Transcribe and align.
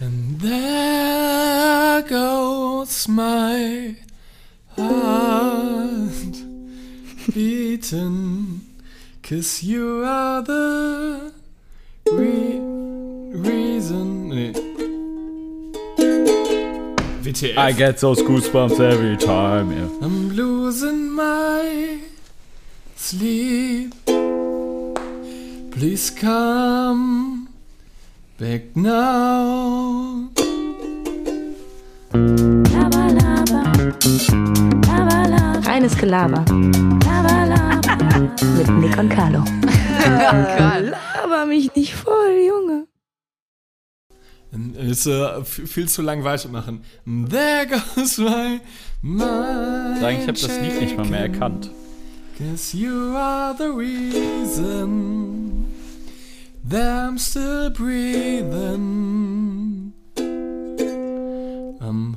And 0.00 0.40
there 0.40 2.02
goes 2.02 3.08
my 3.08 3.96
heart 4.76 6.36
beating, 7.34 8.60
cause 9.22 9.64
you 9.64 10.04
are 10.04 10.42
the 10.42 11.32
re 12.12 12.60
reason. 13.36 14.28
Nee. 14.28 14.52
WTF. 17.28 17.58
I 17.58 17.72
get 17.72 17.98
those 17.98 18.22
goosebumps 18.22 18.80
every 18.80 19.16
time, 19.16 19.72
yeah. 19.72 19.88
I'm 20.00 20.30
losing 20.30 21.10
my 21.10 22.00
sleep. 22.96 23.94
Please 25.72 26.10
come 26.10 27.48
back 28.38 28.76
now. 28.76 29.77
Reines 35.66 35.96
Gelaber 35.96 36.44
mit 38.56 38.68
Nick 38.78 38.98
und 38.98 39.08
Carlo. 39.10 39.44
Gott. 39.44 40.92
Aber 41.22 41.46
mich 41.46 41.74
nicht 41.74 41.94
voll, 41.94 42.38
Junge. 42.46 42.86
Ist 44.90 45.06
äh, 45.06 45.44
viel 45.44 45.88
zu 45.88 46.02
lang 46.02 46.24
weitermachen. 46.24 46.82
There 47.04 47.66
goes 47.66 48.18
my 48.18 48.60
mind. 49.02 50.00
Sagen, 50.00 50.18
ich 50.20 50.28
habe 50.28 50.32
das 50.32 50.60
Lied 50.60 50.80
nicht 50.80 50.96
mal 50.96 51.06
mehr 51.06 51.20
erkannt. 51.20 51.70
Cause 52.38 52.76
you 52.76 53.14
are 53.16 53.54
the 53.56 53.68
reason 53.68 55.66
that 56.68 57.08
I'm 57.08 57.18
still 57.18 57.70
breathing. 57.70 59.08
I'm 61.80 62.14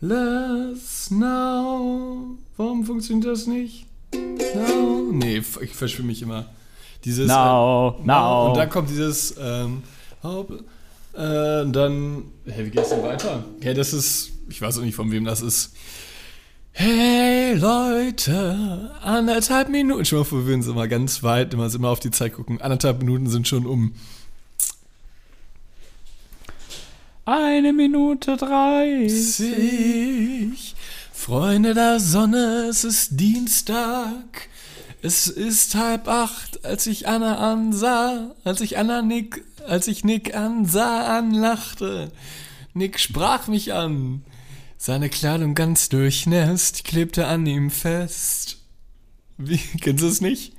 hopeless 0.00 1.10
now. 1.10 2.36
Warum 2.56 2.84
funktioniert 2.84 3.26
das 3.26 3.46
nicht? 3.46 3.86
No. 4.12 5.10
Nee, 5.12 5.42
ich 5.60 5.74
verschwimme 5.74 6.08
mich 6.08 6.22
immer. 6.22 6.46
Dieses. 7.04 7.28
Now, 7.28 7.98
äh, 8.00 8.06
now. 8.06 8.48
Und 8.48 8.56
dann 8.56 8.70
kommt 8.70 8.90
dieses. 8.90 9.36
Ähm. 9.38 9.82
Äh, 10.22 10.28
und 11.62 11.72
dann. 11.72 12.24
Hä, 12.46 12.64
wie 12.64 12.70
geht's 12.70 12.90
denn 12.90 13.02
weiter? 13.02 13.44
Ja, 13.60 13.74
das 13.74 13.92
ist. 13.92 14.32
Ich 14.48 14.62
weiß 14.62 14.78
auch 14.78 14.82
nicht, 14.82 14.94
von 14.94 15.10
wem 15.10 15.24
das 15.24 15.42
ist. 15.42 15.74
Hey 16.72 17.54
Leute, 17.54 18.94
anderthalb 19.02 19.70
Minuten. 19.70 20.04
Schon 20.04 20.18
mal 20.18 20.24
vor, 20.24 20.46
wir 20.46 20.52
sind 20.52 20.70
immer 20.70 20.86
ganz 20.88 21.22
weit, 21.22 21.54
immer, 21.54 21.74
immer 21.74 21.88
auf 21.88 22.00
die 22.00 22.10
Zeit 22.10 22.34
gucken. 22.34 22.60
Anderthalb 22.60 22.98
Minuten 22.98 23.28
sind 23.28 23.48
schon 23.48 23.64
um. 23.64 23.94
Eine 27.24 27.72
Minute 27.72 28.36
dreißig. 28.36 29.56
Freunde 31.26 31.74
der 31.74 31.98
Sonne, 31.98 32.68
es 32.70 32.84
ist 32.84 33.18
Dienstag. 33.18 34.48
Es 35.02 35.26
ist 35.26 35.74
halb 35.74 36.06
acht, 36.06 36.64
als 36.64 36.86
ich 36.86 37.08
Anna 37.08 37.38
ansah, 37.50 38.36
als 38.44 38.60
ich 38.60 38.78
Anna 38.78 39.02
Nick, 39.02 39.42
als 39.66 39.88
ich 39.88 40.04
Nick 40.04 40.36
ansah, 40.36 41.18
anlachte. 41.18 42.12
Nick 42.74 43.00
sprach 43.00 43.48
mich 43.48 43.72
an. 43.74 44.22
Seine 44.78 45.08
Kleidung 45.08 45.56
ganz 45.56 45.88
durchnässt, 45.88 46.84
klebte 46.84 47.26
an 47.26 47.44
ihm 47.44 47.72
fest. 47.72 48.58
Wie, 49.36 49.58
kennst 49.80 50.04
du 50.04 50.06
es 50.06 50.20
nicht? 50.20 50.52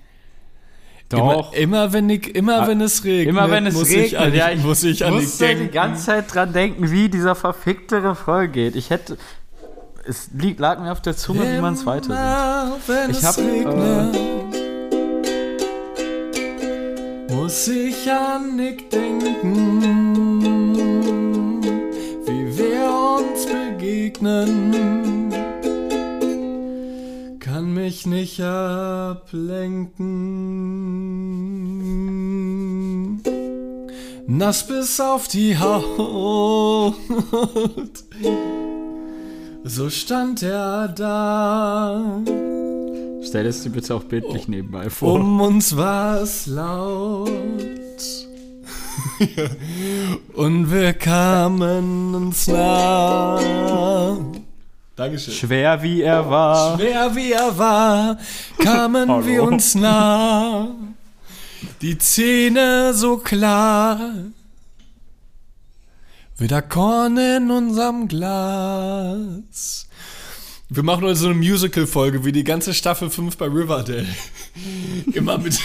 Doch. 1.08 1.54
Immer, 1.54 1.58
immer 1.58 1.94
wenn 1.94 2.08
Nick, 2.08 2.36
immer 2.36 2.64
Ah, 2.64 2.68
wenn 2.68 2.82
es 2.82 3.06
regnet, 3.06 3.30
Immer 3.30 3.50
wenn 3.50 3.68
es 3.68 3.74
muss 3.74 3.88
regnet, 3.88 4.08
ich 4.08 4.20
an, 4.20 4.34
ja, 4.34 4.52
ich 4.52 4.62
muss 4.62 4.84
ich 4.84 5.06
an 5.06 5.16
Nick 5.16 5.38
denken. 5.38 5.64
die 5.64 5.72
ganze 5.72 6.04
Zeit 6.08 6.34
dran 6.36 6.52
denken, 6.52 6.92
wie 6.92 7.08
dieser 7.08 7.36
verfickte 7.36 8.04
Refrain 8.04 8.52
geht. 8.52 8.76
Ich 8.76 8.90
hätte, 8.90 9.18
es 10.08 10.30
liegt, 10.34 10.60
lag 10.60 10.80
mir 10.80 10.92
auf 10.92 11.02
der 11.02 11.16
Zunge, 11.16 11.52
wie 11.54 11.62
man 11.62 11.74
es 11.74 11.86
weiter 11.86 12.78
wenn 12.88 13.12
Ich 13.12 13.18
es 13.18 13.26
hab, 13.26 13.38
äh, 13.38 14.08
muss 17.34 17.68
ich 17.68 18.12
an 18.12 18.56
Nick 18.56 18.90
denken, 18.90 19.82
wie 22.26 22.58
wir 22.58 22.90
uns 23.18 23.46
begegnen, 23.46 25.32
kann 27.40 27.74
mich 27.74 28.06
nicht 28.06 28.42
ablenken. 28.42 29.98
Nass 34.30 34.68
bis 34.68 35.00
auf 35.00 35.28
die 35.30 35.58
Haut. 35.58 36.96
So 39.64 39.90
stand 39.90 40.44
er 40.44 40.88
da. 40.88 42.22
Stell 43.24 43.46
es 43.46 43.64
dir 43.64 43.70
bitte 43.70 43.96
auch 43.96 44.04
bildlich 44.04 44.48
nebenbei 44.48 44.90
vor. 44.90 45.14
Um 45.16 45.42
uns 45.42 45.76
war 45.76 46.22
es 46.22 46.48
laut. 46.48 47.30
Und 50.34 50.72
wir 50.72 50.94
kamen 50.94 52.16
uns 52.16 52.48
nah. 52.48 54.18
Dankeschön. 54.96 55.34
Schwer 55.34 55.84
wie 55.84 56.02
er 56.02 56.30
war. 56.30 56.78
Schwer 56.78 57.16
wie 57.16 57.32
er 57.32 57.58
war, 57.58 58.18
kamen 58.58 59.26
wir 59.26 59.44
uns 59.44 59.76
nah. 59.76 60.70
Die 61.82 61.98
Zähne 61.98 62.94
so 62.94 63.18
klar. 63.18 64.00
Wieder 66.40 66.62
Korn 66.62 67.18
in 67.18 67.50
unserem 67.50 68.08
Glas. 68.08 69.88
Wir 70.70 70.84
machen 70.84 71.04
heute 71.04 71.16
so 71.16 71.30
eine 71.30 71.36
Musical-Folge 71.36 72.26
wie 72.26 72.32
die 72.32 72.44
ganze 72.44 72.76
Staffel 72.76 73.10
5 73.10 73.38
bei 73.38 73.48
Riverdale. 73.48 74.06
Immer 75.14 75.40
mit 75.40 75.60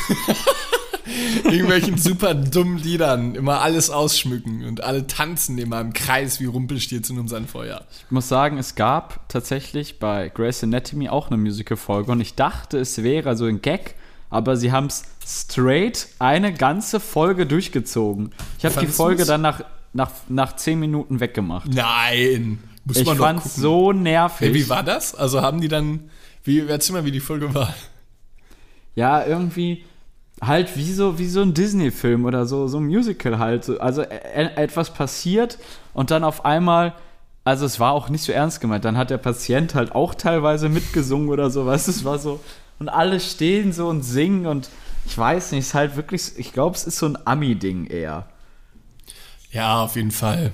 irgendwelchen 1.44 1.98
super 1.98 2.32
dummen 2.32 2.78
Liedern. 2.78 3.34
Immer 3.34 3.60
alles 3.60 3.90
ausschmücken 3.90 4.64
und 4.64 4.82
alle 4.82 5.06
tanzen 5.06 5.58
immer 5.58 5.78
im 5.78 5.92
Kreis 5.92 6.40
wie 6.40 6.46
Rumpelstilzchen 6.46 7.18
um 7.18 7.28
sein 7.28 7.46
Feuer. 7.46 7.82
Ich 8.06 8.10
muss 8.10 8.28
sagen, 8.28 8.56
es 8.56 8.74
gab 8.74 9.28
tatsächlich 9.28 9.98
bei 9.98 10.30
Grey's 10.30 10.64
Anatomy 10.64 11.10
auch 11.10 11.26
eine 11.26 11.36
Musical-Folge 11.36 12.12
und 12.12 12.22
ich 12.22 12.34
dachte, 12.34 12.78
es 12.78 13.02
wäre 13.02 13.36
so 13.36 13.44
ein 13.44 13.60
Gag, 13.60 13.94
aber 14.30 14.56
sie 14.56 14.72
haben 14.72 14.86
es 14.86 15.02
straight 15.26 16.08
eine 16.18 16.54
ganze 16.54 16.98
Folge 16.98 17.44
durchgezogen. 17.44 18.32
Ich 18.56 18.64
habe 18.64 18.80
die 18.80 18.86
Folge 18.86 19.26
dann 19.26 19.42
nach, 19.42 19.62
nach, 19.92 20.10
nach 20.28 20.56
10 20.56 20.78
Minuten 20.80 21.20
weggemacht. 21.20 21.72
Nein. 21.72 22.58
Muss 22.84 22.96
Ich 22.96 23.06
man 23.06 23.16
doch 23.16 23.24
fand's 23.24 23.42
gucken. 23.44 23.62
so 23.62 23.92
nervig. 23.92 24.48
Hey, 24.48 24.54
wie 24.54 24.68
war 24.68 24.82
das? 24.82 25.14
Also 25.14 25.42
haben 25.42 25.60
die 25.60 25.68
dann. 25.68 26.10
Wie, 26.44 26.60
erzähl 26.60 26.94
mal, 26.94 27.04
wie 27.04 27.10
die 27.12 27.20
Folge 27.20 27.54
war. 27.54 27.72
Ja, 28.94 29.24
irgendwie 29.24 29.84
halt 30.40 30.76
wie 30.76 30.92
so, 30.92 31.18
wie 31.18 31.28
so 31.28 31.40
ein 31.42 31.54
Disney-Film 31.54 32.24
oder 32.24 32.46
so, 32.46 32.66
so 32.66 32.78
ein 32.78 32.86
Musical 32.86 33.38
halt. 33.38 33.64
So, 33.64 33.78
Also 33.78 34.02
äh, 34.02 34.50
etwas 34.56 34.92
passiert 34.92 35.58
und 35.94 36.10
dann 36.10 36.24
auf 36.24 36.44
einmal, 36.44 36.94
also 37.44 37.64
es 37.64 37.78
war 37.78 37.92
auch 37.92 38.08
nicht 38.08 38.24
so 38.24 38.32
ernst 38.32 38.60
gemeint, 38.60 38.84
dann 38.84 38.96
hat 38.98 39.10
der 39.10 39.18
Patient 39.18 39.74
halt 39.76 39.94
auch 39.94 40.14
teilweise 40.16 40.68
mitgesungen 40.68 41.28
oder 41.28 41.48
so, 41.48 41.64
weißt 41.64 41.86
es 41.88 42.04
war 42.04 42.18
so, 42.18 42.40
und 42.80 42.88
alle 42.88 43.20
stehen 43.20 43.72
so 43.72 43.86
und 43.88 44.02
singen 44.02 44.46
und 44.46 44.68
ich 45.06 45.16
weiß 45.16 45.52
nicht, 45.52 45.60
es 45.60 45.66
ist 45.68 45.74
halt 45.74 45.94
wirklich, 45.96 46.32
ich 46.36 46.52
glaube, 46.52 46.74
es 46.74 46.84
ist 46.84 46.98
so 46.98 47.06
ein 47.06 47.18
Ami-Ding 47.24 47.86
eher. 47.86 48.26
Ja, 49.52 49.84
auf 49.84 49.96
jeden 49.96 50.10
Fall. 50.10 50.52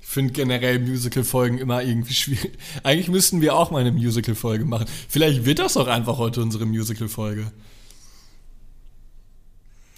Ich 0.00 0.08
finde 0.08 0.32
generell 0.32 0.80
Musical-Folgen 0.80 1.58
immer 1.58 1.82
irgendwie 1.82 2.14
schwierig. 2.14 2.58
Eigentlich 2.82 3.08
müssten 3.08 3.40
wir 3.40 3.56
auch 3.56 3.70
mal 3.70 3.80
eine 3.80 3.92
Musical-Folge 3.92 4.64
machen. 4.64 4.86
Vielleicht 5.08 5.44
wird 5.44 5.60
das 5.60 5.76
auch 5.76 5.86
einfach 5.86 6.18
heute 6.18 6.42
unsere 6.42 6.66
Musical-Folge. 6.66 7.52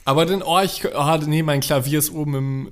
Aber 0.05 0.25
dann, 0.25 0.43
oh, 0.43 0.61
ich, 0.61 0.85
oh, 0.85 1.17
nee, 1.27 1.43
mein 1.43 1.61
Klavier 1.61 1.99
ist 1.99 2.11
oben 2.11 2.35
im 2.35 2.71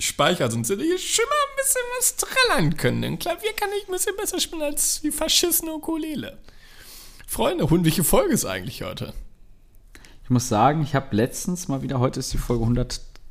Speicher, 0.00 0.50
sonst 0.50 0.68
hätte 0.68 0.82
ich 0.82 1.14
schon 1.14 1.24
mal 1.24 1.34
ein 1.34 1.56
bisschen 1.56 1.82
was 1.98 2.16
trällern 2.16 2.76
können. 2.76 3.04
Ein 3.04 3.18
Klavier 3.20 3.52
kann 3.52 3.68
ich 3.78 3.86
ein 3.86 3.92
bisschen 3.92 4.16
besser 4.16 4.40
spielen 4.40 4.62
als 4.62 5.00
die 5.02 5.12
verschissene 5.12 5.72
Ukulele. 5.72 6.38
Freunde, 7.28 7.70
Hund, 7.70 7.84
welche 7.84 8.02
Folge 8.02 8.34
ist 8.34 8.44
eigentlich 8.44 8.82
heute? 8.82 9.14
Ich 10.24 10.30
muss 10.30 10.48
sagen, 10.48 10.82
ich 10.82 10.96
habe 10.96 11.14
letztens 11.14 11.68
mal 11.68 11.82
wieder, 11.82 12.00
heute 12.00 12.18
ist 12.18 12.32
die 12.32 12.38
Folge 12.38 12.64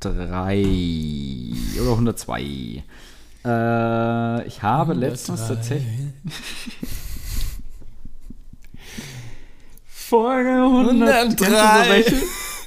103 0.04 1.80
oder 1.80 1.90
102. 1.92 2.82
Äh, 3.44 4.46
ich 4.46 4.62
habe 4.62 4.94
letztens 4.94 5.40
103. 5.42 5.54
tatsächlich. 5.54 5.86
Folge 9.86 10.50
100. 10.50 11.38
Kennst 11.38 11.40
du 11.40 11.44
so 11.44 11.50
103. 11.56 11.90
welche, 11.90 12.16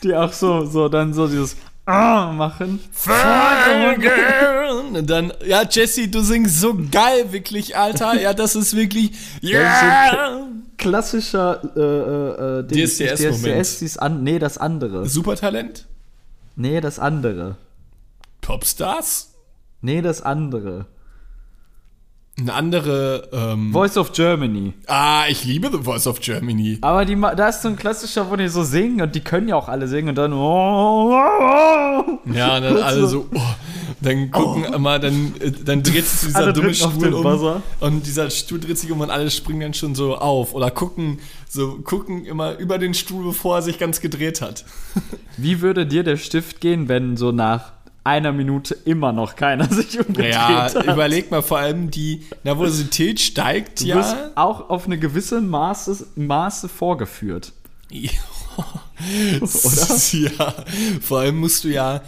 die 0.04 0.16
auch 0.16 0.34
so, 0.34 0.66
so 0.66 0.90
dann 0.90 1.14
so 1.14 1.28
dieses 1.28 1.56
Ah 1.88 2.32
machen? 2.32 2.80
Folge. 2.92 4.10
Und 4.94 5.08
dann, 5.08 5.32
ja, 5.46 5.62
Jesse, 5.70 6.08
du 6.08 6.22
singst 6.22 6.60
so 6.60 6.76
geil, 6.92 7.32
wirklich, 7.32 7.78
Alter. 7.78 8.20
Ja, 8.20 8.34
das 8.34 8.56
ist 8.56 8.76
wirklich, 8.76 9.12
ja. 9.42 10.48
Klassischer 10.78 11.62
äh, 11.76 11.80
äh, 11.80 12.60
äh, 12.60 12.64
Ding- 12.68 12.86
DSDS 12.86 13.98
an, 13.98 14.24
nee, 14.24 14.40
das 14.40 14.58
andere. 14.58 15.08
Supertalent? 15.08 15.86
Nee, 16.56 16.80
das 16.82 17.00
andere. 17.00 17.58
Popstars? 18.42 19.34
Nee, 19.82 20.02
das 20.02 20.22
andere. 20.22 20.86
Eine 22.38 22.54
andere, 22.54 23.30
ähm, 23.32 23.72
Voice 23.72 23.96
of 23.98 24.12
Germany. 24.12 24.74
ah, 24.88 25.24
ich 25.30 25.46
liebe 25.46 25.70
The 25.72 25.78
Voice 25.84 26.06
of 26.06 26.20
Germany. 26.20 26.80
Aber 26.82 27.06
die, 27.06 27.16
da 27.16 27.48
ist 27.48 27.62
so 27.62 27.70
ein 27.70 27.78
klassischer, 27.78 28.30
wo 28.30 28.36
die 28.36 28.50
so 28.50 28.62
singen 28.64 29.02
und 29.02 29.16
die 29.16 29.22
können 29.22 29.48
ja 29.48 29.56
auch 29.56 29.70
alle 29.70 29.88
singen 29.88 30.10
und 30.10 30.16
dann. 30.16 30.34
Ja, 30.34 32.00
und 32.58 32.64
dann 32.64 32.78
alle 32.78 33.08
so, 33.08 33.28
oh, 33.34 33.40
dann 34.02 34.32
gucken 34.32 34.66
immer, 34.66 35.00
dann, 35.00 35.34
äh, 35.40 35.50
dann 35.52 35.82
dreht 35.82 36.06
sich 36.06 36.28
dieser 36.28 36.52
dumme 36.52 36.74
Stuhl 36.74 37.14
um 37.14 37.62
und 37.80 38.06
dieser 38.06 38.30
Stuhl 38.30 38.60
dreht 38.60 38.80
sich 38.80 38.92
um 38.92 39.00
und 39.00 39.12
alle 39.12 39.32
springen 39.32 39.62
dann 39.62 39.74
schon 39.74 39.96
so 39.96 40.18
auf 40.18 40.54
oder 40.54 40.72
gucken, 40.72 41.20
so 41.48 41.80
gucken 41.86 42.26
immer 42.26 42.58
über 42.58 42.78
den 42.80 42.94
Stuhl, 42.94 43.28
bevor 43.28 43.56
er 43.58 43.62
sich 43.62 43.80
ganz 43.80 44.02
gedreht 44.02 44.42
hat. 44.42 44.66
Wie 45.38 45.62
würde 45.62 45.86
dir 45.86 46.04
der 46.04 46.18
Stift 46.18 46.60
gehen, 46.60 46.90
wenn 46.90 47.16
so 47.16 47.32
nach 47.32 47.72
einer 48.06 48.32
Minute 48.32 48.78
immer 48.86 49.12
noch 49.12 49.36
keiner 49.36 49.66
sich 49.70 50.00
umgedreht 50.00 50.34
Ja, 50.34 50.64
hat? 50.64 50.86
überleg 50.86 51.32
mal 51.32 51.42
vor 51.42 51.58
allem 51.58 51.92
die 51.92 52.24
Nervosität 52.44 53.20
steigt 53.20 53.82
Du 53.82 53.88
wirst 53.88 54.14
ja. 54.14 54.32
auch 54.36 54.70
auf 54.70 54.86
eine 54.86 54.98
gewisse 54.98 55.42
Maße, 55.42 56.08
Maße 56.16 56.70
vorgeführt. 56.70 57.52
Oder? 57.92 58.12
Ja, 60.12 60.54
vor 61.02 61.20
allem 61.20 61.38
musst 61.38 61.64
du 61.64 61.68
ja, 61.68 62.02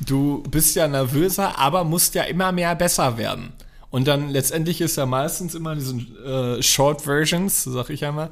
du 0.00 0.42
bist 0.50 0.76
ja 0.76 0.86
nervöser, 0.86 1.58
aber 1.58 1.84
musst 1.84 2.14
ja 2.14 2.22
immer 2.24 2.52
mehr 2.52 2.74
besser 2.76 3.18
werden. 3.18 3.52
Und 3.90 4.06
dann 4.08 4.30
letztendlich 4.30 4.80
ist 4.80 4.96
ja 4.96 5.06
meistens 5.06 5.54
immer 5.54 5.74
diese 5.74 5.96
äh, 6.24 6.62
Short 6.62 7.02
Versions, 7.02 7.64
sag 7.64 7.90
ich 7.90 8.04
einmal, 8.04 8.30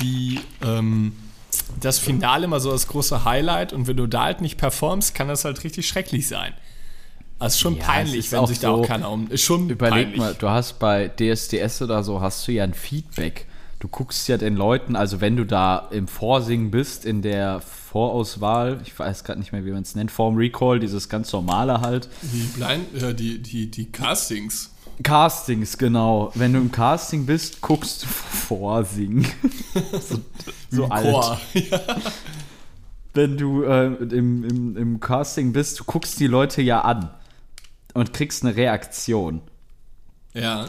die 0.00 0.40
ähm, 0.64 1.12
das 1.84 1.98
Finale 1.98 2.44
immer 2.44 2.60
so 2.60 2.70
das 2.70 2.86
große 2.88 3.24
Highlight 3.24 3.72
und 3.72 3.86
wenn 3.86 3.96
du 3.96 4.06
da 4.06 4.24
halt 4.24 4.40
nicht 4.40 4.56
performst, 4.58 5.14
kann 5.14 5.28
das 5.28 5.44
halt 5.44 5.62
richtig 5.64 5.86
schrecklich 5.86 6.26
sein. 6.28 6.52
Also 7.38 7.58
schon 7.58 7.76
Ja, 7.76 7.84
peinlich, 7.84 8.26
ist 8.26 8.32
wenn 8.32 8.46
sich 8.46 8.60
da 8.60 8.68
so- 8.68 8.82
auch 8.82 8.86
keiner 8.86 9.10
um. 9.10 9.28
Ist 9.28 9.42
schon 9.42 9.68
Überleg 9.68 10.04
peinlich. 10.04 10.18
mal, 10.18 10.34
du 10.34 10.48
hast 10.48 10.78
bei 10.78 11.08
DSDS 11.08 11.82
oder 11.82 12.02
so, 12.04 12.20
hast 12.20 12.46
du 12.46 12.52
ja 12.52 12.62
ein 12.64 12.74
Feedback. 12.74 13.46
Du 13.80 13.88
guckst 13.88 14.28
ja 14.28 14.36
den 14.38 14.54
Leuten, 14.54 14.94
also 14.94 15.20
wenn 15.20 15.36
du 15.36 15.44
da 15.44 15.88
im 15.90 16.06
Vorsingen 16.06 16.70
bist, 16.70 17.04
in 17.04 17.20
der 17.20 17.60
Vorauswahl, 17.60 18.80
ich 18.84 18.96
weiß 18.96 19.24
gerade 19.24 19.40
nicht 19.40 19.50
mehr, 19.52 19.64
wie 19.64 19.72
man 19.72 19.82
es 19.82 19.94
nennt, 19.96 20.10
Form 20.12 20.36
Recall, 20.36 20.78
dieses 20.78 21.08
ganz 21.08 21.32
normale 21.32 21.80
halt. 21.80 22.08
Die, 22.22 22.44
Blind, 22.56 23.02
äh, 23.02 23.12
die, 23.14 23.40
die, 23.42 23.70
die 23.70 23.90
Castings. 23.90 24.72
Castings, 25.02 25.78
genau. 25.78 26.32
Wenn 26.34 26.52
du 26.52 26.60
im 26.60 26.72
Casting 26.72 27.26
bist, 27.26 27.60
guckst 27.60 28.02
du 28.02 28.06
vorsingen. 28.06 29.26
so 30.00 30.20
so 30.70 30.86
alt. 30.86 31.04
Chor. 31.04 31.40
Ja. 31.54 31.80
Wenn 33.14 33.36
du 33.36 33.62
äh, 33.62 33.86
im, 33.86 34.42
im, 34.42 34.76
im 34.76 35.00
Casting 35.00 35.52
bist, 35.52 35.78
du 35.78 35.84
guckst 35.84 36.18
die 36.18 36.26
Leute 36.26 36.62
ja 36.62 36.80
an 36.80 37.10
und 37.92 38.14
kriegst 38.14 38.42
eine 38.42 38.56
Reaktion. 38.56 39.42
ja. 40.34 40.68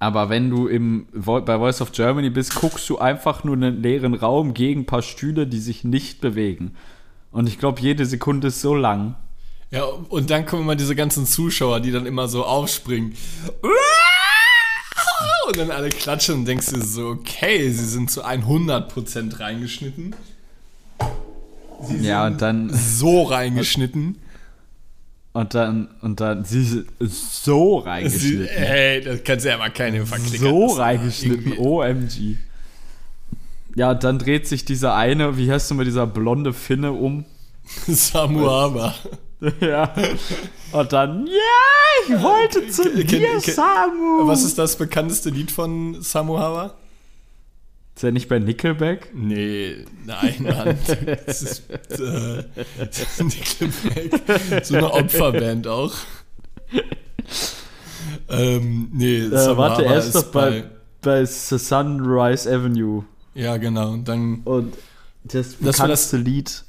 Aber 0.00 0.28
wenn 0.28 0.50
du 0.50 0.66
im, 0.66 1.06
bei 1.14 1.56
Voice 1.58 1.80
of 1.80 1.92
Germany 1.92 2.28
bist, 2.28 2.56
guckst 2.56 2.90
du 2.90 2.98
einfach 2.98 3.42
nur 3.42 3.54
einen 3.56 3.80
leeren 3.80 4.12
Raum 4.12 4.52
gegen 4.52 4.82
ein 4.82 4.86
paar 4.86 5.00
Stühle, 5.00 5.46
die 5.46 5.60
sich 5.60 5.82
nicht 5.82 6.20
bewegen. 6.20 6.74
Und 7.30 7.46
ich 7.46 7.58
glaube, 7.58 7.80
jede 7.80 8.04
Sekunde 8.04 8.48
ist 8.48 8.60
so 8.60 8.74
lang. 8.74 9.14
Ja, 9.70 9.84
und 9.84 10.30
dann 10.30 10.46
kommen 10.46 10.62
immer 10.62 10.76
diese 10.76 10.94
ganzen 10.94 11.26
Zuschauer, 11.26 11.80
die 11.80 11.90
dann 11.90 12.06
immer 12.06 12.28
so 12.28 12.44
aufspringen. 12.44 13.14
Und 15.48 15.58
dann 15.58 15.70
alle 15.70 15.88
klatschen 15.90 16.36
und 16.36 16.44
denkst 16.46 16.68
dir 16.68 16.82
so, 16.82 17.08
okay, 17.08 17.70
sie 17.70 17.84
sind 17.86 18.10
zu 18.10 18.24
100% 18.24 19.40
reingeschnitten. 19.40 20.14
Sie 21.86 21.96
Ja, 21.98 22.24
sind 22.24 22.32
und 22.34 22.42
dann, 22.42 22.70
so 22.72 23.24
reingeschnitten. 23.24 24.18
und 25.34 25.54
dann, 25.54 25.88
und 26.00 26.20
dann, 26.20 26.44
sie 26.44 26.64
sind 26.64 26.86
so 27.00 27.80
Sie, 27.82 27.86
reingeschnitten. 27.88 28.46
ey, 28.48 29.00
das 29.02 29.22
kannst 29.24 29.44
du 29.44 29.50
ja 29.50 29.58
mal 29.58 29.70
keine 29.70 30.06
verklickern. 30.06 30.38
so 30.48 30.66
reingeschnitten, 30.68 31.58
OMG. 31.58 32.36
Ja, 33.76 33.90
und 33.90 34.02
dann 34.04 34.18
dreht 34.18 34.46
sich 34.46 34.64
dieser 34.64 34.94
eine, 34.94 35.36
wie 35.36 35.50
heißt 35.50 35.70
du 35.70 35.74
mal, 35.74 35.84
dieser 35.84 36.06
blonde 36.06 36.52
Finne 36.54 36.92
um. 36.92 37.24
Samuama. 37.86 38.94
ja. 39.60 39.92
Und 40.72 40.92
dann, 40.92 41.26
ja, 41.26 41.32
ich 42.16 42.22
wollte 42.22 42.68
zu 42.68 42.82
Ken- 42.90 43.06
dir, 43.06 43.38
ken- 43.40 43.54
Samu. 43.54 44.26
Was 44.26 44.42
ist 44.44 44.58
das 44.58 44.76
bekannteste 44.76 45.30
Lied 45.30 45.50
von 45.50 46.00
Samuhawa? 46.02 46.74
Ist 47.96 48.02
er 48.02 48.10
nicht 48.12 48.28
bei 48.28 48.38
Nickelback? 48.40 49.10
Nee, 49.14 49.84
nein, 50.04 50.34
Mann. 50.40 50.78
Das 51.26 51.42
ist, 51.42 51.62
äh, 51.90 52.42
Nickelback. 53.22 54.64
So 54.64 54.76
eine 54.76 54.92
Opferband 54.92 55.68
auch. 55.68 55.92
Ähm, 58.28 58.88
nee, 58.92 59.18
Äh, 59.18 59.28
Samuhawa 59.30 59.56
warte, 59.70 59.84
er 59.84 59.98
ist 59.98 60.06
ist 60.06 60.14
doch 60.16 60.24
bei, 60.32 60.64
bei 61.02 61.24
Sunrise 61.26 62.50
Avenue. 62.52 63.04
Ja, 63.34 63.56
genau. 63.56 63.92
Und 63.92 64.08
dann 64.08 64.40
Und 64.44 64.74
das 65.24 65.50
Das 65.58 65.62
war 65.62 65.72
bekannteste 65.72 66.16
Lied 66.16 66.64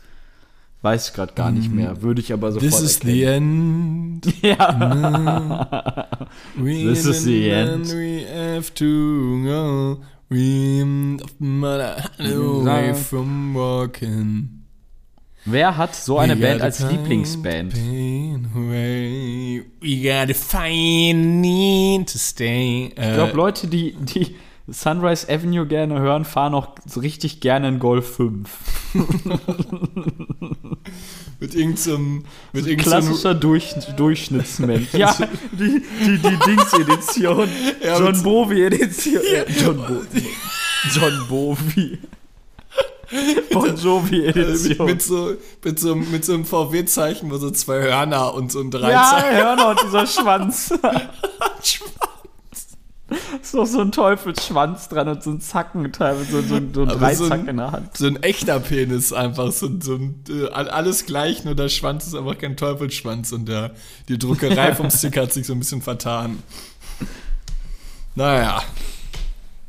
weiß 0.86 1.10
ich 1.10 1.14
gerade 1.14 1.34
gar 1.34 1.52
nicht 1.52 1.70
mehr. 1.74 2.02
Würde 2.02 2.22
ich 2.22 2.32
aber 2.32 2.54
sofort 2.54 2.72
This 2.72 2.80
is 2.82 3.00
the 3.04 3.24
erkennen. 3.24 4.22
end. 4.24 4.34
Ja. 4.42 6.08
We 6.56 6.86
This 6.86 7.06
is 7.06 7.26
the 7.26 7.50
end. 7.50 7.88
We 7.90 8.26
have 8.34 8.74
to 8.76 8.86
go. 9.44 9.98
We 10.30 10.82
away 11.42 12.94
from 12.96 13.54
walking. 13.54 14.62
Wer 15.46 15.78
hat 15.78 15.94
so 15.96 16.18
eine 16.18 16.36
We 16.38 16.42
Band 16.42 16.62
als 16.64 16.80
Lieblingsband? 16.90 17.76
We 17.76 19.64
gotta 20.04 20.34
find 20.34 21.42
need 21.42 22.10
to 22.12 22.18
stay. 22.18 22.92
Äh, 22.96 23.10
Ich 23.10 23.14
glaube, 23.16 23.34
Leute, 23.34 23.68
die, 23.68 23.94
die 23.94 24.36
Sunrise 24.68 25.30
Avenue 25.32 25.68
gerne 25.68 26.00
hören, 26.00 26.26
fahren 26.26 26.56
auch 26.56 26.70
so 26.88 27.00
richtig 27.00 27.40
gerne 27.42 27.68
in 27.68 27.78
Golf 27.78 28.16
5. 28.16 28.50
mit 31.40 31.54
irgendeinem 31.56 32.26
mit 32.54 32.66
irgendeinem 32.68 33.04
Klassischer 33.06 33.34
Durch, 33.36 33.74
Durchschnittsmensch. 33.98 34.94
Ja, 34.94 35.16
die, 35.52 35.82
die, 36.02 36.18
die 36.18 36.38
Dings-Edition. 36.46 37.50
Ja, 37.84 38.00
John 38.00 38.12
mit- 38.14 38.24
Bovi-Edition. 38.24 39.22
Äh, 39.24 39.46
John 39.62 39.78
Bovi. 39.78 40.26
John 40.94 41.28
Bovi. 41.28 42.00
Bon 43.52 43.76
Jovi-Edition. 43.78 44.86
mit 44.86 45.02
so 45.02 45.36
mit 45.64 45.80
so 45.80 45.96
mit 45.96 46.26
so 46.26 46.34
einem 46.34 46.44
VW-Zeichen, 46.46 47.30
wo 47.32 47.38
so 47.38 47.52
zwei 47.52 47.82
Hörner 47.84 48.34
und 48.34 48.52
so 48.52 48.60
ein 48.62 48.72
Ja, 48.72 48.80
Dreizeichen. 48.80 49.38
hör 49.38 49.56
noch, 49.56 49.76
dieser 49.84 50.08
Schwanz. 50.08 50.74
Ist 53.42 53.54
doch 53.54 53.66
so 53.66 53.80
ein 53.82 53.92
Teufelsschwanz 53.92 54.90
dran 54.90 55.08
und 55.08 55.24
so 55.24 55.32
ein 55.32 55.42
Zacken, 55.42 55.92
teilweise 55.92 56.32
so, 56.32 56.42
so, 56.42 56.48
so 56.48 56.56
ein 56.56 56.72
Dreizack 56.88 57.16
so 57.28 57.34
ein- 57.34 57.48
in 57.48 57.58
der 57.58 57.72
Hand. 57.72 57.98
So 57.98 58.08
ein 58.08 58.22
echter 58.24 58.60
Penis 58.60 59.14
einfach, 59.14 59.52
so, 59.52 59.68
ein- 59.68 59.82
so 59.82 59.96
ein, 59.96 60.24
äh, 60.30 60.48
alles 60.50 61.06
gleich, 61.06 61.44
nur 61.46 61.56
der 61.56 61.70
Schwanz 61.70 62.08
ist 62.08 62.16
einfach 62.16 62.38
kein 62.38 62.58
Teufelsschwanz 62.58 63.32
und 63.32 63.48
der, 63.48 63.72
die 64.10 64.18
Druckerei 64.20 64.74
vom 64.76 64.90
Sticker 64.92 65.24
hat 65.24 65.34
sich 65.34 65.46
so 65.48 65.54
ein 65.54 65.60
bisschen 65.60 65.82
vertan. 65.82 66.42
Naja. 68.16 68.62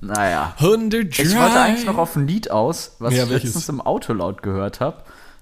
Naja. 0.01 0.55
Hunde 0.61 0.99
Ich 1.01 1.19
wollte 1.37 1.59
eigentlich 1.61 1.87
noch 1.87 1.99
auf 1.99 2.15
ein 2.17 2.27
Lied 2.29 2.51
aus, 2.51 2.97
was 2.99 3.15
Ja, 3.15 3.25
ich 3.25 3.31
welches? 3.31 3.45
letztens 3.55 3.69
im 3.69 3.81
Auto 3.81 4.13
laut 4.13 4.43
gehört 4.43 4.81
habe. 4.81 4.99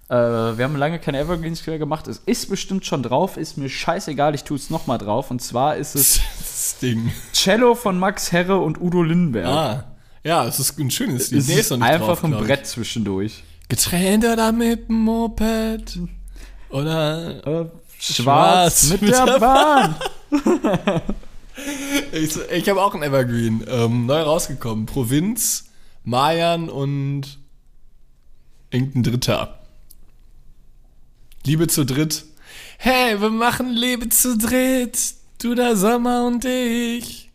Äh, 0.09 0.15
wir 0.15 0.65
haben 0.65 0.77
lange 0.77 0.99
keine 0.99 1.19
Evergreens 1.19 1.67
mehr 1.67 1.79
gemacht. 1.79 2.07
Es 2.09 2.19
ist 2.27 2.51
bestimmt 2.51 2.85
schon 2.85 3.03
drauf, 3.03 3.37
ist 3.37 3.57
mir 3.57 3.69
scheißegal, 3.69 4.35
ich 4.35 4.45
tue 4.45 4.57
es 4.57 4.71
nochmal 4.71 4.99
drauf. 4.99 5.31
Und 5.31 5.41
zwar 5.41 5.77
ist 5.77 5.95
es 5.95 6.21
das 6.39 6.79
Ding. 6.81 7.11
Cello 7.33 7.75
von 7.75 7.99
Max 7.99 8.33
Herre 8.33 8.59
und 8.59 8.81
Udo 8.81 9.03
Lindenberg. 9.03 9.47
Ah. 9.47 9.85
Ja, 10.23 10.47
es 10.47 10.59
ist 10.59 10.79
ein 10.79 10.91
schönes 10.91 11.31
Lied. 11.31 11.41
es 11.41 11.49
Nee, 11.49 11.55
ist 11.61 11.71
nicht 11.71 11.83
einfach 11.83 12.07
drauf, 12.07 12.25
ein. 12.25 12.33
Brett 12.33 12.67
zwischendurch. 12.67 13.43
Getrennt 13.69 14.25
oder 14.25 14.53
mit 14.53 14.89
dem 14.89 14.97
Moped? 15.01 15.99
Oder 16.71 17.47
Äh, 17.47 17.67
Schwarz 17.99 18.17
schwarz 18.17 18.91
mit, 18.91 19.03
mit 19.03 19.13
der 19.13 19.25
der 19.27 19.39
Bahn. 19.39 19.95
Ich, 22.13 22.37
ich 22.51 22.69
habe 22.69 22.83
auch 22.83 22.95
ein 22.97 23.03
Evergreen, 23.05 23.65
ähm, 23.69 24.07
neu 24.07 24.23
rausgekommen. 24.23 24.87
Provinz, 24.87 25.67
Mayan 26.03 26.69
und 26.69 27.39
irgendein 28.71 29.05
Dritter. 29.05 29.61
Liebe 31.47 31.67
zu 31.67 31.85
dritt. 31.85 32.25
Hey, 32.79 33.21
wir 33.21 33.29
machen 33.29 33.71
Liebe 33.71 34.09
zu 34.09 34.39
dritt. 34.39 34.99
Du, 35.43 35.55
der 35.55 35.77
Sommer 35.77 36.27
und 36.27 36.43
ich. 36.47 37.31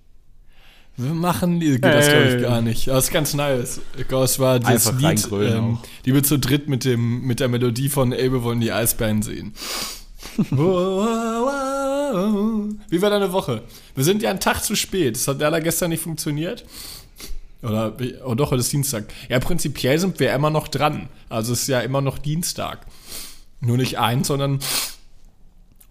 Wir 0.98 1.14
machen 1.14 1.60
Liebe. 1.60 1.76
Geht 1.76 1.84
das 1.94 2.08
glaube 2.08 2.26
ich 2.26 2.34
Hey. 2.34 2.42
gar 2.42 2.62
nicht. 2.64 2.90
Aber 2.90 2.98
es 2.98 3.06
ist 3.06 3.14
ganz 3.14 3.36
nice. 3.36 3.82
Es 3.96 4.40
war 4.40 4.60
das 4.60 4.92
Lied 4.94 5.28
ähm. 5.32 5.78
Liebe 6.06 6.24
zu 6.24 6.40
dritt 6.40 6.68
mit, 6.68 6.86
dem, 6.86 7.22
mit 7.22 7.40
der 7.40 7.50
Melodie 7.50 7.88
von 7.88 8.12
Ey, 8.12 8.32
wir 8.32 8.42
wollen 8.42 8.60
die 8.60 8.72
Eisbären 8.72 9.22
sehen. 9.22 9.54
Wie 12.90 13.02
war 13.02 13.10
deine 13.12 13.32
Woche? 13.32 13.62
Wir 13.94 14.04
sind 14.04 14.24
ja 14.24 14.32
einen 14.32 14.40
Tag 14.40 14.64
zu 14.64 14.76
spät. 14.76 15.16
Das 15.18 15.28
hat 15.28 15.40
leider 15.40 15.62
gestern 15.62 15.90
nicht 15.92 16.02
funktioniert. 16.02 16.66
Oder, 17.62 17.96
oh 18.26 18.34
doch, 18.34 18.50
heute 18.50 18.62
ist 18.62 18.72
Dienstag. 18.74 19.06
Ja, 19.30 19.38
prinzipiell 19.40 20.00
sind 20.00 20.20
wir 20.20 20.34
immer 20.34 20.50
noch 20.50 20.68
dran. 20.68 21.10
Also 21.30 21.54
es 21.54 21.62
ist 21.62 21.68
ja 21.68 21.82
immer 21.82 22.02
noch 22.02 22.18
Dienstag. 22.18 22.88
Nur 23.62 23.78
nicht 23.78 24.00
eins, 24.00 24.28
sondern 24.28 24.60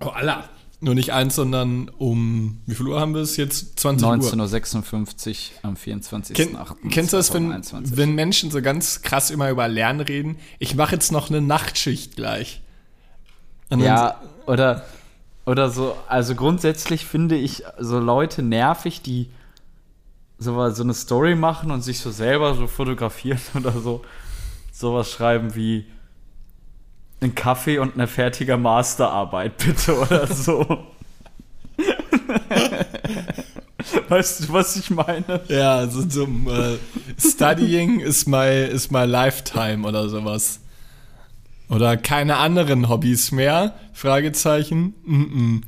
Oh, 0.00 0.08
Allah. 0.08 0.48
Nur 0.80 0.94
nicht 0.94 1.12
eins, 1.12 1.34
sondern 1.34 1.88
um, 1.98 2.60
wie 2.66 2.74
viel 2.76 2.86
Uhr 2.86 3.00
haben 3.00 3.12
wir 3.12 3.20
es 3.20 3.36
jetzt? 3.36 3.80
20 3.80 4.06
Uhr. 4.06 4.14
19.56 4.14 5.50
Uhr 5.56 5.64
am 5.64 5.74
Kenn, 5.74 6.00
24.08. 6.00 6.88
kennst 6.88 7.12
du 7.12 7.16
das, 7.16 7.34
wenn, 7.34 7.48
2021. 7.48 7.96
wenn 7.96 8.14
Menschen 8.14 8.52
so 8.52 8.62
ganz 8.62 9.02
krass 9.02 9.30
immer 9.32 9.50
über 9.50 9.66
Lernen 9.66 10.00
reden? 10.00 10.36
Ich 10.60 10.76
mache 10.76 10.94
jetzt 10.94 11.10
noch 11.10 11.30
eine 11.30 11.40
Nachtschicht 11.40 12.14
gleich. 12.14 12.62
Und 13.70 13.80
Ja, 13.80 14.20
oder, 14.46 14.84
oder 15.46 15.68
so, 15.68 15.96
also 16.06 16.36
grundsätzlich 16.36 17.06
finde 17.06 17.34
ich 17.34 17.64
so 17.80 17.98
Leute 17.98 18.44
nervig, 18.44 19.02
die 19.02 19.30
so, 20.38 20.70
so 20.70 20.84
eine 20.84 20.94
Story 20.94 21.34
machen 21.34 21.72
und 21.72 21.82
sich 21.82 21.98
so 21.98 22.12
selber 22.12 22.54
so 22.54 22.68
fotografieren 22.68 23.40
oder 23.56 23.72
so 23.72 24.02
sowas 24.70 25.10
schreiben 25.10 25.56
wie 25.56 25.86
ein 27.20 27.34
Kaffee 27.34 27.78
und 27.78 27.94
eine 27.94 28.06
fertige 28.06 28.56
Masterarbeit, 28.56 29.58
bitte, 29.58 29.98
oder 29.98 30.26
so. 30.26 30.86
weißt 34.08 34.44
du, 34.44 34.52
was 34.52 34.76
ich 34.76 34.90
meine? 34.90 35.40
Ja, 35.48 35.86
so 35.86 36.04
zum 36.04 36.48
äh, 36.48 36.78
Studying 37.18 38.00
is 38.00 38.26
my, 38.26 38.48
is 38.48 38.90
my 38.90 39.04
lifetime 39.04 39.86
oder 39.86 40.08
sowas. 40.08 40.60
Oder 41.68 41.96
keine 41.96 42.36
anderen 42.36 42.88
Hobbys 42.88 43.32
mehr? 43.32 43.74
Fragezeichen. 43.92 44.94
Mm 45.04 45.22
-mm. 45.22 45.62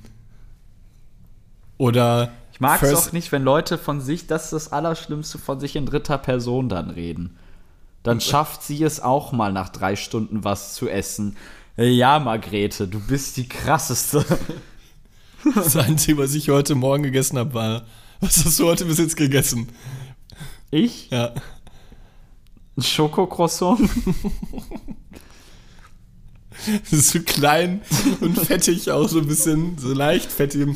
Oder 1.78 2.32
Ich 2.52 2.60
mag 2.60 2.82
es 2.82 3.08
auch 3.08 3.12
nicht, 3.12 3.32
wenn 3.32 3.42
Leute 3.42 3.78
von 3.78 4.00
sich, 4.00 4.26
das 4.26 4.44
ist 4.44 4.52
das 4.52 4.72
Allerschlimmste, 4.72 5.38
von 5.38 5.60
sich 5.60 5.76
in 5.76 5.86
dritter 5.86 6.18
Person 6.18 6.68
dann 6.68 6.90
reden. 6.90 7.36
Dann 8.02 8.20
schafft 8.20 8.62
sie 8.62 8.82
es 8.82 9.00
auch 9.00 9.32
mal 9.32 9.52
nach 9.52 9.68
drei 9.68 9.96
Stunden 9.96 10.44
was 10.44 10.74
zu 10.74 10.88
essen. 10.88 11.36
Äh, 11.76 11.88
Ja, 11.90 12.18
Margrethe, 12.18 12.88
du 12.88 13.00
bist 13.00 13.36
die 13.36 13.48
krasseste. 13.48 14.24
Das 15.54 15.74
Einzige, 15.74 16.18
was 16.18 16.34
ich 16.34 16.50
heute 16.50 16.74
Morgen 16.74 17.02
gegessen 17.02 17.38
habe, 17.38 17.54
war. 17.54 17.86
Was 18.20 18.44
hast 18.44 18.60
du 18.60 18.66
heute 18.66 18.84
bis 18.84 18.98
jetzt 18.98 19.16
gegessen? 19.16 19.70
Ich? 20.70 21.08
Ja. 21.08 21.32
Ein 22.76 22.82
Schokocroissant? 22.82 23.80
Das 26.82 26.92
ist 26.92 27.10
so 27.10 27.20
klein 27.20 27.80
und 28.20 28.38
fettig, 28.38 28.90
auch 28.90 29.08
so 29.08 29.20
ein 29.20 29.26
bisschen, 29.26 29.78
so 29.78 29.94
leicht 29.94 30.30
fettig. 30.30 30.68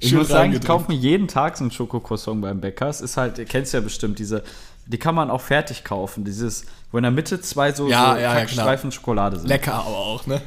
Ich 0.00 0.12
muss 0.12 0.28
sagen, 0.28 0.52
ich 0.52 0.62
kaufe 0.62 0.90
mir 0.90 0.98
jeden 0.98 1.28
Tag 1.28 1.56
so 1.56 1.64
ein 1.64 1.70
Schokocroissant 1.70 2.40
beim 2.40 2.60
Bäcker. 2.60 2.88
Es 2.88 3.00
ist 3.00 3.16
halt, 3.16 3.38
ihr 3.38 3.44
kennt 3.44 3.70
ja 3.70 3.80
bestimmt, 3.80 4.18
diese, 4.18 4.42
die 4.86 4.98
kann 4.98 5.14
man 5.14 5.30
auch 5.30 5.40
fertig 5.40 5.84
kaufen. 5.84 6.24
Dieses, 6.24 6.64
wo 6.90 6.98
in 6.98 7.02
der 7.02 7.10
Mitte 7.12 7.40
zwei 7.40 7.72
so, 7.72 7.88
Ja, 7.88 8.12
so 8.14 8.16
ja, 8.16 8.22
ja, 8.22 8.34
Kackstreifen 8.34 8.92
Schokolade 8.92 9.38
sind. 9.38 9.48
Lecker 9.48 9.74
aber 9.74 9.96
auch, 9.96 10.26
ne? 10.26 10.42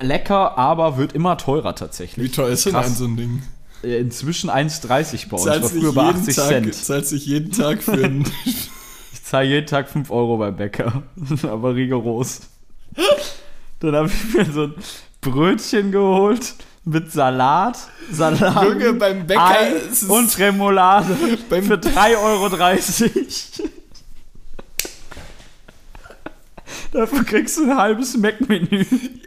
Lecker, 0.00 0.58
aber 0.58 0.96
wird 0.96 1.12
immer 1.12 1.36
teurer 1.38 1.74
tatsächlich. 1.74 2.24
Wie 2.26 2.30
teuer 2.34 2.48
ist 2.50 2.66
denn 2.66 2.72
Krass. 2.72 2.86
ein 2.86 2.94
so 2.94 3.04
ein 3.04 3.16
Ding? 3.16 3.42
Äh, 3.84 3.98
Inzwischen 3.98 4.50
1,30 4.50 5.28
bei 5.28 5.36
uns. 5.36 5.46
War 5.46 5.54
Zahlst 5.54 5.70
früher 5.70 5.82
nicht 5.82 5.94
bei 5.94 6.04
jeden 6.06 6.18
80 6.20 6.36
Tag, 6.36 6.48
Cent. 6.48 6.74
zahlst 6.74 7.12
nicht 7.12 7.26
jeden 7.26 7.52
Tag 7.52 7.82
für 7.82 7.92
einen. 8.04 8.24
Ich 8.44 9.24
zahle 9.24 9.46
jeden 9.46 9.66
Tag 9.66 9.88
5 9.88 10.10
Euro 10.10 10.36
beim 10.38 10.56
Bäcker. 10.56 11.02
Aber 11.44 11.74
rigoros. 11.74 12.40
Dann 13.80 13.94
habe 13.96 14.08
ich 14.08 14.34
mir 14.34 14.44
so 14.52 14.62
ein 14.64 14.74
Brötchen 15.20 15.92
geholt 15.92 16.54
mit 16.84 17.12
Salat, 17.12 17.78
Salat, 18.10 18.64
Junge, 18.64 18.94
beim 18.94 19.24
Bäcker 19.26 19.50
Ei 19.50 19.72
und 20.08 20.36
Remoulade 20.38 21.16
Beim- 21.48 21.62
für 21.64 21.74
3,30 21.74 22.16
Euro. 22.22 22.48
Dafür 26.92 27.24
kriegst 27.24 27.58
du 27.58 27.70
ein 27.70 27.76
halbes 27.76 28.16
Mac-Menü. 28.16 28.84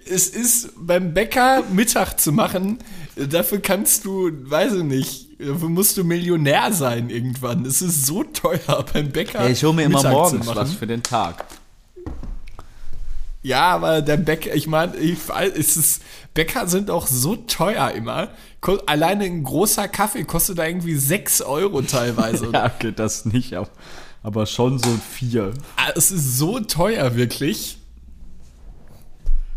es 0.09 0.27
ist 0.27 0.71
beim 0.77 1.13
Bäcker 1.13 1.63
Mittag 1.71 2.19
zu 2.19 2.31
machen, 2.31 2.79
dafür 3.15 3.59
kannst 3.59 4.05
du, 4.05 4.31
weiß 4.31 4.73
ich 4.73 4.83
nicht, 4.83 5.27
dafür 5.39 5.69
musst 5.69 5.97
du 5.97 6.03
Millionär 6.03 6.71
sein 6.73 7.09
irgendwann. 7.09 7.65
Es 7.65 7.81
ist 7.81 8.05
so 8.05 8.23
teuer 8.23 8.85
beim 8.93 9.09
Bäcker. 9.09 9.49
ich 9.49 9.63
hole 9.63 9.73
mir 9.73 9.83
immer 9.83 9.97
Mittag 9.97 10.11
morgens 10.11 10.47
was 10.47 10.73
für 10.73 10.87
den 10.87 11.03
Tag. 11.03 11.45
Ja, 13.45 13.75
aber 13.75 14.01
der 14.01 14.17
Bäcker, 14.17 14.55
ich 14.55 14.65
meine, 14.65 14.93
es 14.97 15.77
ist, 15.77 16.01
Bäcker 16.33 16.67
sind 16.67 16.89
auch 16.89 17.05
so 17.05 17.35
teuer 17.35 17.91
immer. 17.91 18.29
Alleine 18.87 19.25
ein 19.25 19.43
großer 19.43 19.87
Kaffee 19.87 20.23
kostet 20.23 20.57
da 20.57 20.65
irgendwie 20.65 20.95
6 20.95 21.43
Euro 21.43 21.83
teilweise. 21.83 22.49
Ja, 22.53 22.65
okay, 22.65 22.91
das 22.95 23.25
nicht, 23.25 23.53
aber, 23.53 23.69
aber 24.25 24.47
schon 24.47 24.79
so 24.79 24.89
vier. 25.11 25.53
Ah, 25.77 25.91
Es 25.95 26.09
ist 26.09 26.39
so 26.39 26.59
teuer, 26.59 27.15
wirklich. 27.15 27.77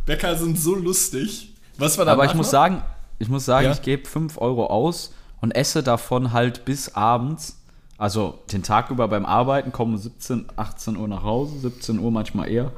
Bäcker 0.04 0.37
sind 0.37 0.58
so 0.58 0.75
lustig. 0.75 1.54
Was 1.78 1.96
war 1.96 2.04
da 2.04 2.12
Aber 2.12 2.26
ich 2.26 2.34
muss 2.34 2.50
sagen, 2.50 2.82
ich 3.18 3.30
muss 3.30 3.46
sagen, 3.46 3.66
Ja? 3.66 3.72
ich 3.72 3.80
gebe 3.80 4.06
5 4.06 4.37
Euro 4.38 4.66
aus 4.66 5.14
und 5.40 5.52
esse 5.52 5.82
davon 5.82 6.32
halt 6.34 6.66
bis 6.66 6.94
abends. 6.94 7.56
Also 7.96 8.40
den 8.52 8.62
Tag 8.62 8.90
über 8.90 9.08
beim 9.08 9.25
Arbeiten, 9.25 9.72
komme 9.72 9.92
um 9.92 9.98
17, 9.98 10.46
18 10.56 10.96
Uhr 10.98 11.08
nach 11.08 11.22
Hause, 11.22 11.58
17 11.60 11.98
Uhr 11.98 12.10
manchmal 12.10 12.50
eher. 12.50 12.70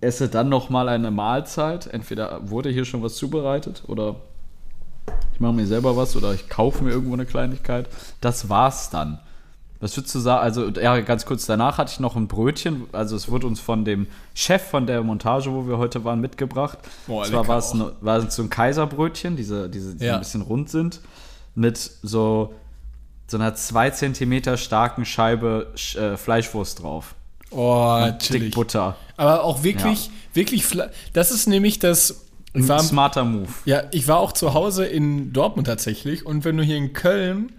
Esse 0.00 0.28
dann 0.28 0.48
nochmal 0.48 0.88
eine 0.88 1.12
Mahlzeit. 1.12 1.86
Entweder 1.86 2.50
wurde 2.50 2.70
hier 2.70 2.84
schon 2.84 3.04
was 3.04 3.14
zubereitet 3.14 3.84
oder 3.86 4.16
ich 5.32 5.38
mache 5.38 5.52
mir 5.52 5.66
selber 5.68 5.96
was 5.96 6.16
oder 6.16 6.34
ich 6.34 6.48
kaufe 6.48 6.82
mir 6.82 6.90
irgendwo 6.90 7.14
eine 7.14 7.24
Kleinigkeit. 7.24 7.88
Das 8.20 8.48
war's 8.48 8.90
dann. 8.90 9.20
Was 9.80 9.96
würdest 9.96 10.14
du 10.14 10.20
sagen? 10.20 10.42
Also, 10.42 10.68
ja, 10.68 10.98
ganz 11.00 11.26
kurz 11.26 11.44
danach 11.46 11.76
hatte 11.78 11.92
ich 11.92 12.00
noch 12.00 12.16
ein 12.16 12.28
Brötchen. 12.28 12.84
Also, 12.92 13.14
es 13.16 13.30
wurde 13.30 13.46
uns 13.46 13.60
von 13.60 13.84
dem 13.84 14.06
Chef 14.34 14.62
von 14.62 14.86
der 14.86 15.02
Montage, 15.02 15.52
wo 15.52 15.68
wir 15.68 15.78
heute 15.78 16.02
waren, 16.04 16.20
mitgebracht. 16.20 16.78
Boah, 17.06 17.22
Und 17.22 17.26
zwar 17.28 17.46
war 17.48 17.58
es, 17.58 17.74
ne, 17.74 17.92
war 18.00 18.18
es 18.18 18.34
so 18.34 18.42
ein 18.42 18.50
Kaiserbrötchen, 18.50 19.36
diese, 19.36 19.68
diese 19.68 19.94
die 19.94 20.04
Ja. 20.06 20.14
ein 20.14 20.20
bisschen 20.20 20.42
rund 20.42 20.70
sind, 20.70 21.00
mit 21.54 21.78
so, 22.02 22.54
so 23.26 23.36
einer 23.36 23.54
2 23.54 23.90
cm 23.90 24.56
starken 24.56 25.04
Scheibe 25.04 25.72
Sch- 25.76 25.98
äh, 25.98 26.16
Fleischwurst 26.16 26.82
drauf. 26.82 27.14
Oh, 27.50 28.06
Dick. 28.30 28.54
Butter. 28.54 28.96
Aber 29.16 29.44
auch 29.44 29.62
wirklich, 29.62 30.10
wirklich, 30.34 30.64
Fle- 30.64 30.90
das 31.12 31.30
ist 31.30 31.46
nämlich 31.46 31.78
das. 31.78 32.22
Ein 32.54 32.66
war, 32.68 32.78
smarter 32.80 33.24
Move. 33.24 33.48
ja, 33.66 33.82
ich 33.90 34.08
war 34.08 34.16
auch 34.18 34.32
zu 34.32 34.54
Hause 34.54 34.86
in 34.86 35.34
Dortmund 35.34 35.66
tatsächlich 35.66 36.24
und 36.24 36.44
wenn 36.46 36.56
du 36.56 36.62
hier 36.62 36.78
in 36.78 36.94
Köln 36.94 37.52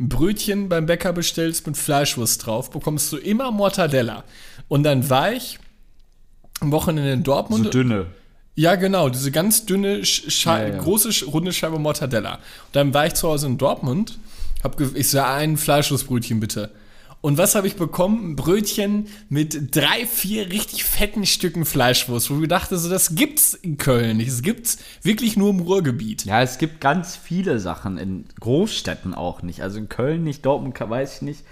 ein 0.00 0.08
Brötchen 0.08 0.68
beim 0.68 0.86
Bäcker 0.86 1.12
bestellst 1.12 1.66
mit 1.66 1.76
Fleischwurst 1.76 2.46
drauf, 2.46 2.70
bekommst 2.70 3.12
du 3.12 3.16
immer 3.16 3.50
Mortadella. 3.50 4.24
Und 4.68 4.84
dann 4.84 5.10
war 5.10 5.32
ich 5.32 5.58
am 6.60 6.72
Wochenende 6.72 7.12
in 7.12 7.22
Dortmund. 7.22 7.64
So 7.64 7.70
dünne. 7.70 8.06
Ja, 8.54 8.74
genau, 8.74 9.08
diese 9.08 9.30
ganz 9.30 9.66
dünne, 9.66 10.04
Schei 10.04 10.68
Ja, 10.68 10.74
ja. 10.74 10.82
große, 10.82 11.26
runde 11.26 11.52
Scheibe 11.52 11.78
Mortadella. 11.78 12.34
Und 12.34 12.42
dann 12.72 12.94
war 12.94 13.06
ich 13.06 13.14
zu 13.14 13.28
Hause 13.28 13.46
in 13.46 13.58
Dortmund, 13.58 14.18
hab 14.62 14.80
ich 14.80 15.08
sah 15.08 15.34
ein 15.36 15.56
Fleischwurstbrötchen 15.56 16.40
bitte. 16.40 16.70
Und 17.20 17.36
was 17.36 17.56
habe 17.56 17.66
ich 17.66 17.74
bekommen? 17.74 18.30
Ein 18.30 18.36
Brötchen 18.36 19.08
mit 19.28 19.74
drei, 19.74 20.06
vier 20.06 20.50
richtig 20.50 20.84
fetten 20.84 21.26
Stücken 21.26 21.64
Fleischwurst, 21.64 22.30
wo 22.30 22.40
ich 22.40 22.48
dachte, 22.48 22.78
so, 22.78 22.88
das 22.88 23.16
gibt's 23.16 23.54
in 23.54 23.76
Köln 23.76 24.18
nicht. 24.18 24.30
Das 24.30 24.42
gibt's 24.42 24.78
wirklich 25.02 25.36
nur 25.36 25.50
im 25.50 25.60
Ruhrgebiet. 25.60 26.24
Ja, 26.24 26.42
es 26.42 26.58
gibt 26.58 26.80
ganz 26.80 27.16
viele 27.16 27.58
Sachen 27.58 27.98
in 27.98 28.24
Großstädten 28.38 29.14
auch 29.14 29.42
nicht. 29.42 29.62
Also 29.62 29.78
in 29.78 29.88
Köln 29.88 30.22
nicht, 30.22 30.46
Dortmund 30.46 30.78
weiß 30.78 31.16
ich 31.16 31.22
nicht. 31.22 31.44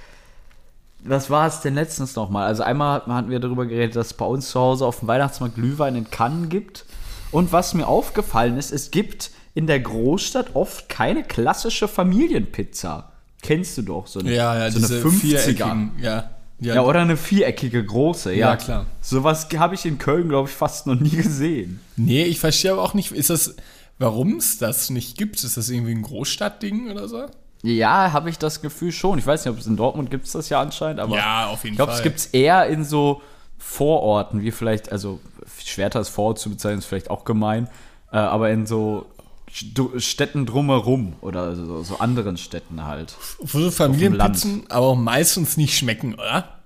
Was 1.01 1.31
war 1.31 1.49
es 1.49 1.61
denn 1.61 1.75
letztens 1.75 2.15
noch 2.15 2.31
mal? 2.31 2.47
Also 2.47 2.63
einmal 2.63 3.03
hatten 3.07 3.31
wir 3.31 3.41
darüber 3.41 3.67
geredet, 3.67 3.97
dass 3.97 4.09
es 4.09 4.15
bei 4.15 4.25
uns 4.25 4.51
zu 4.51 4.61
Hause 4.61 4.87
auf 4.87 5.01
dem 5.01 5.09
Weihnachtsmarkt 5.09 5.57
Glühwein 5.57 5.97
in 5.97 6.11
Kannen 6.11 6.49
gibt. 6.49 6.85
Und 7.33 7.53
was 7.53 7.75
mir 7.75 7.89
aufgefallen 7.89 8.57
ist, 8.57 8.71
es 8.71 8.93
gibt 8.93 9.31
in 9.55 9.67
der 9.67 9.81
Großstadt 9.81 10.55
oft 10.55 10.89
keine 10.89 11.25
klassische 11.25 11.89
Familienpizza. 11.89 13.13
Kennst 13.47 13.79
du 13.79 13.83
doch 13.83 14.07
so 14.07 14.21
eine, 14.21 14.35
Ja, 14.35 14.57
ja, 14.59 14.71
so 14.71 14.79
eine 14.79 14.87
50er. 15.03 15.11
viereckigen, 15.11 15.93
ja. 16.01 16.31
Ja, 16.59 16.75
Ja, 16.77 16.83
oder 16.83 17.01
eine 17.01 17.17
viereckige 17.17 17.85
große, 17.85 18.33
ja. 18.33 18.51
Ja, 18.51 18.57
klar. 18.57 18.87
Sowas 19.03 19.47
habe 19.57 19.75
ich 19.75 19.85
in 19.85 19.99
Köln, 19.99 20.29
glaube 20.29 20.49
ich, 20.49 20.55
fast 20.55 20.87
noch 20.87 20.95
nie 20.99 21.11
gesehen. 21.11 21.81
nee, 21.97 22.25
ich 22.25 22.41
verstehe 22.41 22.73
aber 22.73 22.83
auch 22.83 22.95
nicht, 22.95 23.13
ist 23.13 23.31
das, 23.31 23.57
warum 23.99 24.37
es 24.39 24.59
das 24.59 24.91
nicht 24.91 25.17
gibt? 25.19 25.43
Ist 25.45 25.57
das 25.57 25.69
irgendwie 25.69 25.93
ein 25.95 26.03
Großstadtding 26.03 26.91
oder 26.91 27.09
so? 27.09 27.27
Ja, 27.63 28.13
habe 28.13 28.31
ich 28.31 28.39
das 28.39 28.63
Gefühl 28.63 28.93
schon. 28.93 29.19
Ich 29.19 29.27
weiß 29.27 29.45
nicht, 29.45 29.53
ob 29.53 29.59
es 29.61 29.67
in 29.67 29.77
Dortmund 29.77 30.11
gibt 30.11 30.27
es 30.27 30.33
das 30.33 30.49
ja 30.49 30.61
anscheinend, 30.61 31.01
aber 31.01 31.17
Ja, 31.17 31.47
auf 31.49 31.65
jeden 31.65 31.75
ich 31.75 31.77
glaube, 31.79 31.93
Fall. 31.93 31.99
es 32.01 32.03
gibt 32.05 32.19
es 32.19 32.27
eher 32.27 32.67
in 32.67 32.85
so 32.85 33.21
Vororten, 33.59 34.43
wie 34.43 34.51
vielleicht, 34.51 34.93
also 34.93 35.21
Schwerter 35.65 35.99
als 35.99 36.09
Vorort 36.09 36.39
zu 36.39 36.51
bezeichnen, 36.51 36.79
ist 36.79 36.87
vielleicht 36.87 37.11
auch 37.11 37.25
gemein, 37.25 37.69
äh, 38.13 38.17
aber 38.19 38.51
in 38.51 38.67
so 38.67 39.07
Städten 39.51 40.45
drumherum 40.47 41.15
oder 41.21 41.55
so, 41.57 41.83
so 41.83 41.99
anderen 41.99 42.37
Städten 42.37 42.85
halt. 42.85 43.17
Wo 43.39 43.61
so 43.61 43.71
Familienpizzen 43.71 44.65
aber 44.71 44.87
auch 44.89 44.97
meistens 44.97 45.57
nicht 45.57 45.77
schmecken, 45.79 46.15
oder? 46.15 46.61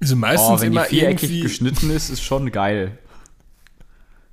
Also 0.00 0.16
meistens 0.16 0.48
Oh, 0.48 0.60
wenn 0.60 0.72
die 0.72 0.76
immer 0.78 0.84
viereckig 0.84 1.22
irgendwie. 1.30 1.40
geschnitten 1.40 1.90
ist, 1.90 2.10
ist 2.10 2.22
schon 2.22 2.50
geil. 2.52 2.98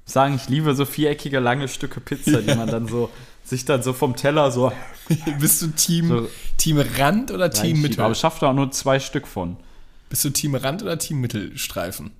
Ich 0.05 0.13
sagen, 0.13 0.35
ich 0.35 0.49
liebe 0.49 0.75
so 0.75 0.85
viereckige 0.85 1.39
lange 1.39 1.67
Stücke 1.67 2.01
Pizza, 2.01 2.41
die 2.41 2.53
man 2.55 2.67
dann 2.67 2.87
so 2.87 3.09
sich 3.43 3.63
dann 3.65 3.81
so 3.81 3.93
vom 3.93 4.15
Teller 4.15 4.51
so 4.51 4.71
Bist 5.39 5.61
du 5.61 5.67
Team, 5.67 6.07
So- 6.09 6.29
Team 6.57 6.77
Rand 6.97 7.31
oder 7.31 7.49
Team. 7.49 7.81
Mittel? 7.81 8.01
Aber 8.01 8.11
ich 8.13 8.19
schaffe 8.19 8.41
da 8.41 8.49
auch 8.49 8.53
nur 8.53 8.71
zwei 8.71 8.99
Stück 8.99 9.27
von. 9.27 9.57
Bist 10.09 10.25
du 10.25 10.29
Team 10.29 10.55
Rand 10.55 10.81
oder 10.83 10.97
Team 10.99 11.21
Mittelstreifen? 11.21 12.11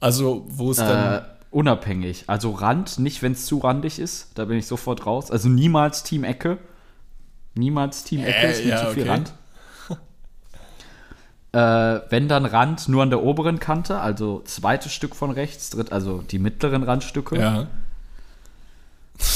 Also, 0.00 0.46
wo 0.48 0.70
es 0.70 0.78
dann. 0.78 1.24
Unabhängig. 1.50 2.24
Also 2.28 2.52
Rand, 2.52 2.98
nicht 3.00 3.22
wenn 3.22 3.32
es 3.32 3.46
zu 3.46 3.58
randig 3.58 3.98
ist, 3.98 4.30
da 4.36 4.44
bin 4.44 4.56
ich 4.56 4.66
sofort 4.66 5.04
raus. 5.06 5.30
Also 5.30 5.48
niemals 5.48 6.04
Team 6.04 6.22
Ecke. 6.22 6.58
Niemals 7.54 8.04
Team 8.04 8.20
Ecke, 8.20 8.46
Äh, 8.46 8.52
ist 8.52 8.64
mir 8.64 8.70
ja, 8.70 8.86
zu 8.86 8.92
viel 8.92 9.02
okay. 9.02 9.10
Rand. 9.10 9.32
äh, 11.52 12.10
wenn 12.10 12.28
dann 12.28 12.44
Rand 12.44 12.88
nur 12.88 13.02
an 13.02 13.10
der 13.10 13.22
oberen 13.22 13.58
Kante, 13.58 13.98
also 13.98 14.42
zweites 14.44 14.92
Stück 14.92 15.16
von 15.16 15.32
rechts, 15.32 15.70
dritt, 15.70 15.90
also 15.90 16.22
die 16.22 16.38
mittleren 16.38 16.84
Randstücke. 16.84 17.36
Ja. 17.36 17.66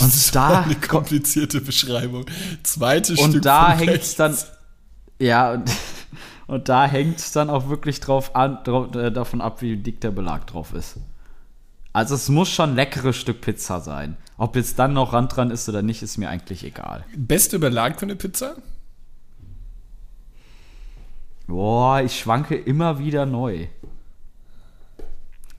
Und 0.00 0.34
da 0.34 0.62
Eine 0.62 0.76
komplizierte 0.76 1.60
Beschreibung. 1.60 2.26
Zweites 2.62 3.18
Und 3.18 3.30
Stück 3.30 3.42
da 3.42 3.72
von 3.72 3.86
hängt 3.86 4.02
es 4.02 4.14
dann. 4.14 4.36
Ja, 5.18 5.52
und, 5.52 5.70
und 6.46 6.68
da 6.68 6.86
hängt 6.86 7.18
es 7.18 7.32
dann 7.32 7.50
auch 7.50 7.68
wirklich 7.68 7.98
drauf 7.98 8.36
an, 8.36 8.60
drauf, 8.62 8.94
äh, 8.94 9.10
davon 9.10 9.40
ab, 9.40 9.62
wie 9.62 9.76
dick 9.76 10.00
der 10.00 10.12
Belag 10.12 10.46
drauf 10.46 10.72
ist. 10.74 10.96
Also 11.94 12.16
es 12.16 12.28
muss 12.28 12.50
schon 12.50 12.70
ein 12.70 12.76
leckeres 12.76 13.16
Stück 13.16 13.40
Pizza 13.40 13.80
sein. 13.80 14.16
Ob 14.36 14.56
jetzt 14.56 14.80
dann 14.80 14.94
noch 14.94 15.12
Rand 15.12 15.36
dran 15.36 15.52
ist 15.52 15.68
oder 15.68 15.80
nicht, 15.80 16.02
ist 16.02 16.18
mir 16.18 16.28
eigentlich 16.28 16.64
egal. 16.64 17.04
Beste 17.16 17.60
Belag 17.60 18.00
für 18.00 18.06
eine 18.06 18.16
Pizza? 18.16 18.56
Boah, 21.46 22.00
ich 22.00 22.18
schwanke 22.18 22.56
immer 22.56 22.98
wieder 22.98 23.26
neu. 23.26 23.68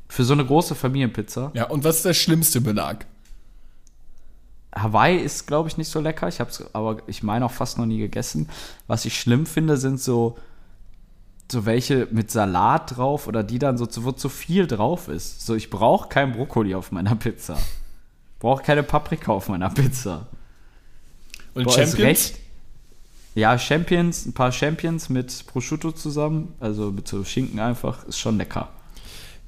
Für 0.09 0.25
so 0.25 0.33
eine 0.33 0.45
große 0.45 0.75
Familienpizza. 0.75 1.51
Ja, 1.53 1.69
und 1.69 1.85
was 1.85 1.97
ist 1.97 2.05
der 2.05 2.13
schlimmste 2.13 2.59
Belag? 2.59 3.05
Hawaii 4.75 5.17
ist, 5.17 5.47
glaube 5.47 5.69
ich, 5.69 5.77
nicht 5.77 5.89
so 5.89 6.01
lecker. 6.01 6.27
Ich 6.27 6.41
habe 6.41 6.49
es 6.49 6.75
aber, 6.75 6.97
ich 7.07 7.23
meine, 7.23 7.45
auch 7.45 7.51
fast 7.51 7.77
noch 7.77 7.85
nie 7.85 7.99
gegessen. 7.99 8.49
Was 8.87 9.05
ich 9.05 9.17
schlimm 9.17 9.45
finde, 9.45 9.77
sind 9.77 10.01
so, 10.01 10.37
so 11.51 11.65
welche 11.65 12.07
mit 12.11 12.31
Salat 12.31 12.97
drauf 12.97 13.27
oder 13.27 13.43
die 13.43 13.59
dann 13.59 13.77
so, 13.77 13.87
wo 14.03 14.11
zu 14.11 14.29
viel 14.29 14.67
drauf 14.67 15.07
ist. 15.07 15.45
So, 15.45 15.55
ich 15.55 15.69
brauche 15.69 16.09
kein 16.09 16.31
Brokkoli 16.33 16.73
auf 16.75 16.91
meiner 16.91 17.15
Pizza. 17.15 17.57
Brauche 18.39 18.63
keine 18.63 18.83
Paprika 18.83 19.31
auf 19.31 19.47
meiner 19.49 19.69
Pizza. 19.69 20.27
Und 21.53 21.65
Boah, 21.65 21.73
Champions? 21.73 21.99
recht- 21.99 22.35
Ja, 23.35 23.57
Champions, 23.59 24.25
ein 24.25 24.33
paar 24.33 24.51
Champions 24.51 25.09
mit 25.09 25.45
Prosciutto 25.47 25.91
zusammen, 25.91 26.53
also 26.59 26.91
mit 26.91 27.07
so 27.07 27.23
Schinken 27.23 27.59
einfach, 27.59 28.05
ist 28.05 28.17
schon 28.19 28.37
lecker. 28.37 28.69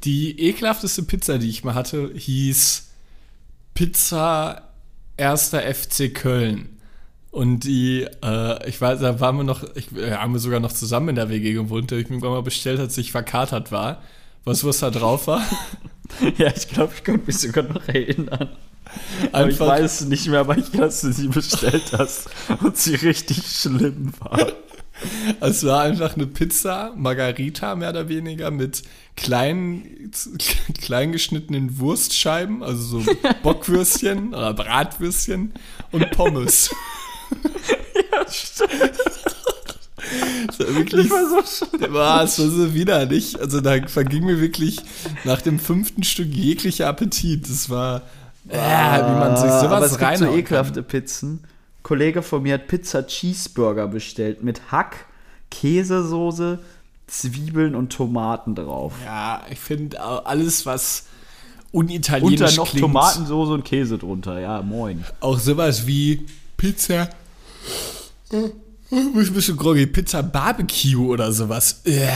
Die 0.03 0.39
ekelhafteste 0.39 1.03
Pizza, 1.03 1.37
die 1.39 1.49
ich 1.49 1.63
mal 1.63 1.73
hatte, 1.73 2.11
hieß 2.13 2.87
Pizza 3.73 4.61
1. 5.17 5.49
FC 5.53 6.13
Köln. 6.13 6.76
Und 7.37 7.59
die, 7.65 8.07
äh, 8.23 8.67
ich 8.67 8.81
weiß, 8.81 8.99
da 9.01 9.19
waren 9.19 9.37
wir 9.37 9.43
noch, 9.43 9.63
ich, 9.75 9.95
äh, 9.95 10.13
haben 10.13 10.33
wir 10.33 10.39
sogar 10.39 10.59
noch 10.59 10.71
zusammen 10.71 11.09
in 11.09 11.15
der 11.17 11.29
WG 11.29 11.53
gewohnt, 11.53 11.91
der 11.91 11.99
ich 11.99 12.05
mir 12.09 12.15
irgendwann 12.15 12.31
mal 12.31 12.41
bestellt 12.41 12.79
hat, 12.79 12.91
sich 12.91 13.11
verkatert 13.11 13.71
war. 13.71 14.01
Du, 14.43 14.51
was 14.51 14.79
da 14.79 14.89
drauf 14.89 15.27
war? 15.27 15.43
Ja, 16.37 16.47
ich 16.55 16.67
glaube, 16.69 16.93
ich 16.95 17.03
könnte 17.03 17.27
mich 17.27 17.37
sogar 17.37 17.65
noch 17.65 17.85
erinnern. 17.89 18.49
Aber 19.33 19.49
ich 19.49 19.53
Einfach- 19.61 19.67
weiß 19.67 20.01
es 20.01 20.07
nicht 20.07 20.25
mehr, 20.27 20.39
aber 20.39 20.57
ich 20.57 20.71
dass 20.71 21.01
du 21.01 21.11
sie 21.11 21.27
bestellt 21.27 21.91
hast 21.95 22.29
und 22.63 22.75
sie 22.75 22.95
richtig 22.95 23.43
schlimm 23.45 24.13
war. 24.19 24.47
Es 25.41 25.63
war 25.63 25.81
einfach 25.83 26.15
eine 26.15 26.25
Pizza, 26.25 26.93
Margarita 26.95 27.75
mehr 27.75 27.89
oder 27.91 28.09
weniger, 28.09 28.49
mit 28.49 28.81
kleinen, 29.15 30.11
klein 30.81 31.11
geschnittenen 31.11 31.77
Wurstscheiben, 31.77 32.63
also 32.63 33.01
so 33.01 33.11
Bockwürstchen 33.43 34.29
oder 34.29 34.53
Bratwürstchen 34.55 35.53
und 35.91 36.09
Pommes. 36.11 36.73
Ja, 38.11 38.31
stimmt. 38.31 38.71
Das 40.47 40.59
war 40.59 40.75
wirklich, 40.75 41.05
Ich 41.05 41.11
war 41.11 41.43
so 41.43 41.65
schlimm. 41.65 41.93
War 41.93 42.27
so 42.27 42.73
widerlich. 42.73 43.39
Also 43.39 43.59
da 43.61 43.75
verging 43.87 44.25
mir 44.25 44.39
wirklich 44.39 44.79
nach 45.23 45.41
dem 45.41 45.59
fünften 45.59 46.03
Stück 46.03 46.33
jeglicher 46.33 46.87
Appetit. 46.87 47.49
Das 47.49 47.69
war, 47.69 48.03
äh, 48.47 48.53
wie 48.55 49.19
man 49.19 49.35
sich 49.35 49.49
sowas 49.49 49.71
Aber 49.71 49.85
es 49.85 49.97
gibt 49.97 50.17
so 50.17 50.25
ekelhafte 50.35 50.83
Pizzen. 50.83 51.39
Ein 51.43 51.83
Kollege 51.83 52.21
von 52.21 52.43
mir 52.43 52.55
hat 52.55 52.67
Pizza 52.67 53.05
Cheeseburger 53.05 53.87
bestellt 53.87 54.43
mit 54.43 54.71
Hack, 54.71 55.05
Käsesoße, 55.51 56.59
Zwiebeln 57.07 57.75
und 57.75 57.91
Tomaten 57.91 58.55
drauf. 58.55 58.93
kann. 59.03 59.05
Ja, 59.05 59.41
ich 59.49 59.59
finde 59.59 59.99
alles, 60.01 60.65
was 60.65 61.05
Und 61.71 61.85
unitalienisch 61.85 62.39
dann 62.39 62.55
noch 62.55 62.69
klingt, 62.69 62.81
Tomatensoße 62.81 63.51
und 63.53 63.65
Käse 63.65 63.97
drunter. 63.97 64.39
Ja, 64.39 64.61
moin. 64.61 65.03
auch 65.19 65.39
sowas 65.39 65.87
wie 65.87 66.25
Pizza. 66.57 67.09
Ich 68.31 68.37
ein 68.91 69.33
bisschen 69.33 69.57
groggy. 69.57 69.85
Pizza 69.85 70.23
Barbecue 70.23 71.07
oder 71.07 71.31
sowas. 71.31 71.81
Äh, 71.85 72.07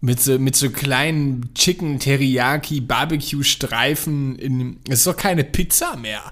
Mit 0.00 0.20
so, 0.20 0.38
mit 0.38 0.56
so 0.56 0.70
kleinen 0.70 1.54
Chicken 1.54 2.00
Teriyaki 2.00 2.80
Barbecue 2.80 3.44
Streifen 3.44 4.36
in. 4.36 4.78
Das 4.84 4.98
ist 5.00 5.06
doch 5.06 5.16
keine 5.16 5.44
Pizza 5.44 5.96
mehr. 5.96 6.22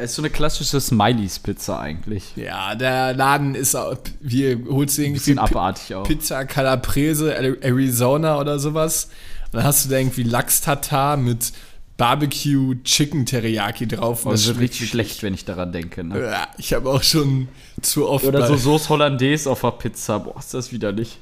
ist 0.00 0.14
so 0.14 0.22
eine 0.22 0.30
klassische 0.30 0.80
Smileys-Pizza 0.80 1.78
eigentlich. 1.78 2.32
Ja, 2.36 2.74
der 2.74 3.12
Laden 3.12 3.54
ist 3.54 3.74
auch, 3.74 3.96
wir 4.20 4.58
holst 4.70 4.96
du 4.96 5.02
irgendwie 5.02 5.38
abartig 5.38 5.94
auch. 5.94 6.04
Pizza 6.04 6.44
Calabrese 6.46 7.34
Arizona 7.62 8.38
oder 8.38 8.58
sowas. 8.58 9.08
Und 9.52 9.58
dann 9.58 9.64
hast 9.64 9.84
du 9.84 9.90
da 9.90 9.98
irgendwie 9.98 10.22
Lachs-Tatar 10.22 11.16
mit 11.18 11.52
Barbecue 12.00 12.76
Chicken 12.82 13.26
Teriyaki 13.26 13.86
drauf. 13.86 14.22
Das 14.24 14.46
wird 14.46 14.56
schmeckt 14.56 14.60
richtig 14.72 14.88
schlecht, 14.88 15.22
wenn 15.22 15.34
ich 15.34 15.44
daran 15.44 15.70
denke. 15.70 16.02
Ne? 16.02 16.18
Ja, 16.18 16.48
ich 16.56 16.72
habe 16.72 16.88
auch 16.88 17.02
schon 17.02 17.48
zu 17.82 18.08
oft 18.08 18.24
Oder 18.24 18.46
so 18.46 18.56
Sauce 18.56 18.88
Hollandaise 18.88 19.50
auf 19.50 19.60
der 19.60 19.72
Pizza. 19.72 20.18
Boah, 20.18 20.38
ist 20.38 20.54
das 20.54 20.72
widerlich. 20.72 21.18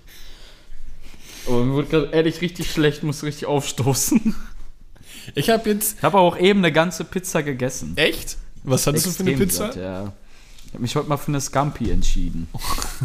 Aber 1.48 1.64
mir 1.64 1.74
wird 1.74 1.90
gerade 1.90 2.10
ehrlich 2.12 2.40
richtig 2.42 2.70
schlecht, 2.70 3.02
muss 3.02 3.24
richtig 3.24 3.46
aufstoßen. 3.46 4.36
Ich 5.34 5.50
habe 5.50 5.68
jetzt 5.68 5.98
Ich 5.98 6.02
habe 6.04 6.18
auch 6.18 6.38
eben 6.38 6.60
eine 6.60 6.70
ganze 6.70 7.04
Pizza 7.04 7.42
gegessen. 7.42 7.96
echt? 7.96 8.36
Was 8.62 8.86
hattest 8.86 9.06
du 9.06 9.10
für 9.10 9.22
eine 9.22 9.32
Extrem 9.32 9.48
Pizza? 9.48 9.66
satt, 9.66 9.76
ja. 9.76 10.12
Ich 10.66 10.74
habe 10.74 10.82
mich 10.82 10.94
heute 10.94 11.08
mal 11.08 11.16
für 11.16 11.28
eine 11.28 11.40
Scampi 11.40 11.90
entschieden. 11.90 12.46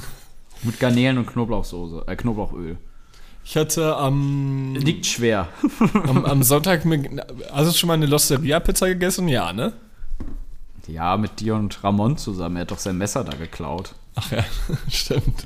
Mit 0.62 0.80
Garnelen 0.80 1.18
und 1.18 1.26
Knoblauchsoße, 1.26 2.04
äh, 2.06 2.16
Knoblauchöl. 2.16 2.78
Ich 3.46 3.58
hatte 3.58 3.96
am, 3.98 4.76
Liegt 4.76 5.06
schwer. 5.06 5.50
am, 6.08 6.26
am 6.26 6.44
Sonntag 6.44 6.86
mit, 6.86 7.10
hast 7.52 7.74
du 7.74 7.78
schon 7.78 7.88
mal 7.88 7.94
eine 7.96 8.06
Losteria 8.06 8.60
Pizza 8.60 8.88
gegessen? 8.88 9.28
Ja, 9.28 9.52
ne? 9.52 9.74
Ja, 10.88 11.18
mit 11.18 11.40
dir 11.40 11.56
und 11.56 11.84
Ramon 11.84 12.18
zusammen. 12.18 12.58
Er 12.58 12.62
hat 12.62 12.72
doch 12.72 12.80
sein 12.80 12.98
Messer 12.98 13.24
da 13.24 13.36
geklaut. 13.36 13.96
Ach 14.16 14.32
ja, 14.32 14.44
stimmt. 14.90 15.46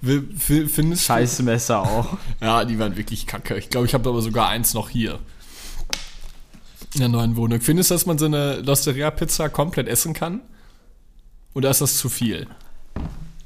Findest 0.00 1.04
Scheiß 1.04 1.42
Messer 1.42 1.82
auch. 1.82 2.18
Ja, 2.40 2.64
die 2.64 2.78
waren 2.78 2.96
wirklich 2.96 3.26
kacke. 3.26 3.56
Ich 3.56 3.70
glaube, 3.70 3.86
ich 3.86 3.94
habe 3.94 4.08
aber 4.08 4.22
sogar 4.22 4.48
eins 4.48 4.74
noch 4.74 4.88
hier. 4.88 5.18
In 6.94 7.00
der 7.00 7.08
neuen 7.08 7.36
Wohnung. 7.36 7.60
Findest 7.60 7.90
du, 7.90 7.94
dass 7.94 8.06
man 8.06 8.18
so 8.18 8.26
eine 8.26 8.60
Losteria-Pizza 8.60 9.48
komplett 9.48 9.88
essen 9.88 10.14
kann? 10.14 10.40
Oder 11.54 11.70
ist 11.70 11.80
das 11.80 11.98
zu 11.98 12.08
viel? 12.08 12.46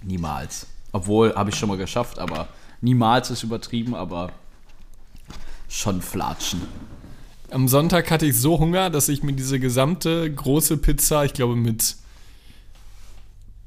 Niemals. 0.02 0.66
Obwohl, 0.92 1.34
habe 1.34 1.50
ich 1.50 1.56
schon 1.56 1.68
mal 1.68 1.78
geschafft, 1.78 2.18
aber 2.18 2.48
niemals 2.80 3.30
ist 3.30 3.42
übertrieben, 3.42 3.94
aber 3.94 4.32
schon 5.68 6.02
flatschen. 6.02 6.62
Am 7.50 7.68
Sonntag 7.68 8.10
hatte 8.10 8.26
ich 8.26 8.38
so 8.38 8.58
Hunger, 8.58 8.90
dass 8.90 9.08
ich 9.08 9.22
mir 9.22 9.32
diese 9.32 9.58
gesamte 9.58 10.32
große 10.32 10.76
Pizza, 10.76 11.24
ich 11.24 11.32
glaube 11.32 11.56
mit 11.56 11.96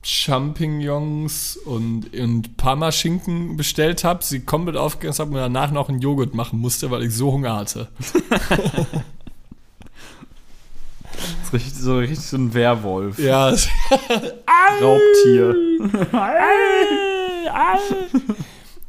Champignons 0.04 1.58
und, 1.58 2.14
und 2.14 2.58
Parmaschinken 2.58 3.56
bestellt 3.56 4.04
habe, 4.04 4.24
sie 4.24 4.42
komplett 4.42 4.76
aufgegessen 4.76 5.26
habe 5.26 5.32
und 5.32 5.38
danach 5.38 5.72
noch 5.72 5.90
einen 5.90 6.00
Joghurt 6.00 6.34
machen 6.34 6.60
musste, 6.60 6.92
weil 6.92 7.04
ich 7.04 7.14
so 7.14 7.32
Hunger 7.32 7.56
hatte. 7.56 7.90
Das 11.16 11.48
ist 11.48 11.54
richtig, 11.54 11.74
so 11.76 11.98
richtig 12.00 12.26
so 12.26 12.38
ein 12.38 12.54
Werwolf. 12.54 13.20
Ja, 13.20 13.50
Raubtier. 14.82 15.56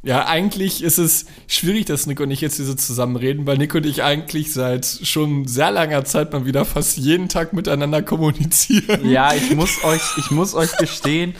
Ja, 0.05 0.27
eigentlich 0.27 0.83
ist 0.83 0.99
es 0.99 1.25
schwierig, 1.49 1.87
dass 1.87 2.07
Nick 2.07 2.21
und 2.21 2.31
ich 2.31 2.43
jetzt 2.43 2.57
hier 2.57 2.67
so 2.67 2.75
zusammen 2.75 3.17
reden, 3.17 3.47
weil 3.47 3.57
Nick 3.57 3.75
und 3.75 3.87
ich 3.87 4.03
eigentlich 4.03 4.53
seit 4.53 4.85
schon 4.85 5.49
sehr 5.49 5.71
langer 5.71 6.05
Zeit 6.05 6.33
mal 6.33 6.45
wieder 6.45 6.67
fast 6.67 6.99
jeden 6.99 7.31
Tag 7.31 7.55
miteinander 7.55 8.03
kommunizieren. 8.03 9.09
Ja, 9.09 9.33
ich 9.35 9.51
muss 9.55 9.83
euch, 9.83 10.03
ich 10.19 10.31
muss 10.31 10.55
euch 10.55 10.77
gestehen, 10.77 11.35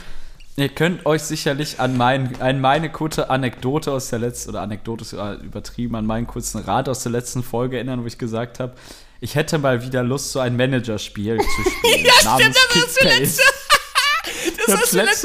ihr 0.57 0.71
könnt 0.71 1.05
euch 1.05 1.23
sicherlich 1.23 1.79
an, 1.79 1.99
mein, 1.99 2.41
an 2.41 2.61
meine 2.61 2.91
kurze 2.91 3.29
Anekdote 3.29 3.93
aus 3.93 4.09
der 4.09 4.21
letzten, 4.21 4.51
oder 4.51 4.63
Anekdote 4.63 5.03
ist 5.03 5.13
äh, 5.13 5.35
übertrieben, 5.35 5.95
an 5.97 6.07
meinen 6.07 6.27
kurzen 6.27 6.59
Rat 6.59 6.89
aus 6.89 7.03
der 7.03 7.13
letzten 7.13 7.43
Folge 7.43 7.77
erinnern, 7.77 8.03
wo 8.03 8.07
ich 8.07 8.17
gesagt 8.17 8.61
habe, 8.61 8.73
ich 9.21 9.35
hätte 9.35 9.59
mal 9.59 9.83
wieder 9.83 10.03
Lust, 10.03 10.33
so 10.33 10.41
ein 10.41 10.57
Managerspiel 10.57 11.39
zu 11.39 11.71
spielen. 11.71 12.07
ja, 12.07 12.13
namens 12.25 12.57
Kickbase. 12.69 12.93
Ich 12.95 13.05
habe 13.05 13.21
letzte, 13.21 13.43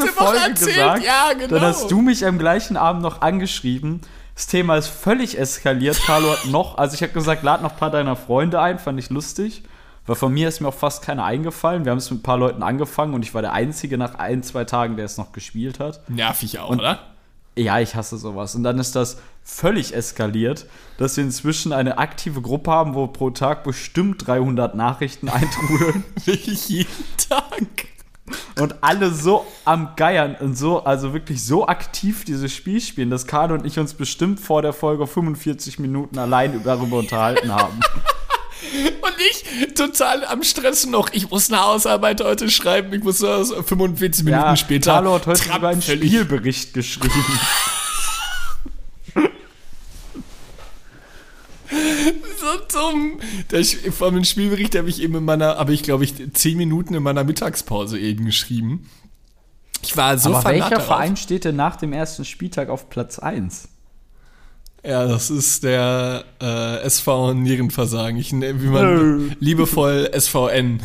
Folge 0.07 0.53
gesagt. 0.53 1.03
Ja, 1.03 1.33
genau. 1.33 1.47
Dann 1.55 1.61
hast 1.61 1.89
du 1.91 2.01
mich 2.01 2.25
am 2.25 2.37
gleichen 2.39 2.77
Abend 2.77 3.01
noch 3.01 3.21
angeschrieben. 3.21 4.01
Das 4.35 4.47
Thema 4.47 4.77
ist 4.77 4.87
völlig 4.87 5.37
eskaliert. 5.37 5.99
Carlo 6.05 6.31
hat 6.31 6.45
noch, 6.45 6.77
also 6.77 6.95
ich 6.95 7.01
habe 7.03 7.11
gesagt, 7.11 7.43
lad 7.43 7.61
noch 7.61 7.71
ein 7.71 7.77
paar 7.77 7.91
deiner 7.91 8.15
Freunde 8.15 8.61
ein, 8.61 8.79
fand 8.79 8.97
ich 8.99 9.09
lustig. 9.09 9.63
Weil 10.05 10.15
von 10.15 10.33
mir 10.33 10.47
ist 10.47 10.59
mir 10.61 10.69
auch 10.69 10.73
fast 10.73 11.03
keiner 11.03 11.23
eingefallen. 11.25 11.83
Wir 11.85 11.91
haben 11.91 11.97
es 11.99 12.09
mit 12.09 12.21
ein 12.21 12.23
paar 12.23 12.37
Leuten 12.37 12.63
angefangen 12.63 13.13
und 13.13 13.23
ich 13.23 13.33
war 13.33 13.41
der 13.41 13.53
Einzige 13.53 13.97
nach 13.97 14.15
ein, 14.15 14.41
zwei 14.43 14.63
Tagen, 14.63 14.95
der 14.95 15.05
es 15.05 15.17
noch 15.17 15.33
gespielt 15.33 15.79
hat. 15.79 16.09
Nervig 16.09 16.57
auch, 16.59 16.69
Und- 16.69 16.79
oder? 16.79 16.99
Ja, 17.57 17.79
ich 17.79 17.95
hasse 17.95 18.17
sowas. 18.17 18.55
Und 18.55 18.63
dann 18.63 18.79
ist 18.79 18.95
das 18.95 19.17
völlig 19.43 19.93
eskaliert, 19.93 20.65
dass 20.97 21.17
wir 21.17 21.25
inzwischen 21.25 21.73
eine 21.73 21.97
aktive 21.97 22.41
Gruppe 22.41 22.71
haben, 22.71 22.95
wo 22.95 23.07
pro 23.07 23.31
Tag 23.31 23.65
bestimmt 23.65 24.25
300 24.25 24.75
Nachrichten 24.75 25.27
eintrudeln 25.29 26.05
Wirklich 26.23 26.69
jeden 26.69 26.87
Tag. 27.29 27.67
Und 28.59 28.75
alle 28.81 29.11
so 29.11 29.45
am 29.65 29.93
Geiern 29.95 30.35
und 30.39 30.57
so, 30.57 30.83
also 30.83 31.13
wirklich 31.13 31.43
so 31.43 31.67
aktiv 31.67 32.25
dieses 32.25 32.53
Spiel 32.53 32.81
spielen, 32.81 33.09
dass 33.09 33.27
Carlo 33.27 33.55
und 33.55 33.65
ich 33.65 33.79
uns 33.79 33.93
bestimmt 33.93 34.39
vor 34.39 34.61
der 34.61 34.73
Folge 34.73 35.07
45 35.07 35.79
Minuten 35.79 36.17
allein 36.17 36.61
darüber 36.63 36.97
unterhalten 36.97 37.53
haben. 37.53 37.79
Und 39.01 39.15
ich 39.31 39.73
total 39.73 40.25
am 40.25 40.43
Stress 40.43 40.85
noch. 40.85 41.09
Ich 41.13 41.29
muss 41.29 41.51
eine 41.51 41.61
Hausarbeit 41.61 42.21
heute 42.21 42.49
schreiben. 42.49 42.93
Ich 42.93 43.03
muss 43.03 43.19
das 43.19 43.51
45 43.51 44.25
Minuten 44.25 44.57
später. 44.57 44.91
Carlo 44.91 45.15
hat 45.15 45.27
heute 45.27 45.41
Trump 45.41 45.55
sogar 45.55 45.69
einen 45.71 45.81
Spielbericht 45.81 46.73
geschrieben. 46.73 47.09
So 52.39 52.79
dumm. 52.79 53.19
Der, 53.51 53.61
Sch- 53.61 53.91
vor 53.91 54.11
dem 54.11 54.23
Spielbericht 54.23 54.75
habe 54.77 54.89
ich 54.89 55.01
eben 55.01 55.15
in 55.15 55.25
meiner, 55.25 55.57
habe 55.57 55.73
ich 55.73 55.83
glaube 55.83 56.03
ich 56.05 56.13
10 56.33 56.57
Minuten 56.57 56.93
in 56.93 57.03
meiner 57.03 57.23
Mittagspause 57.23 57.99
eben 57.99 58.25
geschrieben. 58.25 58.89
Ich 59.81 59.95
war 59.97 60.17
so 60.17 60.33
Aber 60.35 60.49
welcher 60.49 60.69
darauf. 60.71 60.85
Verein 60.85 61.15
steht 61.17 61.45
denn 61.45 61.55
nach 61.55 61.75
dem 61.77 61.93
ersten 61.93 62.25
Spieltag 62.25 62.69
auf 62.69 62.89
Platz 62.89 63.19
1? 63.19 63.69
Ja, 64.85 65.05
das 65.07 65.29
ist 65.29 65.63
der 65.63 66.23
äh, 66.41 66.81
SV 66.83 67.33
Nierenversagen. 67.33 68.17
Ich 68.17 68.31
nenne, 68.31 68.61
wie 68.61 68.67
man 68.67 69.35
liebevoll 69.39 70.09
SVN 70.17 70.81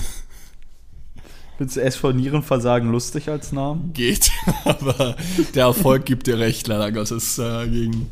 Findest 1.57 1.77
du 1.77 1.83
SV 1.83 2.11
Nierenversagen 2.13 2.91
lustig 2.91 3.29
als 3.29 3.53
Namen? 3.53 3.93
geht. 3.93 4.33
Aber 4.65 5.17
der 5.55 5.67
Erfolg 5.67 6.05
gibt 6.05 6.27
dir 6.27 6.39
recht, 6.39 6.67
leider 6.67 6.91
Gottes. 6.91 7.37
Dagegen 7.37 8.11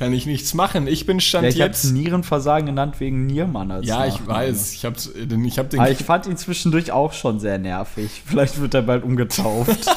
kann 0.00 0.14
ich 0.14 0.24
nichts 0.24 0.54
machen. 0.54 0.86
Ich 0.86 1.04
bin 1.04 1.20
Stand 1.20 1.44
Ja, 1.44 1.50
ich 1.50 1.56
jetzt. 1.56 1.84
Nierenversagen 1.92 2.64
genannt 2.64 3.00
wegen 3.00 3.26
Niermann 3.26 3.70
als 3.70 3.86
Ja, 3.86 4.06
ich 4.06 4.14
Nachname. 4.14 4.48
weiß. 4.48 4.72
Ich 4.72 4.80
den, 4.82 5.44
ich 5.44 5.58
hab 5.58 5.68
den 5.68 5.78
Aber 5.78 5.90
ich 5.90 5.98
fand 5.98 6.26
ihn 6.26 6.38
zwischendurch 6.38 6.90
auch 6.90 7.12
schon 7.12 7.38
sehr 7.38 7.58
nervig. 7.58 8.22
Vielleicht 8.24 8.58
wird 8.62 8.72
er 8.72 8.80
bald 8.80 9.04
umgetauft. 9.04 9.86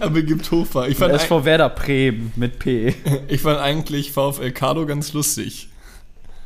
aber 0.00 0.20
gibt 0.20 0.50
Hofer. 0.50 0.86
Ich 0.88 0.98
fand, 0.98 1.14
SV 1.14 1.46
Werder 1.46 1.70
Bremen 1.70 2.30
mit 2.36 2.58
P. 2.58 2.94
ich 3.28 3.40
fand 3.40 3.58
eigentlich 3.58 4.12
VfL 4.12 4.50
Cardo 4.50 4.84
ganz 4.84 5.14
lustig. 5.14 5.70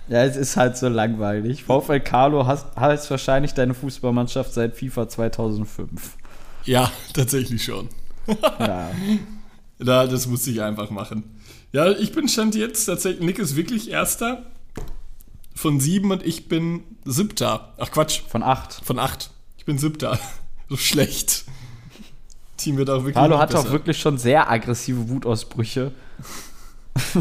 Ja, 0.06 0.22
es 0.22 0.36
ist 0.36 0.56
halt 0.56 0.76
so 0.76 0.88
langweilig. 0.88 1.64
VfL 1.64 1.98
Carlo 1.98 2.46
heißt 2.46 3.10
wahrscheinlich 3.10 3.52
deine 3.52 3.74
Fußballmannschaft 3.74 4.54
seit 4.54 4.76
FIFA 4.76 5.08
2005. 5.08 6.16
Ja, 6.66 6.92
tatsächlich 7.12 7.64
schon. 7.64 7.88
Ja. 8.60 8.90
Da, 9.84 10.06
das 10.06 10.26
musste 10.26 10.50
ich 10.50 10.62
einfach 10.62 10.90
machen. 10.90 11.24
Ja, 11.72 11.90
ich 11.90 12.12
bin 12.12 12.28
Stand 12.28 12.54
jetzt 12.54 12.84
tatsächlich. 12.84 13.24
Nick 13.24 13.38
ist 13.38 13.56
wirklich 13.56 13.90
Erster 13.90 14.46
von 15.54 15.80
sieben 15.80 16.10
und 16.10 16.24
ich 16.24 16.48
bin 16.48 16.82
Siebter. 17.04 17.74
Ach 17.78 17.90
Quatsch, 17.90 18.20
Von 18.28 18.42
acht. 18.42 18.80
von 18.84 18.98
acht. 18.98 19.30
Ich 19.58 19.64
bin 19.64 19.78
Siebter. 19.78 20.18
So 20.68 20.78
schlecht. 20.78 21.44
Team 22.56 22.78
wird 22.78 22.88
auch 22.88 23.00
wirklich. 23.00 23.14
Carlo 23.14 23.38
hatte 23.38 23.58
auch 23.58 23.70
wirklich 23.72 23.98
schon 24.00 24.16
sehr 24.16 24.50
aggressive 24.50 25.10
Wutausbrüche. 25.10 25.92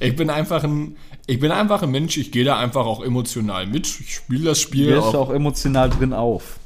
Ich 0.00 0.16
bin 0.16 0.30
einfach 0.30 0.62
ein. 0.64 0.96
Ich 1.26 1.38
bin 1.38 1.50
einfach 1.50 1.82
ein 1.82 1.90
Mensch, 1.90 2.16
ich 2.16 2.32
gehe 2.32 2.44
da 2.44 2.58
einfach 2.58 2.86
auch 2.86 3.02
emotional 3.02 3.66
mit. 3.66 3.86
Ich 4.00 4.14
spiele 4.14 4.44
das 4.44 4.60
Spiel 4.60 4.88
ist 4.90 5.02
auch. 5.02 5.14
auch 5.14 5.30
emotional 5.30 5.90
drin 5.90 6.12
auf. 6.12 6.58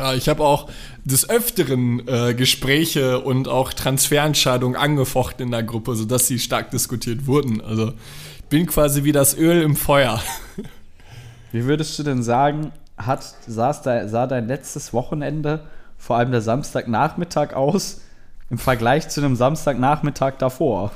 Ja, 0.00 0.14
ich 0.14 0.30
habe 0.30 0.42
auch 0.42 0.70
des 1.04 1.28
Öfteren 1.28 2.08
äh, 2.08 2.32
Gespräche 2.32 3.20
und 3.20 3.48
auch 3.48 3.74
Transferentscheidungen 3.74 4.74
angefochten 4.74 5.44
in 5.44 5.50
der 5.50 5.62
Gruppe, 5.62 5.94
sodass 5.94 6.26
sie 6.26 6.38
stark 6.38 6.70
diskutiert 6.70 7.26
wurden. 7.26 7.60
Also 7.60 7.92
ich 8.38 8.44
bin 8.48 8.66
quasi 8.66 9.04
wie 9.04 9.12
das 9.12 9.36
Öl 9.36 9.60
im 9.60 9.76
Feuer. 9.76 10.22
Wie 11.52 11.66
würdest 11.66 11.98
du 11.98 12.02
denn 12.02 12.22
sagen, 12.22 12.72
hat, 12.96 13.22
saß 13.46 13.82
da, 13.82 14.08
sah 14.08 14.26
dein 14.26 14.46
letztes 14.46 14.94
Wochenende, 14.94 15.64
vor 15.98 16.16
allem 16.16 16.30
der 16.30 16.40
Samstagnachmittag 16.40 17.52
aus, 17.52 18.00
im 18.48 18.56
Vergleich 18.56 19.08
zu 19.10 19.20
einem 19.20 19.36
Samstagnachmittag 19.36 20.38
davor? 20.38 20.92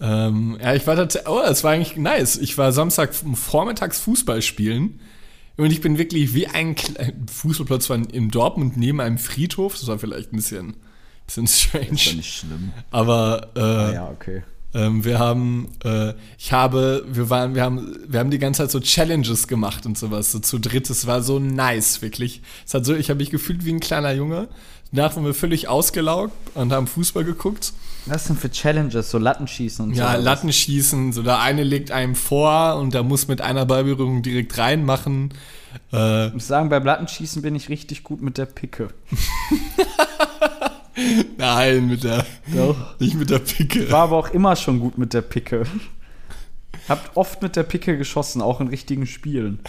Ähm, 0.00 0.58
ja, 0.60 0.74
ich 0.74 0.86
war 0.88 0.96
tatsächlich, 0.96 1.30
oh, 1.30 1.42
das 1.46 1.62
war 1.62 1.72
eigentlich 1.72 1.96
nice. 1.96 2.36
Ich 2.36 2.58
war 2.58 2.72
Samstag 2.72 3.14
vormittags 3.14 4.00
Fußball 4.00 4.42
spielen 4.42 4.98
und 5.58 5.72
ich 5.72 5.80
bin 5.80 5.98
wirklich 5.98 6.34
wie 6.34 6.46
ein 6.46 6.76
Fußballplatz 7.30 7.90
war 7.90 7.96
in 7.96 8.30
Dortmund 8.30 8.76
neben 8.76 9.00
einem 9.00 9.18
Friedhof. 9.18 9.74
Das 9.74 9.86
war 9.88 9.98
vielleicht 9.98 10.32
ein 10.32 10.36
bisschen, 10.36 10.76
bisschen 11.26 11.46
strange. 11.48 12.22
schlimm. 12.22 12.72
Aber 12.90 13.48
äh, 13.56 13.94
Ja, 13.94 14.08
okay. 14.08 14.42
ähm, 14.72 15.04
wir 15.04 15.18
haben, 15.18 15.68
äh, 15.84 16.14
ich 16.38 16.52
habe, 16.52 17.04
wir 17.08 17.28
waren, 17.28 17.54
wir 17.56 17.62
haben, 17.62 17.96
wir 18.06 18.20
haben 18.20 18.30
die 18.30 18.38
ganze 18.38 18.62
Zeit 18.62 18.70
so 18.70 18.80
Challenges 18.80 19.48
gemacht 19.48 19.84
und 19.84 19.98
sowas, 19.98 20.30
so 20.30 20.38
zu 20.38 20.58
dritt. 20.58 20.88
Es 20.90 21.06
war 21.08 21.22
so 21.22 21.40
nice, 21.40 22.02
wirklich. 22.02 22.40
Es 22.64 22.74
hat 22.74 22.84
so, 22.84 22.94
ich 22.94 23.10
habe 23.10 23.18
mich 23.18 23.30
gefühlt 23.30 23.64
wie 23.64 23.72
ein 23.72 23.80
kleiner 23.80 24.12
Junge. 24.12 24.48
Danach 24.92 25.16
waren 25.16 25.24
wir 25.24 25.34
völlig 25.34 25.68
ausgelaugt 25.68 26.32
und 26.54 26.72
haben 26.72 26.86
Fußball 26.86 27.24
geguckt. 27.24 27.72
Was 28.06 28.26
sind 28.26 28.38
für 28.40 28.50
Challenges? 28.50 29.10
So 29.10 29.18
Lattenschießen 29.18 29.84
und 29.84 29.94
Ja, 29.94 30.16
so? 30.16 30.22
Lattenschießen, 30.22 31.12
so 31.12 31.22
der 31.22 31.40
eine 31.40 31.62
legt 31.62 31.90
einem 31.90 32.14
vor 32.14 32.76
und 32.76 32.94
der 32.94 33.02
muss 33.02 33.28
mit 33.28 33.40
einer 33.40 33.66
Ballberührung 33.66 34.22
direkt 34.22 34.56
reinmachen. 34.56 35.34
Äh, 35.92 36.28
Ich 36.28 36.34
muss 36.34 36.46
sagen, 36.46 36.68
beim 36.70 36.84
Lattenschießen 36.84 37.42
bin 37.42 37.54
ich 37.54 37.68
richtig 37.68 38.02
gut 38.04 38.22
mit 38.22 38.38
der 38.38 38.46
Picke. 38.46 38.88
nein, 41.36 41.88
mit 41.88 42.04
der, 42.04 42.24
Doch. 42.54 42.98
nicht 42.98 43.14
mit 43.16 43.30
der 43.30 43.38
Picke. 43.40 43.90
War 43.90 44.04
aber 44.04 44.16
auch 44.16 44.30
immer 44.30 44.56
schon 44.56 44.80
gut 44.80 44.98
mit 44.98 45.14
der 45.14 45.22
Picke. 45.22 45.64
Habt 46.88 47.16
oft 47.16 47.42
mit 47.42 47.56
der 47.56 47.62
Picke 47.64 47.98
geschossen, 47.98 48.40
auch 48.42 48.60
in 48.60 48.68
richtigen 48.68 49.06
Spielen. 49.06 49.60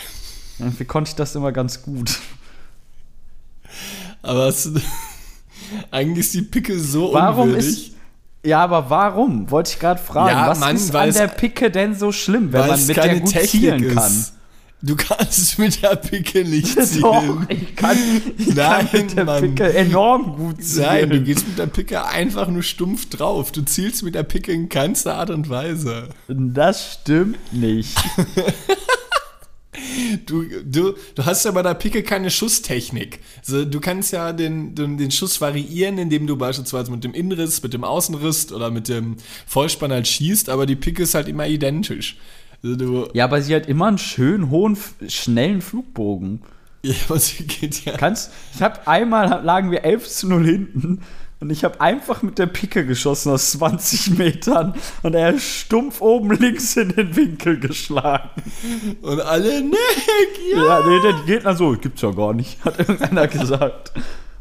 Irgendwie 0.58 0.86
konnte 0.86 1.10
ich 1.10 1.15
das 1.15 1.36
immer 1.36 1.52
ganz 1.52 1.82
gut. 1.82 2.20
Aber 4.22 4.48
es, 4.48 4.72
eigentlich 5.92 6.26
ist 6.28 6.34
die 6.34 6.42
Picke 6.42 6.80
so 6.80 7.13
Warum 7.13 7.50
unwürdig. 7.50 7.68
ist. 7.68 7.92
Ja, 8.45 8.63
aber 8.63 8.89
warum? 8.89 9.52
Wollte 9.52 9.71
ich 9.73 9.80
gerade 9.80 10.02
fragen. 10.02 10.30
Ja, 10.30 10.47
Was 10.49 10.60
Mann, 10.60 10.75
ist 10.75 10.95
an 10.95 11.13
der 11.13 11.28
Picke 11.28 11.69
denn 11.71 11.93
so 11.95 12.12
schlimm, 12.12 12.54
wenn 12.54 12.67
man 12.67 12.86
mit 12.86 12.95
der 12.95 13.19
gut 13.19 13.30
zielen 13.30 13.93
kann? 13.95 14.25
Du 14.82 14.95
kannst 14.95 15.60
mit 15.60 15.84
der 15.84 15.97
Picke 15.97 16.45
nicht 16.45 16.78
Doch, 17.02 17.19
zielen. 17.21 17.45
ich 17.49 17.75
kann, 17.75 17.97
ich 18.38 18.56
kann 18.56 18.56
Nein, 18.56 18.89
mit 18.93 19.17
der 19.17 19.25
Mann. 19.25 19.41
Picke 19.41 19.73
enorm 19.73 20.38
gut 20.38 20.63
zielen. 20.63 20.86
Nein, 20.86 21.10
du 21.10 21.21
gehst 21.21 21.45
mit 21.49 21.60
der 21.60 21.65
Picke 21.67 22.06
einfach 22.06 22.47
nur 22.47 22.63
stumpf 22.63 23.10
drauf. 23.10 23.52
Du 23.52 23.62
zielst 23.62 24.04
mit 24.04 24.15
der 24.15 24.23
Picke 24.23 24.54
in 24.54 24.69
keinster 24.69 25.15
Art 25.15 25.32
und 25.32 25.49
Weise. 25.49 26.08
Das 26.30 26.93
stimmt 27.02 27.38
nicht. 27.52 27.97
Du, 30.26 30.44
du, 30.63 30.94
du 31.15 31.26
hast 31.26 31.46
ja 31.46 31.52
bei 31.52 31.62
der 31.62 31.74
Picke 31.74 32.04
keine 32.04 32.30
Schusstechnik. 32.30 33.20
Also, 33.39 33.65
du 33.65 33.80
kannst 33.80 34.12
ja 34.13 34.34
den, 34.34 34.76
den, 34.76 34.98
den 34.98 35.12
Schuss 35.12 35.42
variieren, 35.42 35.98
indem 35.98 36.28
du 36.28 36.38
beispielsweise 36.38 36.92
mit 36.92 37.04
dem 37.04 37.13
Innenriss, 37.13 37.62
mit 37.62 37.74
dem 37.74 37.84
Außenriss 37.84 38.52
oder 38.52 38.72
mit 38.72 38.88
dem 38.88 39.18
Vollspann 39.48 39.92
halt 39.92 40.08
schießt, 40.08 40.50
aber 40.50 40.65
die 40.65 40.76
Picke 40.76 41.04
ist 41.04 41.15
halt 41.15 41.28
immer 41.28 41.48
identisch. 41.48 42.18
Also 42.63 42.76
du, 42.76 43.10
Ja, 43.13 43.26
aber 43.26 43.42
sie 43.42 43.56
hat 43.56 43.68
immer 43.68 43.88
einen 43.88 43.98
schönen, 43.98 44.50
hohen, 44.50 44.78
schnellen 45.08 45.62
Flugbogen. 45.62 46.42
ja, 46.84 46.94
aber 47.10 47.20
sie 47.20 47.46
geht 47.46 47.86
ja. 47.86 47.98
Kannst, 47.98 48.32
ich 48.56 48.62
habe 48.62 48.88
einmal 48.88 49.44
lagen 49.44 49.72
wir 49.72 49.84
11 49.84 50.08
zu 50.08 50.28
0 50.28 50.46
hinten 50.46 51.02
und 51.41 51.49
ich 51.52 51.63
habe 51.63 51.80
einfach 51.80 52.21
mit 52.21 52.38
der 52.38 52.47
Picke 52.47 52.86
geschossen 52.86 53.32
aus 53.32 53.52
20 53.52 54.17
Metern 54.17 54.73
und 55.04 55.13
er 55.15 55.34
ist 55.34 55.43
stumpf 55.43 56.02
oben 56.02 56.32
links 56.32 56.75
in 56.75 56.89
den 56.89 57.15
Winkel 57.15 57.60
geschlagen. 57.60 58.30
Und 59.02 59.21
alle, 59.21 59.62
Nick, 59.62 59.78
ja. 60.54 60.65
Ja, 60.65 60.88
nee, 60.88 60.99
der 61.02 61.13
Gegner 61.25 61.56
so, 61.56 61.71
gibt's 61.71 62.02
ja 62.02 62.12
gar 62.12 62.34
nicht, 62.34 62.63
hat 62.65 62.80
irgendeiner 62.80 63.28
gesagt. 63.28 63.93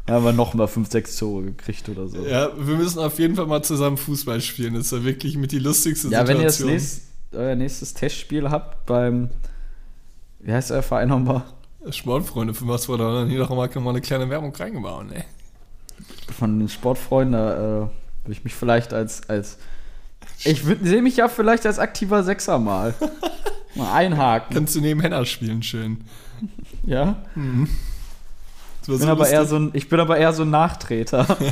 Da 0.05 0.15
haben 0.15 0.25
wir 0.25 0.33
nochmal 0.33 0.67
5, 0.67 0.89
6 0.89 1.15
Tore 1.17 1.43
gekriegt 1.43 1.87
oder 1.87 2.07
so. 2.07 2.25
Ja, 2.25 2.49
wir 2.57 2.75
müssen 2.75 2.99
auf 2.99 3.19
jeden 3.19 3.35
Fall 3.35 3.45
mal 3.45 3.61
zusammen 3.61 3.95
Fußball 3.95 4.41
spielen. 4.41 4.73
Das 4.73 4.85
ist 4.85 4.91
ja 4.91 5.03
wirklich 5.03 5.37
mit 5.37 5.51
die 5.51 5.59
lustigste 5.59 6.07
Ja, 6.09 6.27
wenn 6.27 6.37
ihr 6.37 6.45
das 6.45 6.57
Situation. 6.57 6.71
nächst, 6.71 7.01
euer 7.31 7.55
nächstes 7.55 7.93
Testspiel 7.93 8.49
habt 8.49 8.87
beim, 8.87 9.29
wie 10.39 10.51
heißt 10.51 10.71
euer 10.71 10.81
Verein 10.81 11.09
nochmal? 11.09 11.43
Sportfreunde, 11.91 12.53
für 12.55 12.67
was 12.67 12.89
wir 12.89 12.97
da 12.97 13.13
dann 13.13 13.29
hier 13.29 13.39
noch 13.39 13.49
mal, 13.49 13.69
mal 13.69 13.89
eine 13.91 14.01
kleine 14.01 14.29
Werbung 14.29 14.53
reingebaut, 14.53 15.07
ne? 15.07 15.23
Von 16.37 16.59
den 16.59 16.69
Sportfreunden, 16.69 17.33
da 17.33 17.53
äh, 17.53 17.59
würde 17.59 18.31
ich 18.31 18.43
mich 18.43 18.53
vielleicht 18.53 18.93
als, 18.93 19.29
als 19.29 19.57
ich 20.43 20.63
sehe 20.63 21.01
mich 21.01 21.17
ja 21.17 21.27
vielleicht 21.27 21.65
als 21.65 21.79
aktiver 21.79 22.23
Sechser 22.23 22.59
mal. 22.59 22.93
Mal 23.75 23.93
einhaken. 23.93 24.55
Kannst 24.55 24.75
du 24.75 24.81
neben 24.81 24.99
Henna 24.99 25.25
spielen, 25.25 25.61
schön. 25.61 26.01
Ja. 26.85 27.23
War 27.35 27.67
Ich 28.81 28.87
so 28.87 28.97
bin, 28.97 29.09
aber 29.09 29.29
eher 29.29 29.45
so 29.45 29.57
ein, 29.57 29.69
ich 29.73 29.89
bin 29.89 29.99
aber 29.99 30.17
eher 30.17 30.33
so 30.33 30.43
ein 30.43 30.49
Nachtreter. 30.49 31.37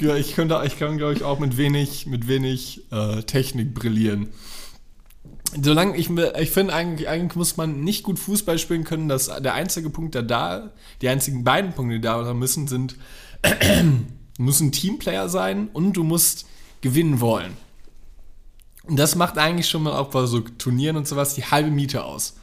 Ich, 0.00 0.06
ich, 0.06 0.36
könnte, 0.36 0.62
ich 0.64 0.78
kann, 0.78 0.96
glaube 0.96 1.14
ich, 1.14 1.24
auch 1.24 1.40
mit 1.40 1.56
wenig, 1.56 2.06
mit 2.06 2.28
wenig 2.28 2.84
äh, 2.92 3.22
Technik 3.22 3.74
brillieren. 3.74 4.28
Solange 5.60 5.96
ich, 5.96 6.08
ich 6.08 6.50
finde, 6.50 6.72
eigentlich, 6.72 7.08
eigentlich 7.08 7.34
muss 7.34 7.56
man 7.56 7.80
nicht 7.80 8.04
gut 8.04 8.18
Fußball 8.20 8.58
spielen 8.58 8.84
können. 8.84 9.08
Dass 9.08 9.26
der 9.26 9.54
einzige 9.54 9.90
Punkt, 9.90 10.14
der 10.14 10.22
da, 10.22 10.70
die 11.02 11.08
einzigen 11.08 11.42
beiden 11.42 11.72
Punkte, 11.72 11.96
die 11.96 12.00
da 12.00 12.32
müssen, 12.32 12.68
sind 12.68 12.94
Du 13.42 14.42
musst 14.44 14.60
ein 14.60 14.72
Teamplayer 14.72 15.28
sein 15.28 15.68
und 15.72 15.94
du 15.94 16.04
musst 16.04 16.46
gewinnen 16.80 17.20
wollen. 17.20 17.56
Und 18.84 18.96
das 18.98 19.16
macht 19.16 19.36
eigentlich 19.36 19.68
schon 19.68 19.82
mal 19.82 19.94
auch 19.96 20.08
bei 20.08 20.26
so 20.26 20.40
Turnieren 20.40 20.96
und 20.96 21.06
sowas 21.06 21.34
die 21.34 21.44
halbe 21.44 21.70
Miete 21.70 22.04
aus. 22.04 22.36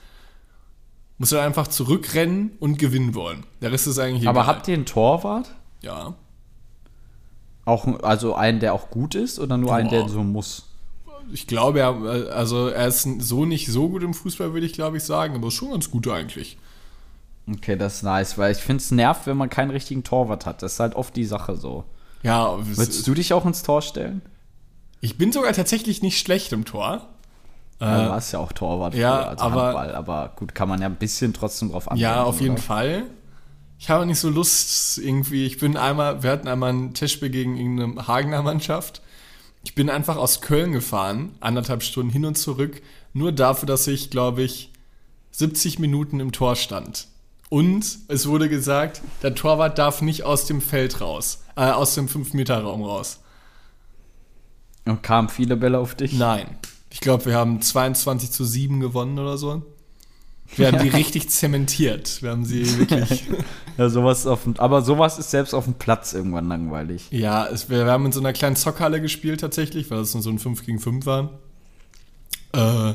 Musst 1.18 1.32
du 1.32 1.38
einfach 1.38 1.68
zurückrennen 1.68 2.52
und 2.60 2.78
gewinnen 2.78 3.16
wollen. 3.16 3.46
Der 3.62 3.72
Rest 3.72 3.88
ist 3.88 3.98
eigentlich 3.98 4.28
Aber 4.28 4.42
egal. 4.42 4.56
habt 4.56 4.68
ihr 4.68 4.74
einen 4.74 4.86
Torwart? 4.86 5.56
Ja. 5.82 6.16
Auch, 7.64 7.88
also 8.04 8.36
einen, 8.36 8.60
der 8.60 8.74
auch 8.74 8.90
gut 8.92 9.16
ist 9.16 9.40
oder 9.40 9.58
nur 9.58 9.74
einen, 9.74 9.90
der 9.90 10.02
Boah. 10.02 10.10
so 10.10 10.24
muss? 10.24 10.66
Ich 11.32 11.48
glaube, 11.48 11.80
er, 11.80 12.36
also 12.36 12.68
er 12.68 12.88
ist 12.88 13.08
so 13.20 13.46
nicht 13.46 13.68
so 13.72 13.90
gut 13.90 14.04
im 14.04 14.14
Fußball, 14.14 14.54
würde 14.54 14.66
ich 14.68 14.74
glaube 14.74 14.98
ich 14.98 15.04
sagen, 15.04 15.34
aber 15.36 15.50
schon 15.50 15.72
ganz 15.72 15.90
gut 15.90 16.08
eigentlich. 16.08 16.58
Okay, 17.52 17.76
das 17.78 17.98
ist 17.98 18.04
nice, 18.04 18.38
weil 18.38 18.52
ich 18.52 18.58
finde 18.60 18.82
es 18.82 18.92
nervt, 18.92 19.28
wenn 19.28 19.38
man 19.38 19.50
keinen 19.50 19.70
richtigen 19.72 20.04
Torwart 20.04 20.46
hat. 20.46 20.64
Das 20.64 20.74
ist 20.74 20.80
halt 20.80 20.96
oft 20.96 21.16
die 21.16 21.26
Sache 21.26 21.56
so. 21.56 21.84
Ja, 22.24 22.58
Würdest 22.60 23.06
du 23.08 23.14
dich 23.14 23.34
auch 23.34 23.46
ins 23.46 23.62
Tor 23.64 23.82
stellen? 23.82 24.22
ich 25.02 25.20
bin 25.20 25.32
sogar 25.32 25.54
tatsächlich 25.54 26.02
nicht 26.02 26.18
schlecht 26.18 26.52
im 26.52 26.66
Tor. 26.66 27.08
Ja, 27.80 28.06
du 28.06 28.10
warst 28.10 28.34
ja 28.34 28.40
auch 28.40 28.52
Torwart 28.52 28.96
Äh, 28.96 29.02
ja, 29.02 29.16
früher, 29.18 29.28
also 29.30 29.44
aber- 29.44 29.64
Handball, 29.66 29.96
aber 29.96 30.34
gut, 30.36 30.56
kann 30.56 30.68
man 30.68 30.80
ja 30.82 30.88
ein 30.88 30.96
bisschen 30.96 31.34
trotzdem 31.34 31.70
drauf 31.72 31.88
anwenden. 31.88 32.02
Ja, 32.02 32.24
auf 32.24 32.42
jeden 32.42 32.56
oder? 32.56 32.64
Fall. 32.64 33.04
Ich 33.78 33.90
habe 33.92 34.06
nicht 34.08 34.20
so 34.20 34.30
Lust 34.30 34.98
irgendwie. 34.98 35.46
Ich 35.46 35.60
bin 35.60 35.78
einmal, 35.78 36.24
wir 36.24 36.32
hatten 36.32 36.48
einmal 36.48 36.72
ein 36.74 36.94
Testspiel 36.96 37.30
gegen 37.30 37.56
irgendeine 37.58 38.08
Hagener 38.08 38.42
Mannschaft. 38.42 39.02
Ich 39.64 39.76
bin 39.76 39.90
einfach 39.92 40.16
aus 40.16 40.42
Köln 40.42 40.72
gefahren, 40.72 41.36
anderthalb 41.42 41.84
Stunden 41.84 42.12
hin 42.12 42.26
und 42.26 42.36
zurück, 42.38 42.82
nur 43.14 43.32
dafür, 43.32 43.68
dass 43.68 43.86
ich, 43.88 44.10
glaube 44.10 44.42
ich, 44.42 44.72
70 45.32 45.78
Minuten 45.78 46.20
im 46.20 46.32
Tor 46.32 46.56
stand. 46.56 47.08
Und 47.50 48.00
es 48.08 48.28
wurde 48.28 48.50
gesagt, 48.50 49.02
der 49.22 49.36
Torwart 49.36 49.78
darf 49.78 50.02
nicht 50.02 50.24
aus 50.24 50.46
dem 50.46 50.62
Feld 50.62 51.02
raus, 51.02 51.44
äh, 51.56 51.62
aus 51.62 51.96
dem 51.96 52.08
5-Meter-Raum 52.08 52.84
raus. 52.84 53.22
Und 54.86 55.04
kamen 55.04 55.30
viele 55.30 55.56
Bälle 55.58 55.80
auf 55.80 55.96
dich? 55.96 56.14
Nein. 56.14 56.58
Ich 56.90 57.00
glaube, 57.02 57.26
wir 57.26 57.36
haben 57.36 57.62
22 57.62 58.32
zu 58.32 58.46
7 58.46 58.80
gewonnen 58.80 59.20
oder 59.20 59.38
so. 59.38 59.64
Wir 60.56 60.68
haben 60.68 60.80
die 60.82 60.90
richtig 60.96 61.30
zementiert. 61.30 62.22
Wir 62.22 62.32
haben 62.32 62.46
sie 62.46 62.80
wirklich. 62.80 63.26
Ja, 63.78 63.90
sowas 63.90 64.26
auf 64.26 64.44
dem, 64.44 64.58
aber 64.58 64.82
sowas 64.84 65.20
ist 65.20 65.32
selbst 65.32 65.54
auf 65.54 65.66
dem 65.66 65.74
Platz 65.74 66.14
irgendwann 66.14 66.48
langweilig. 66.48 67.08
Ja, 67.12 67.46
es, 67.46 67.70
wir, 67.70 67.84
wir 67.84 67.92
haben 67.92 68.06
in 68.06 68.14
so 68.14 68.22
einer 68.22 68.32
kleinen 68.32 68.56
Zockhalle 68.56 69.02
gespielt 69.02 69.42
tatsächlich, 69.42 69.92
weil 69.92 70.00
es 70.00 70.14
so 70.14 70.30
ein 70.30 70.40
5 70.40 70.66
gegen 70.66 70.80
5 70.80 71.06
war. 71.06 71.32
Äh, 72.54 72.94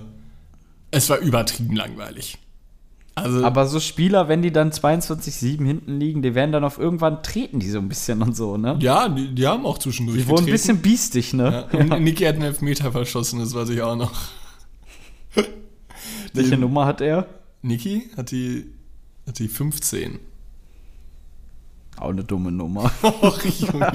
es 0.90 1.10
war 1.10 1.18
übertrieben 1.18 1.76
langweilig. 1.76 2.38
Also, 3.14 3.44
Aber 3.44 3.66
so 3.66 3.80
Spieler, 3.80 4.28
wenn 4.28 4.40
die 4.40 4.52
dann 4.52 4.70
22-7 4.70 5.64
hinten 5.64 5.98
liegen, 5.98 6.22
die 6.22 6.34
werden 6.34 6.52
dann 6.52 6.64
auf 6.64 6.78
irgendwann 6.78 7.22
treten 7.22 7.58
die 7.60 7.68
so 7.68 7.78
ein 7.78 7.88
bisschen 7.88 8.22
und 8.22 8.36
so, 8.36 8.56
ne? 8.56 8.78
ja, 8.80 9.08
die, 9.08 9.34
die 9.34 9.46
haben 9.46 9.66
auch 9.66 9.78
zwischendurch 9.78 10.18
die 10.18 10.28
wurden 10.28 10.46
ein 10.46 10.52
bisschen 10.52 10.78
biestig, 10.78 11.34
ne? 11.34 11.66
Ja, 11.72 11.78
und 11.78 12.02
Niki 12.02 12.24
hat 12.24 12.36
einen 12.36 12.44
Elfmeter 12.44 12.92
verschossen, 12.92 13.40
das 13.40 13.52
weiß 13.52 13.68
ich 13.70 13.82
auch 13.82 13.96
noch. 13.96 14.12
Welche 16.32 16.56
Nummer 16.56 16.86
hat 16.86 17.00
er? 17.00 17.26
Niki 17.62 18.10
hat 18.16 18.30
die, 18.30 18.66
hat 19.26 19.38
die 19.38 19.48
15. 19.48 20.18
Auch 21.96 22.08
eine 22.08 22.24
dumme 22.24 22.50
Nummer. 22.50 22.90
Och, 23.02 23.44
Junge. 23.44 23.90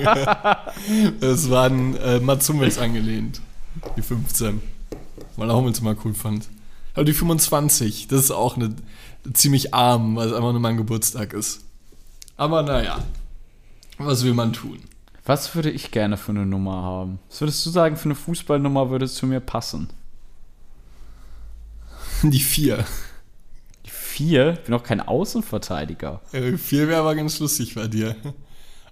Das 1.19 1.49
war 1.49 1.65
an 1.65 1.95
äh, 1.95 2.19
Mats 2.19 2.47
Hummels 2.49 2.78
angelehnt. 2.78 3.41
Die 3.97 4.04
15. 4.04 4.62
Weil 5.38 5.49
er 5.49 5.56
Hummels 5.56 5.82
mal 5.82 5.95
cool 6.06 6.13
fand. 6.13 6.47
Aber 6.96 7.04
die 7.04 7.14
25, 7.14 8.08
das 8.08 8.22
ist 8.22 8.32
auch 8.32 8.56
eine, 8.56 8.76
ziemlich 9.34 9.74
arm, 9.74 10.16
weil 10.16 10.28
es 10.28 10.34
einfach 10.34 10.52
nur 10.52 10.62
mein 10.62 10.78
Geburtstag 10.78 11.34
ist. 11.34 11.62
Aber 12.38 12.64
naja, 12.64 13.04
was 13.98 14.24
will 14.24 14.34
man 14.34 14.54
tun? 14.54 14.80
Was 15.26 15.56
würde 15.56 15.72
ich 15.72 15.92
gerne 15.92 16.18
für 16.18 16.32
eine 16.32 16.46
Nummer 16.46 16.84
haben? 16.84 17.20
Was 17.30 17.42
würdest 17.42 17.66
du 17.66 17.70
sagen, 17.70 17.98
für 17.98 18.06
eine 18.06 18.16
Fußballnummer 18.16 18.90
würde 18.90 19.06
es 19.06 19.16
zu 19.16 19.26
mir 19.26 19.40
passen? 19.40 19.90
Die 22.24 22.40
4. 22.40 22.86
Die 23.86 23.90
vier? 23.90 24.54
Ich 24.54 24.60
bin 24.62 24.74
auch 24.74 24.84
kein 24.84 25.02
Außenverteidiger. 25.02 26.22
Äh, 26.32 26.58
4 26.58 26.88
wäre 26.88 27.02
aber 27.02 27.16
ganz 27.16 27.40
lustig 27.40 27.76
bei 27.76 27.88
dir. 27.88 28.16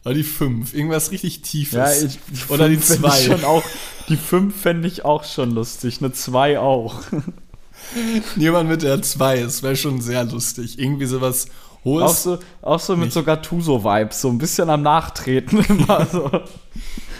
Aber 0.03 0.13
die 0.13 0.23
5, 0.23 0.73
irgendwas 0.73 1.11
richtig 1.11 1.43
Tiefes. 1.43 2.17
die 2.27 2.53
Oder 2.53 2.67
die 2.67 2.75
fänd 2.75 3.05
ich 3.05 3.11
2. 3.11 3.21
schon 3.21 3.45
auch. 3.45 3.63
Die 4.09 4.17
5 4.17 4.53
fände 4.53 4.87
ich 4.87 5.05
auch 5.05 5.23
schon 5.23 5.51
lustig. 5.51 5.99
Eine 5.99 6.11
2 6.11 6.59
auch. 6.59 7.01
Jemand 8.35 8.69
mit 8.69 8.81
der 8.81 9.01
2, 9.01 9.41
das 9.41 9.63
wäre 9.63 9.75
schon 9.75 10.01
sehr 10.01 10.23
lustig. 10.23 10.79
Irgendwie 10.79 11.05
sowas 11.05 11.47
hohes. 11.83 12.03
Auch 12.03 12.15
so, 12.15 12.39
auch 12.61 12.79
so 12.79 12.93
mit 12.95 13.05
Nicht. 13.05 13.13
so 13.13 13.23
Gattuso-Vibes. 13.23 14.21
So 14.21 14.29
ein 14.29 14.37
bisschen 14.37 14.69
am 14.69 14.81
Nachtreten 14.81 15.63
immer 15.69 16.05
so. 16.05 16.29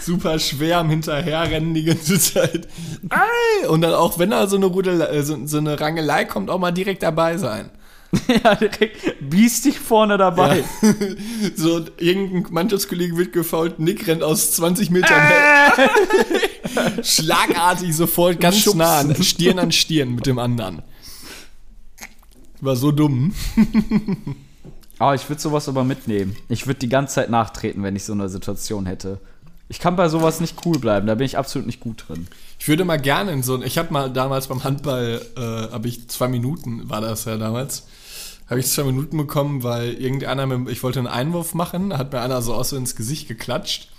super 0.02 0.39
schwer 0.39 0.80
am 0.80 0.89
Hinterherrennen 0.89 1.73
die 1.73 1.86
ganze 1.86 2.19
Zeit. 2.19 2.67
Ei! 3.10 3.67
Und 3.67 3.82
dann 3.82 3.93
auch, 3.93 4.19
wenn 4.19 4.32
da 4.32 4.47
so 4.47 4.58
eine, 4.58 4.65
Rudel, 4.65 5.02
äh, 5.02 5.23
so, 5.23 5.38
so 5.45 5.58
eine 5.58 5.80
Rangelei 5.80 6.26
kommt, 6.26 6.49
auch 6.49 6.60
mal 6.60 6.71
direkt 6.71 7.04
dabei 7.04 7.38
sein. 7.38 7.69
ja, 8.43 8.56
direkt 8.56 9.19
biestig 9.30 9.80
vorne 9.80 10.17
dabei. 10.17 10.63
Ja. 10.82 10.93
so, 11.56 11.84
irgendein 11.97 12.54
Mannschaftskollege 12.54 13.17
wird 13.17 13.34
gefault, 13.34 13.80
Nick 13.80 14.08
rennt 14.08 14.21
aus 14.23 14.52
20 14.54 14.91
Metern 14.91 15.19
Äh. 15.19 15.78
weg. 15.78 17.06
Schlagartig 17.06 17.95
sofort 17.95 18.39
ganz 18.39 18.58
Schubsen. 18.60 18.80
nah 18.80 18.99
an, 18.99 19.15
Stirn 19.23 19.60
an 19.60 19.71
Stirn 19.71 20.15
mit 20.15 20.26
dem 20.26 20.38
anderen. 20.39 20.82
War 22.62 22.76
so 22.76 22.91
dumm. 22.91 23.34
Aber 24.99 25.15
ich 25.15 25.28
würde 25.28 25.41
sowas 25.41 25.67
aber 25.67 25.84
mitnehmen. 25.84 26.36
Ich 26.49 26.65
würde 26.67 26.80
die 26.80 26.89
ganze 26.89 27.15
Zeit 27.15 27.30
nachtreten, 27.30 27.84
wenn 27.84 27.95
ich 27.95 28.06
so 28.06 28.13
eine 28.13 28.30
Situation 28.30 28.86
hätte. 28.86 29.19
Ich 29.69 29.80
kann 29.80 29.95
bei 29.95 30.08
sowas 30.08 30.39
nicht 30.39 30.56
cool 30.65 30.78
bleiben, 30.78 31.08
da 31.08 31.15
bin 31.15 31.26
ich 31.26 31.38
absolut 31.38 31.65
nicht 31.65 31.80
gut 31.80 32.06
drin. 32.08 32.28
Ich 32.60 32.67
würde 32.67 32.86
mal 32.86 32.97
gerne 32.99 33.32
in 33.32 33.43
so 33.43 33.56
ein, 33.56 33.63
ich 33.63 33.78
habe 33.78 33.91
mal 33.91 34.10
damals 34.12 34.47
beim 34.47 34.63
Handball, 34.63 35.21
äh, 35.36 35.71
habe 35.73 35.88
ich 35.88 36.08
zwei 36.10 36.28
Minuten, 36.28 36.89
war 36.89 37.02
das 37.02 37.26
ja 37.26 37.38
damals, 37.38 37.88
habe 38.47 38.60
ich 38.60 38.67
zwei 38.67 38.84
Minuten 38.84 39.17
bekommen, 39.17 39.63
weil 39.63 39.93
irgendeiner, 39.93 40.45
mit, 40.45 40.69
ich 40.69 40.84
wollte 40.84 40.99
einen 40.99 41.08
Einwurf 41.08 41.53
machen, 41.53 41.97
hat 41.97 42.12
mir 42.12 42.21
einer 42.21 42.41
so 42.41 42.53
aus 42.53 42.69
so 42.69 42.77
ins 42.77 42.95
Gesicht 42.95 43.27
geklatscht. 43.27 43.89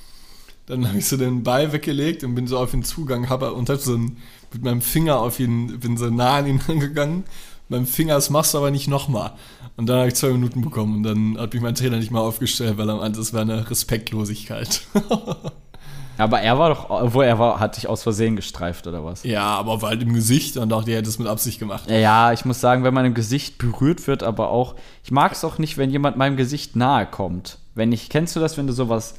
Dann 0.66 0.88
habe 0.88 0.98
ich 0.98 1.06
so 1.06 1.16
den 1.16 1.42
Ball 1.42 1.72
weggelegt 1.72 2.24
und 2.24 2.34
bin 2.34 2.46
so 2.46 2.58
auf 2.58 2.72
ihn 2.72 2.84
zugegangen, 2.84 3.28
habe 3.28 3.52
und 3.52 3.68
hab 3.68 3.80
so 3.80 3.96
ein, 3.96 4.16
mit 4.52 4.62
meinem 4.62 4.80
Finger 4.80 5.18
auf 5.18 5.38
ihn, 5.40 5.78
bin 5.80 5.96
so 5.96 6.06
nah 6.06 6.36
an 6.36 6.46
ihn 6.46 6.60
rangegangen. 6.68 7.24
Mit 7.68 7.78
meinem 7.80 7.86
Finger, 7.86 8.14
das 8.14 8.30
machst 8.30 8.54
du 8.54 8.58
aber 8.58 8.70
nicht 8.70 8.88
nochmal. 8.88 9.32
Und 9.76 9.88
dann 9.88 9.98
habe 9.98 10.08
ich 10.08 10.14
zwei 10.14 10.28
Minuten 10.28 10.62
bekommen 10.62 10.96
und 10.96 11.02
dann 11.02 11.38
hat 11.38 11.52
mich 11.52 11.62
mein 11.62 11.74
Trainer 11.74 11.98
nicht 11.98 12.10
mal 12.10 12.20
aufgestellt, 12.20 12.78
weil 12.78 12.88
er 12.88 12.96
meinte, 12.96 13.18
das 13.18 13.32
wäre 13.32 13.42
eine 13.42 13.68
Respektlosigkeit. 13.70 14.82
Aber 16.16 16.40
er 16.40 16.58
war 16.58 16.68
doch, 16.68 17.12
wo 17.12 17.22
er 17.22 17.38
war, 17.38 17.58
hat 17.58 17.76
dich 17.76 17.88
aus 17.88 18.02
Versehen 18.02 18.36
gestreift 18.36 18.86
oder 18.86 19.04
was? 19.04 19.24
ja, 19.24 19.44
aber 19.44 19.80
halt 19.82 20.02
im 20.02 20.14
Gesicht 20.14 20.56
und 20.56 20.68
dachte, 20.68 20.92
er 20.92 20.98
hätte 20.98 21.08
es 21.08 21.18
mit 21.18 21.26
Absicht 21.28 21.58
gemacht. 21.58 21.90
Ja, 21.90 22.32
ich 22.32 22.44
muss 22.44 22.60
sagen, 22.60 22.84
wenn 22.84 22.94
man 22.94 23.04
im 23.04 23.14
Gesicht 23.14 23.58
berührt 23.58 24.06
wird, 24.06 24.22
aber 24.22 24.50
auch, 24.50 24.74
ich 25.02 25.10
mag 25.10 25.32
es 25.32 25.44
auch 25.44 25.58
nicht, 25.58 25.76
wenn 25.76 25.90
jemand 25.90 26.16
meinem 26.16 26.36
Gesicht 26.36 26.76
nahe 26.76 27.06
kommt. 27.06 27.58
Wenn 27.74 27.90
ich, 27.92 28.08
kennst 28.08 28.36
du 28.36 28.40
das, 28.40 28.56
wenn 28.56 28.66
du 28.66 28.72
sowas, 28.72 29.14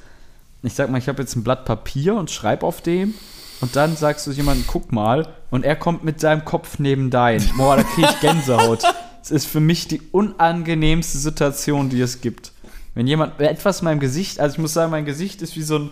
ich 0.64 0.74
sag 0.74 0.90
mal, 0.90 0.98
ich 0.98 1.08
habe 1.10 1.22
jetzt 1.22 1.36
ein 1.36 1.44
Blatt 1.44 1.66
Papier 1.66 2.16
und 2.16 2.32
schreib 2.32 2.64
auf 2.64 2.82
dem 2.82 3.14
und 3.62 3.76
dann 3.76 3.96
sagst 3.96 4.26
du 4.28 4.32
jemandem, 4.32 4.66
guck 4.68 4.92
mal, 4.92 5.28
und 5.52 5.66
er 5.66 5.76
kommt 5.76 6.04
mit 6.04 6.20
seinem 6.20 6.46
Kopf 6.46 6.80
neben 6.80 7.10
dein. 7.10 7.44
Boah, 7.58 7.78
da 7.78 7.84
krieg 7.84 8.06
ich 8.10 8.20
Gänsehaut. 8.20 8.84
Es 9.26 9.32
ist 9.32 9.48
für 9.48 9.60
mich 9.60 9.88
die 9.88 10.04
unangenehmste 10.12 11.18
Situation, 11.18 11.90
die 11.90 12.00
es 12.00 12.22
gibt. 12.22 12.52
Wenn 12.94 13.08
jemand 13.08 13.42
etwas 13.42 13.80
in 13.80 13.86
meinem 13.86 14.00
Gesicht, 14.00 14.40
also 14.40 14.54
ich 14.54 14.60
muss 14.60 14.74
sagen, 14.74 14.92
mein 14.92 15.06
Gesicht 15.06 15.42
ist 15.42 15.56
wie 15.56 15.64
so 15.64 15.80
ein, 15.80 15.90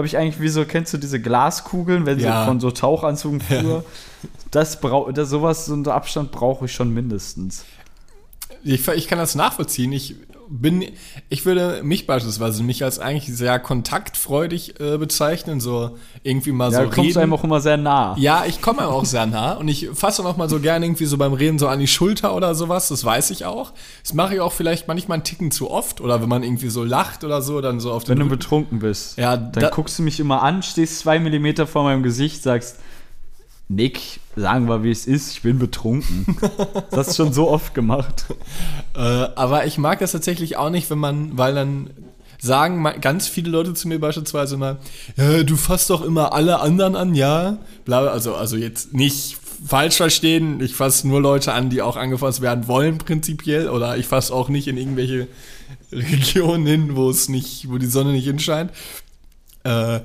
habe 0.00 0.06
ich 0.06 0.16
eigentlich 0.16 0.40
wie 0.40 0.48
so, 0.48 0.64
kennst 0.64 0.94
du 0.94 0.98
diese 0.98 1.20
Glaskugeln, 1.20 2.06
wenn 2.06 2.18
Ja. 2.18 2.40
sie 2.40 2.46
von 2.48 2.58
so 2.58 2.70
Tauchanzügen 2.70 3.40
früher? 3.42 3.84
Das 4.50 4.80
braucht, 4.80 5.14
sowas, 5.26 5.66
so 5.66 5.74
einen 5.74 5.86
Abstand 5.88 6.32
brauche 6.32 6.64
ich 6.64 6.72
schon 6.72 6.92
mindestens. 6.92 7.64
Ich, 8.64 8.88
ich 8.88 9.08
kann 9.08 9.18
das 9.18 9.34
nachvollziehen. 9.34 9.92
Ich 9.92 10.16
bin, 10.52 10.84
ich 11.28 11.46
würde 11.46 11.80
mich 11.84 12.08
beispielsweise 12.08 12.64
mich 12.64 12.82
als 12.82 12.98
eigentlich 12.98 13.34
sehr 13.36 13.60
kontaktfreudig 13.60 14.80
äh, 14.80 14.98
bezeichnen, 14.98 15.60
so 15.60 15.96
irgendwie 16.24 16.50
mal 16.50 16.72
Ja, 16.72 16.78
so 16.78 16.84
du 16.88 16.94
kommst 16.96 17.16
einem 17.16 17.30
reden. 17.32 17.40
auch 17.40 17.44
immer 17.44 17.60
sehr 17.60 17.76
nah. 17.76 18.16
Ja, 18.18 18.44
ich 18.46 18.60
komme 18.60 18.88
auch 18.88 19.04
sehr 19.04 19.26
nah 19.26 19.52
und 19.52 19.68
ich 19.68 19.88
fasse 19.94 20.24
auch 20.26 20.36
mal 20.36 20.48
so 20.48 20.58
gerne 20.58 20.84
irgendwie 20.86 21.04
so 21.04 21.16
beim 21.18 21.32
Reden 21.34 21.58
so 21.60 21.68
an 21.68 21.78
die 21.78 21.86
Schulter 21.86 22.34
oder 22.34 22.54
sowas, 22.56 22.88
das 22.88 23.04
weiß 23.04 23.30
ich 23.30 23.44
auch. 23.44 23.72
Das 24.02 24.12
mache 24.12 24.34
ich 24.34 24.40
auch 24.40 24.52
vielleicht 24.52 24.88
manchmal 24.88 25.16
einen 25.16 25.24
Ticken 25.24 25.52
zu 25.52 25.70
oft 25.70 26.00
oder 26.00 26.20
wenn 26.20 26.28
man 26.28 26.42
irgendwie 26.42 26.68
so 26.68 26.82
lacht 26.82 27.22
oder 27.22 27.42
so, 27.42 27.60
dann 27.60 27.78
so 27.78 27.92
auf 27.92 28.02
den 28.02 28.10
Wenn 28.10 28.16
du 28.18 28.24
Rücken. 28.24 28.38
betrunken 28.38 28.78
bist, 28.80 29.16
Ja, 29.18 29.36
dann 29.36 29.52
da- 29.62 29.70
guckst 29.70 29.98
du 30.00 30.02
mich 30.02 30.18
immer 30.18 30.42
an, 30.42 30.64
stehst 30.64 30.98
zwei 30.98 31.20
Millimeter 31.20 31.68
vor 31.68 31.84
meinem 31.84 32.02
Gesicht, 32.02 32.42
sagst, 32.42 32.76
Nick, 33.68 34.18
sagen 34.36 34.68
wir, 34.68 34.82
wie 34.82 34.90
es 34.90 35.06
ist, 35.06 35.32
ich 35.32 35.42
bin 35.42 35.58
betrunken. 35.58 36.36
das 36.90 37.08
hast 37.08 37.18
du 37.18 37.24
schon 37.24 37.32
so 37.32 37.50
oft 37.50 37.74
gemacht. 37.74 38.26
Äh, 38.94 39.00
aber 39.00 39.66
ich 39.66 39.78
mag 39.78 40.00
das 40.00 40.12
tatsächlich 40.12 40.56
auch 40.56 40.70
nicht, 40.70 40.90
wenn 40.90 40.98
man, 40.98 41.36
weil 41.36 41.54
dann 41.54 41.90
sagen 42.40 42.82
ganz 43.00 43.28
viele 43.28 43.50
Leute 43.50 43.74
zu 43.74 43.86
mir 43.88 44.00
beispielsweise 44.00 44.56
mal, 44.56 44.78
ja, 45.16 45.42
du 45.42 45.56
fasst 45.56 45.90
doch 45.90 46.02
immer 46.02 46.32
alle 46.32 46.60
anderen 46.60 46.96
an, 46.96 47.14
ja. 47.14 47.58
Bla, 47.84 48.06
also, 48.06 48.34
also 48.34 48.56
jetzt 48.56 48.94
nicht 48.94 49.36
falsch 49.66 49.96
verstehen, 49.96 50.60
ich 50.60 50.74
fasse 50.74 51.06
nur 51.06 51.20
Leute 51.20 51.52
an, 51.52 51.68
die 51.68 51.82
auch 51.82 51.96
angefasst 51.96 52.40
werden 52.40 52.66
wollen, 52.66 52.98
prinzipiell. 52.98 53.68
Oder 53.68 53.98
ich 53.98 54.06
fasse 54.06 54.34
auch 54.34 54.48
nicht 54.48 54.68
in 54.68 54.76
irgendwelche 54.76 55.28
Regionen 55.92 56.66
hin, 56.66 56.96
wo 56.96 57.10
es 57.10 57.28
nicht, 57.28 57.70
wo 57.70 57.78
die 57.78 57.86
Sonne 57.86 58.12
nicht 58.12 58.24
hinscheint. 58.24 58.72
Äh, 59.64 60.00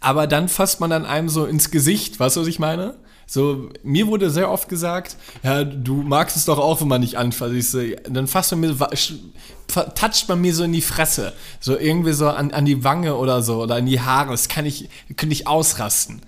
aber 0.00 0.26
dann 0.26 0.48
fasst 0.48 0.80
man 0.80 0.90
dann 0.90 1.06
einem 1.06 1.28
so 1.28 1.46
ins 1.46 1.70
Gesicht, 1.70 2.18
weißt 2.18 2.36
du, 2.36 2.40
was 2.40 2.48
ich 2.48 2.58
meine? 2.58 2.94
So, 3.32 3.70
mir 3.82 4.08
wurde 4.08 4.28
sehr 4.28 4.50
oft 4.50 4.68
gesagt, 4.68 5.16
ja, 5.42 5.64
du 5.64 6.02
magst 6.02 6.36
es 6.36 6.44
doch 6.44 6.58
auch, 6.58 6.82
wenn 6.82 6.88
man 6.88 7.00
nicht 7.00 7.16
anfasst. 7.16 7.54
Ich 7.54 7.70
so, 7.70 7.80
dann 8.06 8.26
fasst 8.26 8.50
man 8.50 8.60
mir, 8.60 8.76
toucht 8.76 10.28
man 10.28 10.38
mir 10.38 10.54
so 10.54 10.64
in 10.64 10.72
die 10.74 10.82
Fresse. 10.82 11.32
So 11.58 11.78
irgendwie 11.78 12.12
so 12.12 12.28
an, 12.28 12.50
an 12.50 12.66
die 12.66 12.84
Wange 12.84 13.16
oder 13.16 13.40
so 13.40 13.62
oder 13.62 13.78
in 13.78 13.86
die 13.86 14.02
Haare. 14.02 14.32
Das 14.32 14.48
kann 14.48 14.66
ich, 14.66 14.90
könnte 15.16 15.32
ich 15.32 15.46
ausrasten. 15.46 16.20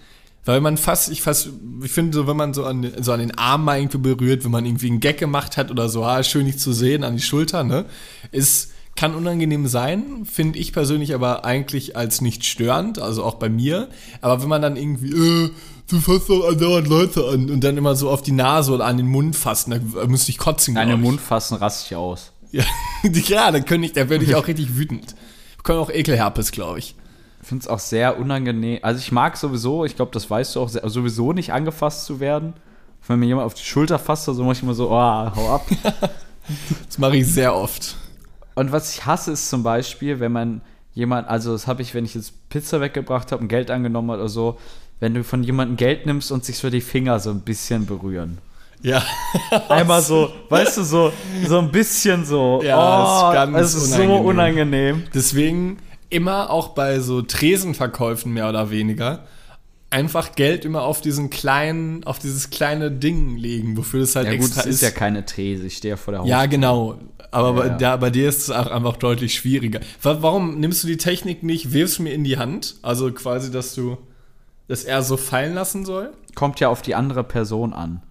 Weil 0.46 0.62
man 0.62 0.78
fast, 0.78 1.10
ich 1.10 1.20
fast, 1.20 1.50
ich 1.82 1.90
finde 1.90 2.16
so, 2.16 2.26
wenn 2.26 2.38
man 2.38 2.54
so 2.54 2.64
an, 2.64 2.90
so 2.98 3.12
an 3.12 3.20
den 3.20 3.36
Arm 3.36 3.64
mal 3.64 3.78
irgendwie 3.78 3.98
berührt, 3.98 4.42
wenn 4.42 4.50
man 4.50 4.64
irgendwie 4.64 4.88
einen 4.88 5.00
Gag 5.00 5.18
gemacht 5.18 5.58
hat 5.58 5.70
oder 5.70 5.90
so, 5.90 6.04
ah, 6.04 6.22
schön 6.22 6.46
dich 6.46 6.58
zu 6.58 6.72
sehen, 6.72 7.04
an 7.04 7.16
die 7.16 7.22
Schulter, 7.22 7.64
ne, 7.64 7.84
ist, 8.32 8.72
kann 8.96 9.14
unangenehm 9.14 9.66
sein, 9.66 10.24
finde 10.24 10.58
ich 10.58 10.72
persönlich 10.72 11.14
aber 11.14 11.44
eigentlich 11.44 11.96
als 11.96 12.22
nicht 12.22 12.46
störend, 12.46 12.98
also 12.98 13.24
auch 13.24 13.34
bei 13.34 13.50
mir. 13.50 13.88
Aber 14.22 14.40
wenn 14.40 14.48
man 14.48 14.62
dann 14.62 14.76
irgendwie, 14.76 15.10
äh, 15.12 15.50
du 15.88 16.00
fasst 16.00 16.28
doch 16.28 16.48
andauernd 16.48 16.88
Leute 16.88 17.26
an 17.28 17.50
und 17.50 17.62
dann 17.62 17.76
immer 17.76 17.94
so 17.94 18.10
auf 18.10 18.22
die 18.22 18.32
Nase 18.32 18.72
oder 18.72 18.86
an 18.86 18.96
den 18.96 19.06
Mund 19.06 19.36
fassen, 19.36 19.70
da 19.70 20.06
müsste 20.06 20.30
ich 20.30 20.38
kotzen. 20.38 20.74
Nein, 20.74 20.90
im 20.90 21.00
ich. 21.00 21.04
Mund 21.04 21.20
fassen 21.20 21.56
raste 21.56 21.86
ich 21.86 21.96
aus. 21.96 22.32
Ja, 22.50 22.64
ja 23.02 23.50
da 23.50 23.60
könnte 23.60 23.86
ich, 23.86 23.92
da 23.92 24.08
würde 24.08 24.24
ich 24.24 24.34
auch 24.34 24.46
richtig 24.46 24.76
wütend. 24.76 25.14
Ich 25.56 25.62
kann 25.62 25.76
auch 25.76 25.90
Ekelherpes, 25.90 26.52
glaube 26.52 26.78
ich. 26.78 26.94
Ich 27.42 27.48
finde 27.48 27.62
es 27.62 27.68
auch 27.68 27.78
sehr 27.78 28.18
unangenehm. 28.18 28.78
Also 28.82 29.00
ich 29.00 29.12
mag 29.12 29.36
sowieso, 29.36 29.84
ich 29.84 29.96
glaube, 29.96 30.12
das 30.12 30.30
weißt 30.30 30.56
du 30.56 30.60
auch, 30.60 30.68
sehr, 30.68 30.88
sowieso 30.88 31.32
nicht 31.32 31.52
angefasst 31.52 32.06
zu 32.06 32.20
werden. 32.20 32.54
Wenn 33.06 33.18
mir 33.18 33.26
jemand 33.26 33.46
auf 33.46 33.54
die 33.54 33.64
Schulter 33.64 33.98
fasst, 33.98 34.24
so 34.24 34.42
mache 34.42 34.54
ich 34.54 34.62
immer 34.62 34.72
so, 34.72 34.90
oh, 34.90 34.92
hau 34.92 35.54
ab. 35.54 35.66
Das 36.86 36.98
mache 36.98 37.16
ich 37.16 37.26
sehr 37.26 37.54
oft. 37.54 37.96
Und 38.54 38.70
was 38.70 38.94
ich 38.94 39.06
hasse, 39.06 39.32
ist 39.32 39.48
zum 39.48 39.62
Beispiel, 39.62 40.20
wenn 40.20 40.30
man 40.30 40.60
jemand, 40.92 41.28
also 41.28 41.52
das 41.52 41.66
habe 41.66 41.82
ich, 41.82 41.94
wenn 41.94 42.04
ich 42.04 42.14
jetzt 42.14 42.48
Pizza 42.50 42.82
weggebracht 42.82 43.32
habe 43.32 43.42
und 43.42 43.48
Geld 43.48 43.70
angenommen 43.70 44.10
habe 44.10 44.20
oder 44.20 44.28
so, 44.28 44.58
wenn 45.00 45.14
du 45.14 45.24
von 45.24 45.42
jemandem 45.42 45.76
Geld 45.76 46.06
nimmst 46.06 46.32
und 46.32 46.44
sich 46.44 46.58
so 46.58 46.70
die 46.70 46.80
Finger 46.80 47.20
so 47.20 47.30
ein 47.30 47.40
bisschen 47.40 47.86
berühren. 47.86 48.38
Ja. 48.82 49.02
Einmal 49.68 50.02
so, 50.02 50.30
weißt 50.50 50.78
du, 50.78 50.82
so, 50.82 51.12
so 51.46 51.58
ein 51.58 51.70
bisschen 51.70 52.24
so. 52.24 52.60
Ja, 52.62 52.76
oh, 52.78 53.28
ist 53.30 53.34
ganz 53.34 53.58
es 53.58 53.74
ist 53.74 53.90
so 53.92 54.02
unangenehm. 54.02 54.26
unangenehm. 54.26 55.02
Deswegen 55.14 55.78
immer 56.10 56.50
auch 56.50 56.68
bei 56.68 57.00
so 57.00 57.22
Tresenverkäufen 57.22 58.32
mehr 58.32 58.48
oder 58.48 58.70
weniger 58.70 59.26
einfach 59.90 60.34
Geld 60.34 60.64
immer 60.64 60.82
auf 60.82 61.00
diesen 61.00 61.30
kleinen, 61.30 62.02
auf 62.04 62.18
dieses 62.18 62.50
kleine 62.50 62.90
Ding 62.90 63.36
legen, 63.36 63.76
wofür 63.76 64.00
das 64.00 64.16
halt 64.16 64.26
Ja 64.26 64.32
gut, 64.34 64.46
extra 64.46 64.60
es 64.62 64.66
ist 64.66 64.80
ja 64.82 64.90
keine 64.90 65.24
These, 65.24 65.66
ich 65.66 65.76
stehe 65.76 65.90
ja 65.92 65.96
vor 65.96 66.12
der 66.12 66.24
Ja, 66.24 66.46
genau. 66.46 66.98
Aber 67.30 67.52
bei, 67.52 67.66
Ja. 67.68 67.76
Da, 67.78 67.96
bei 67.96 68.10
dir 68.10 68.28
ist 68.28 68.42
es 68.42 68.50
auch 68.50 68.66
einfach 68.66 68.96
deutlich 68.96 69.34
schwieriger. 69.34 69.78
Wa- 70.02 70.18
Warum 70.20 70.58
nimmst 70.58 70.82
du 70.82 70.88
die 70.88 70.96
Technik 70.96 71.44
nicht, 71.44 71.72
wirfst 71.72 72.00
mir 72.00 72.12
in 72.12 72.24
die 72.24 72.38
Hand? 72.38 72.74
Also 72.82 73.12
quasi, 73.12 73.52
dass 73.52 73.74
du 73.76 73.96
das 74.68 74.84
eher 74.84 75.02
so 75.02 75.16
fallen 75.16 75.54
lassen 75.54 75.84
soll? 75.84 76.12
kommt 76.34 76.60
ja 76.60 76.68
auf 76.68 76.82
die 76.82 76.94
andere 76.94 77.24
Person 77.24 77.72
an. 77.72 78.02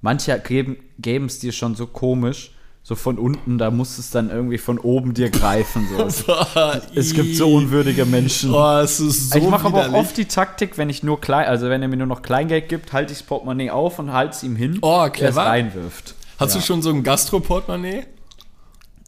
Manche 0.00 0.38
geben 0.40 1.26
es 1.26 1.38
dir 1.40 1.52
schon 1.52 1.74
so 1.74 1.86
komisch, 1.86 2.52
so 2.82 2.94
von 2.94 3.18
unten, 3.18 3.58
da 3.58 3.70
muss 3.70 3.98
es 3.98 4.10
dann 4.10 4.30
irgendwie 4.30 4.58
von 4.58 4.78
oben 4.78 5.12
dir 5.12 5.30
greifen. 5.30 5.86
So. 6.10 6.32
es 6.94 7.12
gibt 7.12 7.36
so 7.36 7.52
unwürdige 7.52 8.06
Menschen. 8.06 8.52
Oh, 8.54 8.78
es 8.78 9.00
ist 9.00 9.30
so 9.30 9.38
ich 9.38 9.48
mache 9.48 9.66
aber 9.66 9.88
auch 9.88 9.92
oft 9.92 10.16
die 10.16 10.24
Taktik, 10.24 10.78
wenn 10.78 10.88
ich 10.88 11.02
nur 11.02 11.20
klein, 11.20 11.46
also 11.46 11.68
wenn 11.68 11.82
er 11.82 11.88
mir 11.88 11.96
nur 11.96 12.06
noch 12.06 12.22
Kleingeld 12.22 12.68
gibt, 12.68 12.92
halte 12.92 13.12
ich 13.12 13.18
das 13.18 13.26
Portemonnaie 13.26 13.70
auf 13.70 13.98
und 13.98 14.12
halte 14.12 14.36
es 14.36 14.42
ihm 14.42 14.56
hin, 14.56 14.78
Oh, 14.80 15.06
der 15.08 15.30
es 15.30 15.36
reinwirft. 15.36 16.14
Hast 16.38 16.54
ja. 16.54 16.60
du 16.60 16.66
schon 16.66 16.82
so 16.82 16.90
ein 16.90 17.02
Gastroportemonnaie? 17.02 18.06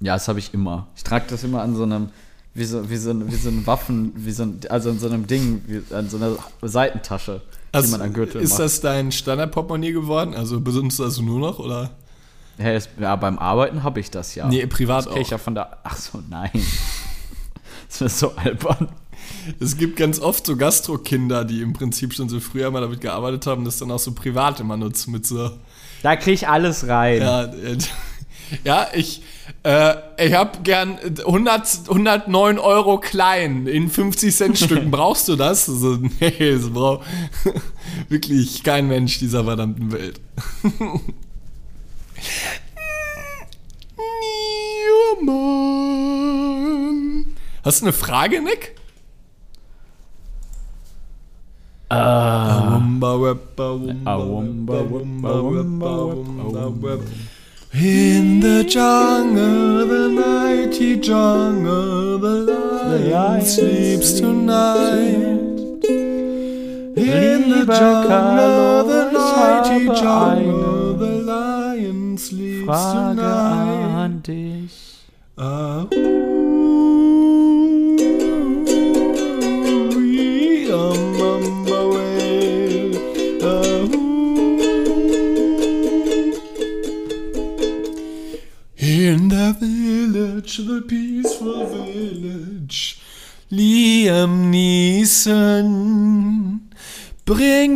Ja, 0.01 0.15
das 0.15 0.29
habe 0.29 0.41
ich 0.41 0.53
immer. 0.53 0.89
Ich 0.97 1.05
trage 1.05 1.27
das 1.29 1.45
immer 1.45 1.63
an 1.63 1.77
so 1.77 1.85
einem, 1.85 2.09
wie 2.55 2.65
so, 2.65 2.89
wie 2.91 2.97
so, 2.97 3.11
ein- 3.11 3.31
wie 3.31 3.37
so 3.37 3.49
ein 3.49 3.67
Waffen, 3.67 4.13
wie 4.17 4.33
so 4.33 4.43
ein, 4.45 4.61
also 4.69 4.91
an 4.91 4.99
so 4.99 5.07
einem 5.09 5.27
Ding, 5.27 5.63
wie, 5.67 5.95
an 5.95 6.09
so 6.09 6.17
einer 6.17 6.37
Seitentasche, 6.63 7.41
die 7.73 7.77
Also, 7.77 7.93
man 7.93 8.03
an 8.03 8.13
Gürtel 8.13 8.41
ist 8.41 8.51
macht. 8.51 8.61
das 8.61 8.81
dein 8.81 9.13
Standardportemonnaie 9.13 9.93
geworden? 9.93 10.35
Also 10.35 10.61
benutzt 10.61 10.99
du 10.99 11.05
das 11.05 11.21
nur 11.21 11.39
noch 11.39 11.59
oder? 11.59 11.91
Ja, 12.59 12.73
es- 12.73 12.89
ja, 13.01 13.15
beim 13.17 13.39
Arbeiten 13.39 13.83
habe 13.85 14.01
ich 14.01 14.11
das 14.11 14.35
ja. 14.35 14.47
Nee, 14.49 14.67
privat 14.67 15.07
das 15.07 15.13
kenn 15.13 15.23
ich 15.23 15.29
auch. 15.29 15.33
ja 15.33 15.39
von 15.39 15.55
der. 15.55 15.79
Ach 15.85 15.97
so, 15.97 16.23
nein. 16.29 16.51
Das 17.89 18.01
ist 18.01 18.19
so 18.19 18.33
albern. 18.37 18.89
Es 19.59 19.77
gibt 19.77 19.97
ganz 19.97 20.21
oft 20.21 20.47
so 20.47 20.57
Gastrokinder, 20.57 21.45
die 21.45 21.63
im 21.63 21.73
Prinzip 21.73 22.15
schon 22.15 22.29
so 22.29 22.39
früher 22.41 22.71
mal 22.71 22.81
damit 22.81 23.01
gearbeitet 23.01 23.47
haben, 23.47 23.65
das 23.65 23.79
dann 23.79 23.91
auch 23.91 23.99
so 23.99 24.13
privat 24.13 24.61
immer 24.61 24.77
nutzen 24.77 25.13
mit 25.13 25.27
so. 25.27 25.51
Da 26.03 26.17
kriege 26.17 26.33
ich 26.35 26.49
alles 26.49 26.87
rein. 26.87 27.21
Ja, 27.23 27.45
äh, 27.45 27.79
ja 28.65 28.87
ich, 28.95 29.23
äh, 29.63 29.95
ich 30.19 30.33
habe 30.33 30.61
gern 30.63 30.99
100, 30.99 31.89
109 31.89 32.59
Euro 32.59 32.99
klein 32.99 33.67
in 33.67 33.91
50 33.91 34.35
Cent 34.35 34.59
Stücken. 34.59 34.91
Brauchst 34.91 35.29
du 35.29 35.37
das? 35.37 35.67
So, 35.67 35.97
nee, 35.97 36.53
das 36.53 36.71
braucht 36.71 37.07
wirklich 38.09 38.63
kein 38.63 38.89
Mensch 38.89 39.19
dieser 39.19 39.45
verdammten 39.45 39.93
Welt. 39.93 40.21
Mann. 45.23 47.27
Hast 47.63 47.83
du 47.83 47.87
eine 47.87 47.93
Frage, 47.93 48.41
Nick? 48.41 48.75
In 57.73 58.41
the 58.41 58.65
jungle, 58.65 59.87
the 59.87 60.09
mighty 60.09 60.97
jungle, 60.99 62.19
the 62.19 62.45
lion 62.45 63.43
sleeps 63.43 64.19
tonight. 64.19 65.39
In 66.97 67.49
the 67.49 67.65
jungle, 67.67 68.85
the 68.85 69.21
habe 69.21 69.87
jungle, 69.97 70.95
the 70.95 71.13
lion 71.23 72.19
sleeps 72.19 72.67
Frage 72.67 73.15
tonight. 73.17 74.05
an 74.05 74.21
dich. 74.21 75.07
Ah, 75.39 75.87
ooh, 75.95 76.30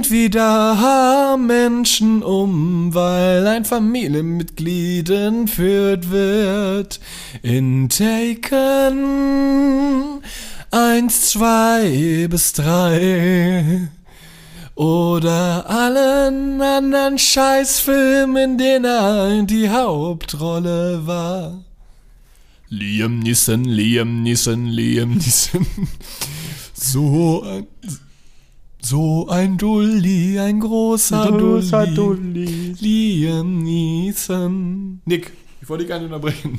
bringt 0.05 0.11
wieder 0.11 1.37
Menschen 1.39 2.23
um, 2.23 2.95
weil 2.95 3.47
ein 3.47 3.65
Familienmitglied 3.65 5.09
entführt 5.11 6.11
wird. 6.11 7.01
In 7.43 7.89
Taken 7.89 9.01
eins, 10.71 11.31
zwei 11.31 12.27
bis 12.29 12.53
drei. 12.53 13.89
Oder 14.75 15.71
allen 15.71 16.61
anderen 16.61 17.19
Scheißfilmen, 17.19 18.37
in 18.37 18.59
denen 18.59 18.85
er 18.85 19.43
die 19.45 19.71
Hauptrolle 19.71 21.07
war. 21.07 21.65
Liam 22.69 23.21
Neeson, 23.21 23.65
Liam 23.65 24.23
Neeson, 24.23 24.67
Liam 24.67 25.15
Neeson. 25.15 25.67
So 26.77 27.43
ein, 27.45 27.67
so 28.85 29.27
ein 29.29 29.57
Dulli, 29.57 30.39
ein 30.39 30.61
großer, 30.61 31.31
Großer 31.31 31.87
Dulli. 31.89 32.77
Liam 32.79 33.63
Neeson. 33.63 35.01
Nick, 35.07 35.33
ich 35.63 35.69
wollte 35.69 35.85
dich 35.85 35.89
gar 35.89 35.99
nicht 35.99 36.07
unterbrechen. 36.07 36.59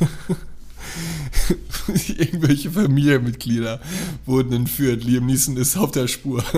Irgendwelche 2.16 2.70
Familienmitglieder 2.70 3.80
wurden 4.24 4.54
entführt. 4.54 5.04
Liam 5.04 5.26
Neeson 5.26 5.58
ist 5.58 5.76
auf 5.76 5.90
der 5.90 6.08
Spur. 6.08 6.42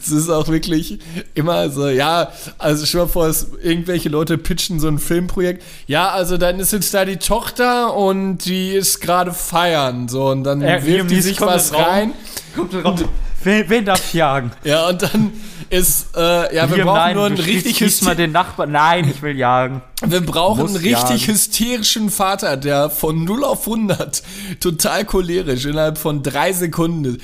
Es 0.00 0.10
ist 0.10 0.28
auch 0.28 0.48
wirklich 0.48 0.98
immer 1.34 1.70
so, 1.70 1.88
ja, 1.88 2.30
also 2.58 2.84
dir 2.84 2.98
mal 2.98 3.06
vor, 3.08 3.26
es, 3.26 3.48
irgendwelche 3.62 4.08
Leute 4.08 4.38
pitchen 4.38 4.80
so 4.80 4.88
ein 4.88 4.98
Filmprojekt. 4.98 5.62
Ja, 5.86 6.08
also 6.10 6.36
dann 6.38 6.58
ist 6.60 6.72
jetzt 6.72 6.92
da 6.94 7.04
die 7.04 7.16
Tochter 7.16 7.94
und 7.94 8.38
die 8.44 8.70
ist 8.70 9.00
gerade 9.00 9.32
feiern. 9.32 10.08
So, 10.08 10.26
und 10.28 10.44
dann 10.44 10.62
Äh, 10.62 10.84
wirft 10.84 11.10
die 11.10 11.20
sich 11.20 11.40
was 11.40 11.72
Raum. 11.72 11.82
rein. 11.82 12.12
Kommt 12.54 12.74
raus. 12.84 13.00
Wen, 13.42 13.68
wen 13.68 13.84
darf 13.84 14.00
ich 14.06 14.14
jagen? 14.14 14.52
Ja, 14.64 14.88
und 14.88 15.02
dann 15.02 15.32
ist, 15.68 16.16
äh, 16.16 16.54
ja, 16.56 16.68
wir 16.70 16.76
Liam, 16.76 16.86
brauchen 16.86 16.96
nein, 16.98 17.14
nur 17.16 17.26
einen 17.26 17.36
richtig, 17.36 18.02
mal 18.02 18.16
den 18.16 18.32
Nachbarn. 18.32 18.72
Nein, 18.72 19.06
ich 19.14 19.20
will 19.20 19.36
jagen. 19.36 19.82
wir 20.02 20.22
brauchen 20.22 20.62
Muss 20.62 20.70
einen 20.76 20.82
richtig 20.84 21.20
jagen. 21.20 21.32
hysterischen 21.34 22.10
Vater, 22.10 22.56
der 22.56 22.88
von 22.88 23.22
0 23.24 23.44
auf 23.44 23.66
100 23.66 24.22
total 24.60 25.04
cholerisch 25.04 25.66
innerhalb 25.66 25.98
von 25.98 26.22
drei 26.22 26.52
Sekunden. 26.54 27.18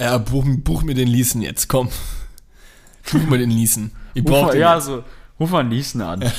Ja, 0.00 0.16
buch, 0.18 0.44
buch 0.64 0.82
mir 0.82 0.94
den 0.94 1.08
Leeson 1.08 1.42
jetzt, 1.42 1.68
komm. 1.68 1.90
Buch 3.12 3.22
mir 3.28 3.38
den 3.38 3.50
Leeson. 3.50 3.92
Ich 4.14 4.24
brauch 4.24 4.46
mal, 4.46 4.52
den 4.52 4.60
ja, 4.62 4.80
so. 4.80 5.04
Ruf 5.38 5.50
mal 5.50 5.62
Niesen 5.62 6.02
an. 6.02 6.20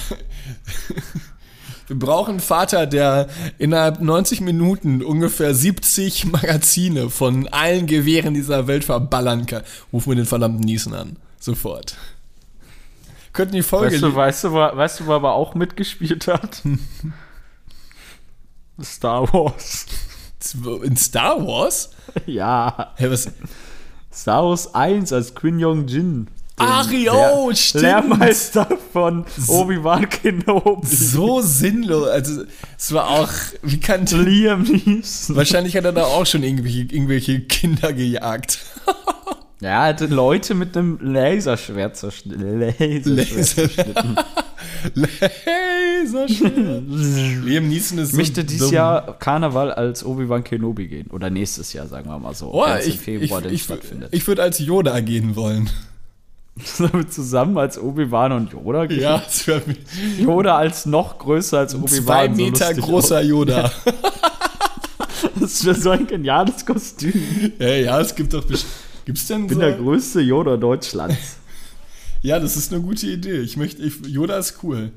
Wir 1.88 1.99
brauchen 1.99 2.32
einen 2.32 2.39
Vater, 2.39 2.88
der 2.88 3.28
innerhalb 3.57 3.99
90 3.99 4.41
Minuten 4.41 5.03
ungefähr 5.03 5.53
70 5.53 6.26
Magazine 6.26 7.09
von 7.09 7.47
allen 7.49 7.86
Gewehren 7.86 8.34
dieser 8.34 8.68
Welt 8.68 8.86
verballern 8.86 9.45
kann. 9.45 9.64
Ruf 9.91 10.07
mir 10.07 10.16
den 10.16 10.26
verdammten 10.26 10.62
Niesen 10.62 10.93
an. 10.93 11.18
Sofort. 11.39 11.97
Könnten 13.34 13.55
die 13.55 13.64
Folge. 13.64 13.93
Weißt 13.95 14.03
du, 14.03 14.16
weißt, 14.16 14.43
du, 14.45 14.51
wo, 14.51 14.55
weißt 14.55 14.99
du, 14.99 15.07
wo 15.07 15.12
er 15.12 15.16
aber 15.16 15.34
auch 15.34 15.53
mitgespielt 15.55 16.28
hat? 16.28 16.62
Star 18.82 19.34
Wars. 19.34 19.88
In 20.84 20.96
Star 20.98 21.46
Wars? 21.46 21.92
Ja. 22.26 22.94
Hä, 22.98 23.10
was? 23.10 23.30
Star 24.14 24.44
Wars 24.44 24.74
1 24.76 25.14
als 25.14 25.34
Quin 25.34 25.60
Yong 25.60 25.88
Jin. 25.88 26.28
Ach, 26.58 26.92
jo, 26.92 27.52
stimmt. 27.54 27.84
Lehrmeister 27.84 28.68
von 28.92 29.26
Obi-Wan 29.48 30.10
Kenobi. 30.10 30.86
So 30.86 31.42
sinnlos. 31.42 32.08
Also, 32.08 32.44
es 32.78 32.94
war 32.94 33.10
auch. 33.10 33.30
Wie 33.64 33.80
kann. 33.80 34.06
Liam 34.06 34.64
Neeson. 34.64 35.36
Wahrscheinlich 35.36 35.76
hat 35.76 35.86
er 35.86 35.94
da 35.94 36.04
auch 36.04 36.26
schon 36.26 36.44
irgendwelche, 36.44 36.82
irgendwelche 36.82 37.39
Kinder 37.42 37.94
gejagt. 37.94 38.60
Ja, 39.62 39.70
er 39.70 39.89
hatte 39.89 40.07
Leute 40.07 40.55
mit 40.55 40.76
einem 40.76 40.97
Laserschwert 41.01 41.95
zerschnitten. 41.95 42.59
Laserschwert. 42.59 44.03
Laserschwert. 44.95 46.84
Liam 47.45 47.70
Neeson 47.70 47.99
ist 47.99 48.12
so 48.12 48.18
Möchte 48.18 48.43
dieses 48.43 48.68
dumm. 48.68 48.74
Jahr 48.76 49.18
Karneval 49.20 49.72
als 49.72 50.03
Obi-Wan 50.03 50.43
Kenobi 50.43 50.88
gehen. 50.88 51.07
Oder 51.12 51.30
nächstes 51.30 51.74
Jahr, 51.74 51.88
sagen 51.88 52.09
wir 52.09 52.18
mal 52.18 52.34
so. 52.34 52.51
Oh, 52.51 52.64
als 52.64 52.86
im 52.88 52.93
ich, 52.93 52.99
Februar 52.99 53.45
ich, 53.45 53.51
ich, 53.53 53.64
stattfindet. 53.64 54.09
ich 54.12 54.28
würde 54.28 54.41
als 54.41 54.57
Yoda 54.59 54.99
gehen 54.99 55.36
wollen. 55.36 55.70
Sollen 56.64 56.93
wir 56.93 57.07
zusammen 57.09 57.57
als 57.57 57.78
Obi-Wan 57.80 58.32
und 58.32 58.53
Yoda 58.53 58.86
gehen? 58.88 58.99
Ja, 59.01 59.22
es 59.28 59.45
wäre 59.47 59.62
Yoda 60.20 60.57
als 60.57 60.86
noch 60.88 61.18
größer 61.20 61.59
als 61.59 61.76
Obi-Wan. 61.76 62.03
zwei 62.03 62.28
so 62.28 62.34
Meter 62.36 62.66
lustig 62.68 62.84
großer 62.86 63.22
Yoda. 63.22 63.72
Das 65.39 65.64
wäre 65.66 65.76
so 65.76 65.89
ein 65.91 66.05
geniales 66.05 66.64
Kostüm. 66.66 67.14
ja, 67.59 67.68
ja, 67.70 67.99
es 68.01 68.14
gibt 68.14 68.32
doch. 68.34 68.43
best- 68.45 68.66
Gibt's 69.06 69.28
denn 69.28 69.41
Ich 69.43 69.47
bin 69.47 69.56
so? 69.56 69.62
der 69.62 69.74
größte 69.78 70.22
Yoda 70.22 70.58
Deutschlands. 70.58 71.38
Ja, 72.24 72.39
das 72.39 72.56
ist 72.56 72.72
eine 72.72 72.84
gute 72.84 73.08
Idee. 73.08 73.39
Ich 73.39 73.58
möchte. 73.58 73.82
Ich, 73.82 73.95
Yoda 74.06 74.38
ist 74.38 74.60
cool. 74.62 74.91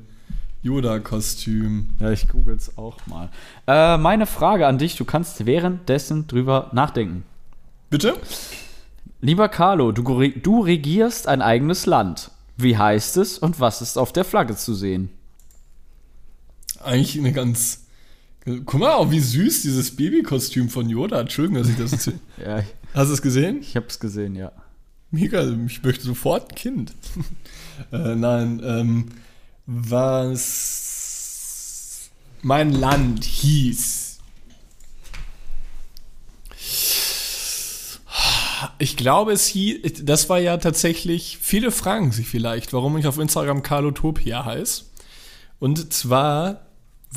Yoda-Kostüm. 0.61 1.89
Ja, 1.99 2.11
ich 2.11 2.27
google's 2.27 2.77
auch 2.77 2.97
mal. 3.07 3.29
Äh, 3.65 3.97
meine 3.97 4.27
Frage 4.27 4.67
an 4.67 4.77
dich, 4.77 4.95
du 4.95 5.05
kannst 5.05 5.45
währenddessen 5.47 6.27
drüber 6.27 6.69
nachdenken. 6.71 7.23
Bitte? 7.89 8.15
Lieber 9.21 9.49
Carlo, 9.49 9.91
du, 9.91 10.03
du 10.29 10.61
regierst 10.61 11.27
ein 11.27 11.41
eigenes 11.41 11.87
Land. 11.87 12.29
Wie 12.57 12.77
heißt 12.77 13.17
es 13.17 13.39
und 13.39 13.59
was 13.59 13.81
ist 13.81 13.97
auf 13.97 14.13
der 14.13 14.23
Flagge 14.23 14.55
zu 14.55 14.75
sehen? 14.75 15.09
Eigentlich 16.83 17.17
eine 17.17 17.33
ganz. 17.33 17.84
Guck 18.45 18.79
mal, 18.79 18.93
auch 18.93 19.09
wie 19.09 19.19
süß 19.19 19.63
dieses 19.63 19.95
Babykostüm 19.95 20.69
von 20.69 20.87
Yoda. 20.87 21.19
Entschuldigung, 21.21 21.63
dass 21.63 21.69
ich 21.69 21.77
das 21.77 21.93
erzähle. 21.93 22.19
Ja, 22.45 22.63
Hast 22.93 23.09
du 23.09 23.13
es 23.13 23.21
gesehen? 23.21 23.61
ich 23.61 23.75
hab's 23.75 23.99
gesehen, 23.99 24.35
ja. 24.35 24.51
Mega, 25.09 25.43
ich 25.65 25.81
möchte 25.83 26.05
sofort 26.05 26.51
ein 26.51 26.55
Kind. 26.55 26.93
äh, 27.91 28.15
nein, 28.15 28.61
ähm, 28.63 29.07
was 29.65 30.91
mein 32.41 32.71
Land 32.71 33.23
hieß. 33.23 34.19
Ich 38.77 38.97
glaube, 38.97 39.31
es 39.31 39.47
hieß, 39.47 40.03
das 40.03 40.29
war 40.29 40.39
ja 40.39 40.57
tatsächlich, 40.57 41.39
viele 41.41 41.71
fragen 41.71 42.11
sich 42.11 42.27
vielleicht, 42.27 42.73
warum 42.73 42.97
ich 42.97 43.07
auf 43.07 43.17
Instagram 43.17 43.63
Carlotopia 43.63 44.45
heiße. 44.45 44.83
Und 45.59 45.91
zwar 45.93 46.65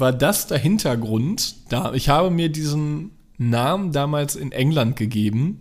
war 0.01 0.12
das 0.12 0.46
der 0.46 0.59
Hintergrund, 0.59 1.57
da 1.70 1.92
ich 1.94 2.09
habe 2.09 2.30
mir 2.30 2.49
diesen 2.49 3.12
Namen 3.38 3.92
damals 3.92 4.36
in 4.36 4.53
England 4.53 4.96
gegeben. 4.96 5.61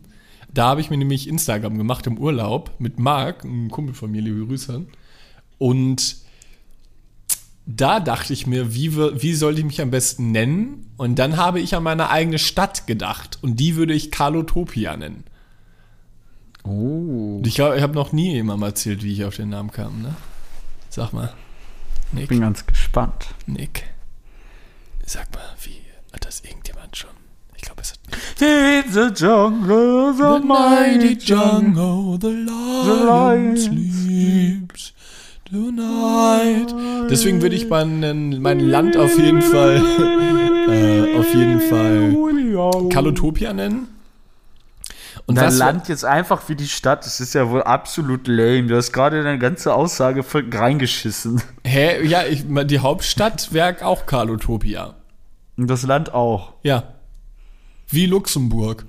Da 0.54 0.70
habe 0.70 0.82
ich 0.82 0.90
mir 0.90 0.98
nämlich 0.98 1.28
Instagram 1.28 1.78
gemacht 1.78 2.08
im 2.08 2.18
Urlaub 2.18 2.72
mit 2.80 3.00
Marc, 3.00 3.46
einem 3.46 3.70
Kumpel 3.70 3.94
von 3.94 4.12
mir, 4.12 4.22
liebe 4.22 4.46
Grüße. 4.46 4.86
Und 5.60 6.18
da 7.66 8.00
dachte 8.00 8.34
ich 8.34 8.48
mir, 8.48 8.74
wie, 8.74 8.96
wie 8.96 9.34
sollte 9.34 9.60
ich 9.60 9.66
mich 9.66 9.82
am 9.82 9.92
besten 9.92 10.32
nennen? 10.32 10.90
Und 10.98 11.20
dann 11.20 11.38
habe 11.38 11.60
ich 11.60 11.76
an 11.76 11.84
meine 11.84 12.10
eigene 12.10 12.40
Stadt 12.40 12.88
gedacht. 12.88 13.40
Und 13.42 13.60
die 13.60 13.76
würde 13.76 13.94
ich 13.94 14.10
Carlotopia 14.10 14.96
nennen. 14.96 15.26
Oh. 16.64 17.42
Ich 17.46 17.60
habe 17.60 17.94
noch 17.94 18.12
nie 18.14 18.34
jemandem 18.34 18.68
erzählt, 18.68 19.04
wie 19.04 19.14
ich 19.14 19.26
auf 19.26 19.36
den 19.36 19.50
Namen 19.50 19.72
kam, 19.72 20.02
ne? 20.02 20.16
Sag 20.90 21.14
mal. 21.14 21.34
Nick. 22.12 22.24
Ich 22.24 22.30
bin 22.30 22.42
ganz 22.42 22.66
gespannt. 22.66 23.28
Nick. 23.46 23.84
Sag 25.10 25.34
mal, 25.34 25.42
wie 25.64 25.82
hat 26.14 26.26
das 26.26 26.42
irgendjemand 26.42 26.96
schon? 26.98 27.10
Ich 27.56 27.62
glaube, 27.62 27.82
es 27.82 27.92
hat 27.94 28.00
In 28.42 28.92
the 28.92 29.08
jungle, 29.24 30.14
the 30.14 30.46
mighty 30.46 31.18
jungle. 31.18 32.18
the 32.20 32.28
lion 32.28 33.56
lion 33.56 33.58
sleeps 33.58 34.94
tonight. 35.50 36.76
Deswegen 37.10 37.42
würde 37.42 37.56
ich 37.56 37.70
mein, 37.70 38.42
mein 38.42 38.60
Land 38.60 38.98
auf 38.98 39.18
jeden 39.18 39.42
Fall, 39.42 39.78
äh, 40.70 41.18
auf 41.18 41.34
jeden 41.34 41.62
Fall 41.62 42.90
Kalotopia 42.90 43.54
nennen. 43.54 43.88
Und 45.26 45.36
Dein 45.36 45.48
was- 45.48 45.58
Land 45.58 45.88
jetzt 45.90 46.06
einfach 46.06 46.48
wie 46.50 46.56
die 46.56 46.68
Stadt, 46.68 47.06
das 47.06 47.20
ist 47.22 47.34
ja 47.34 47.50
wohl 47.50 47.64
absolut 47.64 48.28
lame. 48.28 48.64
Du 48.68 48.76
hast 48.76 48.92
gerade 48.94 49.24
deine 49.24 49.40
ganze 49.40 49.74
Aussage 49.74 50.24
voll 50.24 50.46
reingeschissen. 50.54 51.42
Hä? 51.66 52.06
Ja, 52.06 52.24
ich, 52.26 52.44
die 52.48 52.80
Hauptstadt 52.80 53.52
wäre 53.52 53.86
auch 53.86 54.06
Kalotopia. 54.06 54.94
Und 55.58 55.68
das 55.68 55.84
Land 55.84 56.14
auch. 56.14 56.54
Ja. 56.64 56.94
Wie 57.90 58.06
Luxemburg. 58.06 58.86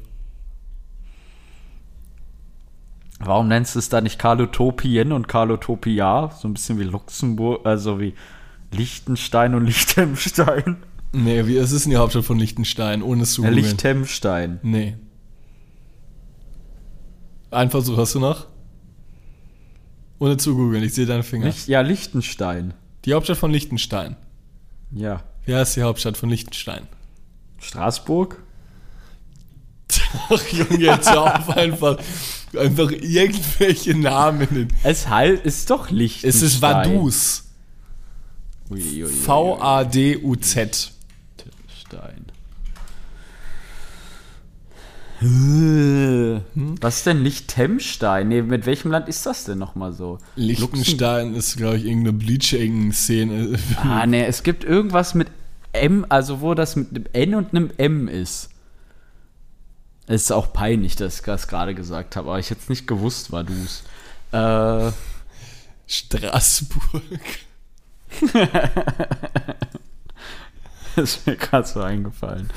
Warum 3.21 3.49
nennst 3.49 3.75
du 3.75 3.81
es 3.81 3.89
da 3.89 4.01
nicht 4.01 4.19
Karlotopien 4.19 5.13
und 5.13 5.27
Karlotopia? 5.27 6.31
So 6.39 6.47
ein 6.47 6.55
bisschen 6.55 6.79
wie 6.79 6.85
Luxemburg, 6.85 7.67
also 7.67 7.99
wie 7.99 8.15
Liechtenstein 8.71 9.55
und 9.55 9.65
Liechtenstein. 9.67 10.77
Nee, 11.13 11.47
wie, 11.47 11.57
es 11.57 11.73
ist 11.73 11.85
denn 11.85 11.91
die 11.91 11.97
Hauptstadt 11.97 12.25
von 12.25 12.39
Liechtenstein, 12.39 13.03
ohne 13.03 13.23
es 13.23 13.33
zu 13.33 13.43
Ja, 13.43 13.49
googeln. 13.49 13.65
Liechtenstein. 13.65 14.61
Nee. 14.63 14.97
Einfach 17.51 17.83
so, 17.83 17.97
hast 17.97 18.15
du 18.15 18.21
noch? 18.21 18.47
Ohne 20.19 20.37
zu 20.37 20.55
googeln, 20.55 20.83
ich 20.85 20.95
sehe 20.95 21.07
deine 21.07 21.23
Finger. 21.23 21.47
Licht, 21.47 21.67
ja, 21.67 21.81
Liechtenstein. 21.81 22.75
Die 23.05 23.15
Hauptstadt 23.15 23.39
von 23.39 23.51
Liechtenstein. 23.51 24.17
Ja. 24.91 25.23
Wie 25.49 25.55
heißt 25.55 25.77
die 25.77 25.83
Hauptstadt 25.83 26.19
von 26.19 26.29
Liechtenstein? 26.29 26.87
Straßburg? 27.59 28.43
Ach 30.29 30.47
Junge, 30.53 30.79
jetzt 30.79 31.09
auf 31.09 31.49
einfach, 31.49 31.97
einfach 32.55 32.91
irgendwelche 32.91 33.97
Namen. 33.97 34.69
Es 34.83 35.09
halt 35.09 35.47
ist 35.47 35.71
doch 35.71 35.87
Es 35.87 35.93
Liechtenstein. 35.93 36.43
ist 36.43 36.61
Vaduz. 36.61 37.45
V-A-D-U-Z. 39.25 40.93
Stein. 41.81 42.27
Was 46.81 46.97
ist 46.99 47.07
denn 47.07 47.25
Liechtenstein? 47.25 48.29
Nee, 48.29 48.43
mit 48.43 48.67
welchem 48.67 48.91
Land 48.91 49.09
ist 49.09 49.25
das 49.25 49.45
denn 49.45 49.57
nochmal 49.57 49.95
so? 49.95 50.19
Liechtenstein 50.37 51.35
ist, 51.35 51.57
glaube 51.57 51.79
ich, 51.79 51.87
irgendeine 51.87 52.19
Bleaching-Szene. 52.19 53.59
Ah, 53.83 54.05
nee, 54.05 54.27
es 54.27 54.43
gibt 54.43 54.63
irgendwas 54.63 55.15
mit 55.15 55.29
M, 55.83 56.07
also 56.09 56.41
wo 56.41 56.55
das 56.55 56.77
mit 56.77 56.91
einem 56.91 57.07
N 57.13 57.35
und 57.35 57.51
einem 57.55 57.71
M 57.77 58.09
ist. 58.09 58.51
Es 60.07 60.23
ist 60.23 60.33
auch 60.33 60.53
peinlich, 60.53 60.97
dass 60.97 61.17
ich 61.17 61.25
das 61.25 61.49
gerade 61.49 61.75
gesagt 61.75 62.17
habe, 62.17 62.31
aber 62.31 62.39
ich 62.39 62.51
hätte 62.51 62.63
es 62.63 62.69
nicht 62.69 62.87
gewusst, 62.87 63.31
war 63.31 63.45
du's. 63.45 63.83
Äh, 64.33 64.91
Straßburg. 65.87 67.03
das 70.97 71.17
ist 71.17 71.27
mir 71.27 71.37
gerade 71.37 71.67
so 71.67 71.81
eingefallen. 71.83 72.51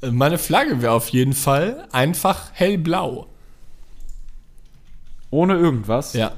Meine 0.00 0.38
Flagge 0.38 0.80
wäre 0.80 0.92
auf 0.92 1.08
jeden 1.08 1.32
Fall 1.32 1.88
einfach 1.92 2.50
hellblau. 2.52 3.26
Ohne 5.30 5.54
irgendwas? 5.54 6.14
Ja. 6.14 6.32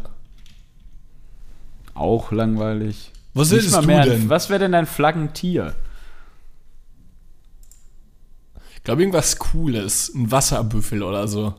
Auch 1.95 2.33
langweilig. 2.33 3.10
Was 3.35 3.51
mal 3.73 3.81
du 3.83 3.87
mehr 3.87 4.01
ein- 4.03 4.09
denn? 4.09 4.29
Was 4.29 4.49
wäre 4.51 4.61
denn 4.61 4.75
ein 4.75 4.87
Flaggentier? 4.87 5.75
Ich 8.77 8.85
glaube, 8.85 9.03
irgendwas 9.03 9.39
Cooles. 9.39 10.13
Ein 10.15 10.31
Wasserbüffel 10.31 11.03
oder 11.03 11.29
so. 11.29 11.55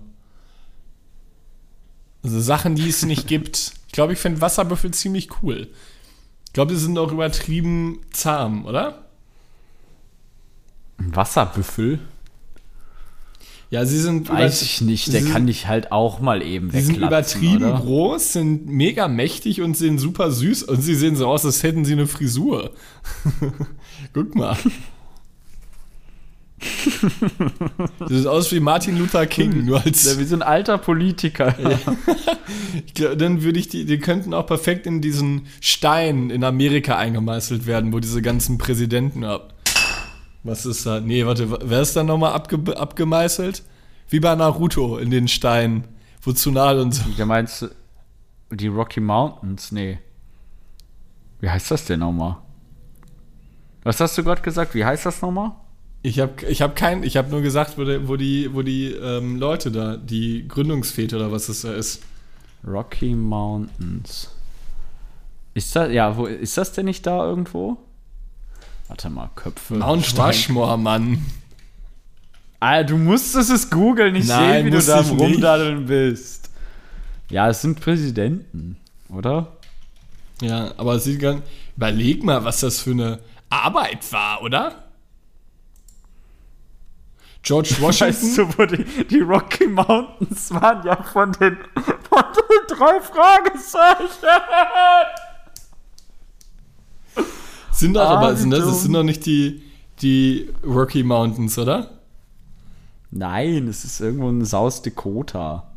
Also 2.23 2.39
Sachen, 2.39 2.75
die 2.75 2.89
es 2.89 3.03
nicht 3.03 3.27
gibt. 3.27 3.73
Ich 3.87 3.93
glaube, 3.93 4.13
ich 4.13 4.19
finde 4.19 4.41
Wasserbüffel 4.41 4.91
ziemlich 4.91 5.29
cool. 5.41 5.69
Ich 6.45 6.53
glaube, 6.53 6.73
die 6.73 6.79
sind 6.79 6.97
auch 6.97 7.11
übertrieben 7.11 8.01
zahm, 8.11 8.65
oder? 8.65 9.05
Ein 10.97 11.15
Wasserbüffel? 11.15 11.99
Ja, 13.71 13.85
sie 13.85 13.99
sind 13.99 14.29
Weiß 14.29 14.61
ich 14.63 14.81
nicht, 14.81 15.13
der 15.13 15.23
kann 15.23 15.47
dich 15.47 15.67
halt 15.67 15.93
auch 15.93 16.19
mal 16.19 16.41
eben 16.41 16.71
Sie 16.71 16.81
sind 16.81 16.97
übertrieben 16.97 17.63
oder? 17.63 17.79
groß, 17.79 18.33
sind 18.33 18.67
mega 18.67 19.07
mächtig 19.07 19.61
und 19.61 19.77
sehen 19.77 19.97
super 19.97 20.29
süß 20.29 20.63
und 20.63 20.81
sie 20.81 20.93
sehen 20.93 21.15
so 21.15 21.25
aus, 21.27 21.45
als 21.45 21.63
hätten 21.63 21.85
sie 21.85 21.93
eine 21.93 22.05
Frisur. 22.05 22.71
Guck 24.13 24.35
mal. 24.35 24.57
Das 27.97 28.09
sieht 28.09 28.27
aus 28.27 28.51
wie 28.51 28.59
Martin 28.59 28.99
Luther 28.99 29.25
King, 29.25 29.65
nur 29.65 29.83
als. 29.83 30.05
Ja, 30.05 30.19
wie 30.19 30.25
so 30.25 30.35
ein 30.35 30.43
alter 30.43 30.77
Politiker. 30.77 31.55
Ich 32.85 32.93
glaub, 32.93 33.17
dann 33.17 33.43
würde 33.43 33.59
ich 33.59 33.69
die, 33.69 33.85
die 33.85 33.97
könnten 33.97 34.33
auch 34.33 34.45
perfekt 34.45 34.85
in 34.85 35.01
diesen 35.01 35.47
Stein 35.61 36.29
in 36.29 36.43
Amerika 36.43 36.97
eingemeißelt 36.97 37.65
werden, 37.65 37.93
wo 37.93 37.99
diese 37.99 38.21
ganzen 38.21 38.57
Präsidenten 38.57 39.23
ab. 39.23 39.53
Was 40.43 40.65
ist 40.65 40.85
da? 40.85 40.99
Nee, 40.99 41.25
warte, 41.25 41.69
wer 41.69 41.81
ist 41.81 41.95
da 41.95 42.03
nochmal 42.03 42.33
abge, 42.33 42.77
abgemeißelt? 42.77 43.63
Wie 44.09 44.19
bei 44.19 44.35
Naruto 44.35 44.97
in 44.97 45.11
den 45.11 45.27
Stein, 45.27 45.87
wo 46.21 46.31
Tsunade 46.31 46.81
und 46.81 46.93
so. 46.93 47.03
Ja, 47.17 47.25
meinst 47.25 47.61
du 47.61 47.69
die 48.51 48.67
Rocky 48.67 48.99
Mountains? 48.99 49.71
Nee. 49.71 49.99
Wie 51.39 51.49
heißt 51.49 51.71
das 51.71 51.85
denn 51.85 51.99
nochmal? 51.99 52.37
Was 53.83 53.99
hast 53.99 54.17
du 54.17 54.23
gerade 54.23 54.41
gesagt? 54.41 54.75
Wie 54.75 54.85
heißt 54.85 55.05
das 55.05 55.21
nochmal? 55.21 55.53
Ich 56.03 56.19
habe 56.19 56.33
ich 56.47 56.61
hab 56.61 56.75
kein, 56.75 57.03
ich 57.03 57.17
habe 57.17 57.29
nur 57.29 57.41
gesagt, 57.41 57.77
wo, 57.77 57.83
der, 57.83 58.07
wo 58.07 58.15
die, 58.15 58.53
wo 58.53 58.63
die 58.63 58.91
ähm, 58.91 59.37
Leute 59.37 59.71
da, 59.71 59.97
die 59.97 60.47
Gründungsväter 60.47 61.17
oder 61.17 61.31
was 61.31 61.47
das 61.47 61.61
da 61.61 61.73
ist. 61.73 62.01
Rocky 62.65 63.15
Mountains. 63.15 64.29
Ist 65.53 65.75
das, 65.75 65.91
ja, 65.91 66.15
wo, 66.17 66.25
ist 66.25 66.57
das 66.57 66.73
denn 66.73 66.85
nicht 66.85 67.05
da 67.05 67.25
irgendwo? 67.25 67.77
Warte 68.91 69.09
mal, 69.09 69.29
Köpfe. 69.35 69.75
Mount 69.75 70.19
Rushmore, 70.19 70.77
Mann. 70.77 71.25
Ah, 72.59 72.83
du 72.83 72.97
musstest 72.97 73.49
es 73.49 73.69
googeln, 73.69 74.11
nicht 74.11 74.27
Nein, 74.27 74.51
sehen, 74.51 74.65
wie 74.65 74.69
du 74.71 74.81
da 74.81 74.99
ich. 74.99 75.11
Rumdaddeln 75.11 75.85
bist. 75.85 76.49
Ja, 77.29 77.47
es 77.47 77.61
sind 77.61 77.79
Präsidenten, 77.79 78.75
oder? 79.07 79.47
Ja, 80.41 80.73
aber 80.75 80.99
sieht 80.99 81.21
ganz. 81.21 81.41
Überleg 81.77 82.21
mal, 82.25 82.43
was 82.43 82.59
das 82.59 82.81
für 82.81 82.91
eine 82.91 83.19
Arbeit 83.49 84.11
war, 84.11 84.41
oder? 84.41 84.83
George 87.43 87.73
Washington. 87.79 88.13
Weißt 88.27 88.37
du, 88.39 88.57
wo 88.57 88.65
die, 88.65 89.07
die 89.07 89.21
Rocky 89.21 89.67
Mountains 89.67 90.53
waren 90.53 90.85
ja 90.85 91.01
von 91.01 91.31
den, 91.31 91.57
von 92.09 92.23
den 92.35 92.77
drei 92.77 92.99
Fragezeichen. 92.99 94.27
Sind 97.81 97.95
doch 97.95 98.07
aber 98.07 98.35
sind 98.35 98.51
das, 98.51 98.63
das 98.63 98.83
sind 98.83 98.93
doch 98.93 99.01
nicht 99.01 99.25
die, 99.25 99.63
die 100.03 100.47
Rocky 100.63 101.01
Mountains, 101.01 101.57
oder? 101.57 101.89
Nein, 103.09 103.67
es 103.67 103.83
ist 103.83 103.99
irgendwo 103.99 104.29
in 104.29 104.45
South 104.45 104.83
Dakota. 104.83 105.73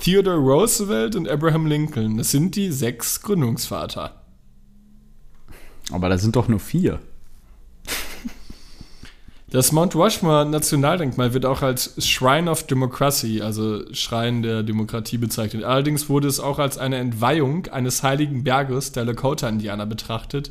Theodore 0.00 0.38
Roosevelt 0.38 1.14
und 1.14 1.28
Abraham 1.28 1.66
Lincoln, 1.66 2.16
das 2.16 2.32
sind 2.32 2.56
die 2.56 2.72
sechs 2.72 3.22
Gründungsvater. 3.22 4.24
Aber 5.92 6.08
da 6.08 6.18
sind 6.18 6.34
doch 6.34 6.48
nur 6.48 6.58
vier. 6.58 6.98
Das 9.50 9.70
Mount 9.70 9.94
Rushmore 9.94 10.46
Nationaldenkmal 10.46 11.32
wird 11.32 11.46
auch 11.46 11.62
als 11.62 11.94
Shrine 12.04 12.50
of 12.50 12.66
Democracy, 12.66 13.40
also 13.40 13.84
Schrein 13.94 14.42
der 14.42 14.64
Demokratie 14.64 15.18
bezeichnet. 15.18 15.62
Allerdings 15.62 16.08
wurde 16.08 16.26
es 16.26 16.40
auch 16.40 16.58
als 16.58 16.76
eine 16.76 16.96
Entweihung 16.96 17.68
eines 17.68 18.02
heiligen 18.02 18.42
Berges 18.42 18.90
der 18.90 19.04
Lakota-Indianer 19.04 19.86
betrachtet, 19.86 20.50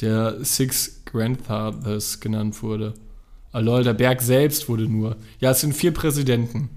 der 0.00 0.44
Six 0.44 1.02
Grandfathers 1.04 2.20
genannt 2.20 2.62
wurde. 2.62 2.94
Ah 3.52 3.58
lol, 3.58 3.82
der 3.82 3.94
Berg 3.94 4.22
selbst 4.22 4.68
wurde 4.68 4.84
nur. 4.84 5.16
Ja, 5.40 5.50
es 5.50 5.60
sind 5.60 5.74
vier 5.74 5.92
Präsidenten. 5.92 6.70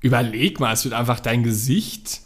Überleg 0.00 0.60
mal, 0.60 0.72
es 0.72 0.84
wird 0.84 0.94
einfach 0.94 1.20
dein 1.20 1.42
Gesicht 1.42 2.20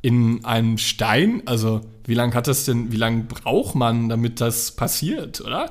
in 0.00 0.44
einem 0.44 0.78
Stein, 0.78 1.42
also 1.46 1.80
wie 2.04 2.14
lange 2.14 2.34
hat 2.34 2.48
das 2.48 2.64
denn, 2.64 2.90
wie 2.90 2.96
lange 2.96 3.22
braucht 3.24 3.74
man, 3.74 4.08
damit 4.08 4.40
das 4.40 4.72
passiert, 4.72 5.40
oder? 5.40 5.70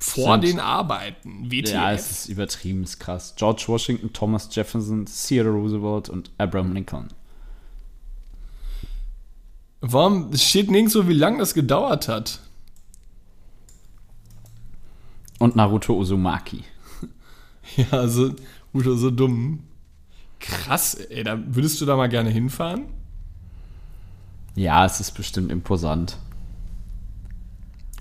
Vor 0.00 0.38
den 0.38 0.60
Arbeiten, 0.60 1.50
WTF. 1.50 1.72
Ja, 1.72 1.92
es 1.92 2.10
ist 2.10 2.28
übertrieben, 2.28 2.84
ist 2.84 2.98
krass. 2.98 3.34
George 3.36 3.64
Washington, 3.66 4.12
Thomas 4.12 4.48
Jefferson, 4.52 5.06
Theodore 5.06 5.56
Roosevelt 5.56 6.08
und 6.08 6.30
Abraham 6.38 6.72
Lincoln. 6.72 7.08
Warum 9.80 10.30
es 10.32 10.42
steht 10.44 10.70
nirgendwo, 10.70 11.06
wie 11.06 11.14
lange 11.14 11.38
das 11.38 11.54
gedauert 11.54 12.08
hat? 12.08 12.40
Und 15.38 15.56
Naruto 15.56 15.94
Uzumaki. 15.94 16.64
Ja, 17.76 17.90
also, 17.90 18.34
Udo, 18.72 18.96
so 18.96 19.10
dumm. 19.10 19.62
Krass, 20.40 20.94
ey, 20.94 21.22
da 21.22 21.38
würdest 21.54 21.78
du 21.80 21.84
da 21.84 21.96
mal 21.96 22.08
gerne 22.08 22.30
hinfahren? 22.30 22.86
Ja, 24.54 24.86
es 24.86 25.00
ist 25.00 25.12
bestimmt 25.12 25.52
imposant. 25.52 26.16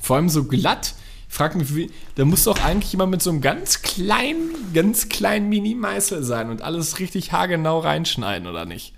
Vor 0.01 0.15
allem 0.15 0.29
so 0.29 0.45
glatt. 0.45 0.95
Ich 1.27 1.35
frag 1.35 1.55
mich, 1.55 1.75
wie, 1.75 1.91
da 2.15 2.23
muss 2.23 2.45
doch 2.45 2.63
eigentlich 2.63 2.93
jemand 2.93 3.11
mit 3.11 3.21
so 3.21 3.29
einem 3.29 3.41
ganz 3.41 3.81
kleinen, 3.81 4.51
ganz 4.73 5.09
kleinen 5.09 5.49
Mini-Meißel 5.49 6.23
sein 6.23 6.49
und 6.49 6.61
alles 6.61 6.99
richtig 6.99 7.33
haargenau 7.33 7.79
reinschneiden, 7.79 8.47
oder 8.47 8.65
nicht? 8.65 8.93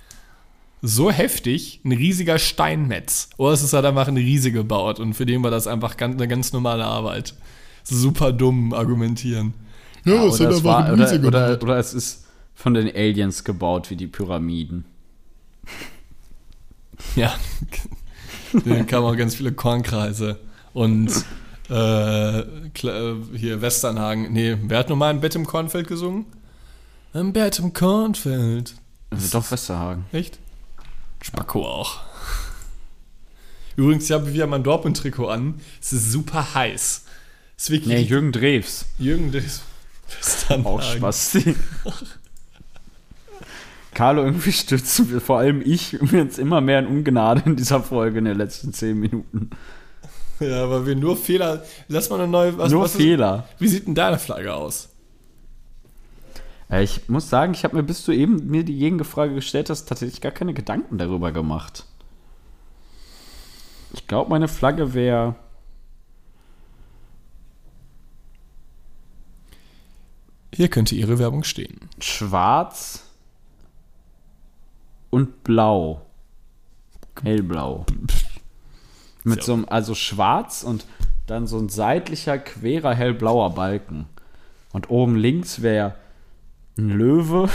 So 0.81 1.11
heftig, 1.11 1.81
ein 1.83 1.91
riesiger 1.91 2.39
Steinmetz. 2.39 3.29
Oder 3.37 3.53
es 3.53 3.63
ist 3.63 3.73
halt 3.73 3.85
einfach 3.85 4.07
ein 4.07 4.17
riese 4.17 4.51
gebaut 4.51 4.99
und 4.99 5.13
für 5.13 5.25
den 5.25 5.43
war 5.43 5.51
das 5.51 5.67
einfach 5.67 5.97
ganz, 5.97 6.15
eine 6.15 6.27
ganz 6.27 6.53
normale 6.53 6.85
Arbeit. 6.85 7.35
Super 7.83 8.31
dumm 8.31 8.73
argumentieren. 8.73 9.53
Ja, 10.05 10.25
es 10.25 10.35
oder, 10.39 10.45
hat 10.45 10.51
es 10.51 10.57
einfach 10.59 10.63
war, 10.63 10.85
ein 10.85 10.93
oder, 10.93 11.03
riese 11.03 11.27
oder, 11.27 11.47
gebaut. 11.47 11.63
oder 11.63 11.77
es 11.77 11.93
ist 11.93 12.25
von 12.55 12.73
den 12.73 12.87
Aliens 12.87 13.43
gebaut, 13.43 13.89
wie 13.89 13.95
die 13.95 14.07
Pyramiden. 14.07 14.85
Ja, 17.15 17.33
da 18.65 18.83
kamen 18.83 19.05
auch 19.05 19.17
ganz 19.17 19.35
viele 19.35 19.51
Kornkreise. 19.51 20.39
Und 20.73 21.11
äh, 21.69 22.39
äh, 22.39 23.15
hier 23.35 23.61
Westernhagen. 23.61 24.31
Nee, 24.33 24.57
wer 24.63 24.79
hat 24.79 24.89
nochmal 24.89 25.11
ein 25.11 25.21
Bett 25.21 25.35
im 25.35 25.45
Kornfeld 25.45 25.87
gesungen? 25.87 26.25
Ein 27.13 27.33
Bett 27.33 27.59
im 27.59 27.73
Kornfeld. 27.73 28.75
Also 29.09 29.39
doch 29.39 29.51
Westerhagen. 29.51 30.05
Echt? 30.11 30.39
Spacko 31.21 31.65
auch. 31.67 31.99
Übrigens, 33.75 34.05
ich 34.05 34.11
habe 34.11 34.33
wieder 34.33 34.47
mein 34.47 34.63
Dortmund-Trikot 34.63 35.27
an. 35.27 35.61
Es 35.81 35.93
ist 35.93 36.11
super 36.11 36.53
heiß. 36.53 37.03
Es 37.57 37.63
ist 37.65 37.69
wirklich. 37.71 37.93
Nee, 37.93 38.01
Jürgen 38.01 38.31
Drews. 38.31 38.85
Jürgen, 38.97 39.31
Westernhagen. 39.33 40.65
Auch 40.65 40.81
Spaß. 40.81 41.37
Carlo, 43.93 44.23
irgendwie 44.23 44.51
stürzen 44.51 45.11
wir, 45.11 45.19
vor 45.19 45.39
allem 45.39 45.61
ich, 45.65 45.93
jetzt 46.11 46.39
immer 46.39 46.61
mehr 46.61 46.79
in 46.79 46.87
Ungnade 46.87 47.43
in 47.45 47.55
dieser 47.55 47.81
Folge 47.81 48.19
in 48.19 48.25
den 48.25 48.37
letzten 48.37 48.71
zehn 48.73 48.97
Minuten. 48.99 49.49
Ja, 50.39 50.69
weil 50.69 50.85
wir 50.85 50.95
nur 50.95 51.17
Fehler. 51.17 51.63
Lass 51.89 52.09
mal 52.09 52.19
eine 52.21 52.27
neue. 52.29 52.57
Was, 52.57 52.71
Nur 52.71 52.83
was 52.83 52.91
ist- 52.91 52.97
Fehler. 53.01 53.49
Wie 53.59 53.67
sieht 53.67 53.87
denn 53.87 53.95
deine 53.95 54.17
Flagge 54.19 54.53
aus? 54.53 54.87
Äh, 56.69 56.83
Ich 56.83 57.09
muss 57.09 57.29
sagen, 57.29 57.53
ich 57.53 57.63
habe 57.63 57.75
mir 57.75 57.83
bis 57.83 58.05
du 58.05 58.11
eben 58.11 58.47
mir 58.47 58.63
die 58.63 58.77
Gegenfrage 58.77 59.33
gestellt 59.35 59.69
hast, 59.69 59.85
tatsächlich 59.85 60.21
gar 60.21 60.31
keine 60.31 60.53
Gedanken 60.53 60.97
darüber 60.97 61.31
gemacht. 61.31 61.85
Ich 63.93 64.07
glaube, 64.07 64.29
meine 64.29 64.47
Flagge 64.47 64.93
wäre. 64.93 65.35
Hier 70.53 70.67
könnte 70.67 70.95
Ihre 70.95 71.19
Werbung 71.19 71.43
stehen. 71.43 71.89
schwarz 71.99 73.05
und 75.09 75.43
blau. 75.43 76.05
Hellblau. 77.23 77.85
Mit 79.23 79.43
so 79.43 79.53
einem, 79.53 79.65
also 79.69 79.95
schwarz 79.95 80.63
und 80.63 80.85
dann 81.27 81.47
so 81.47 81.57
ein 81.59 81.69
seitlicher, 81.69 82.37
querer, 82.37 82.93
hellblauer 82.93 83.51
Balken. 83.53 84.07
Und 84.71 84.89
oben 84.89 85.15
links 85.15 85.61
wäre 85.61 85.95
ein 86.79 86.89
Löwe 86.89 87.49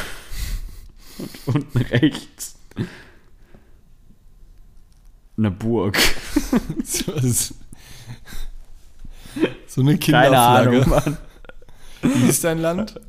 und 1.19 1.31
unten 1.47 1.79
rechts 1.79 2.57
eine 5.37 5.51
Burg. 5.51 5.99
So, 9.67 9.81
eine 9.81 9.99
Keine 9.99 10.39
Ahnung, 10.39 10.83
Kinderflagge. 10.85 11.11
Mann. 11.11 11.19
Wie 12.03 12.29
ist 12.29 12.45
dein 12.45 12.61
Land? 12.61 13.01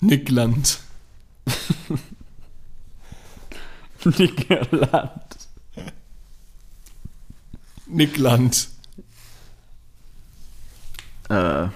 Nickland. 0.00 0.80
Nickerland. 4.04 5.22
Nickland. 7.86 8.68
Äh. 11.28 11.68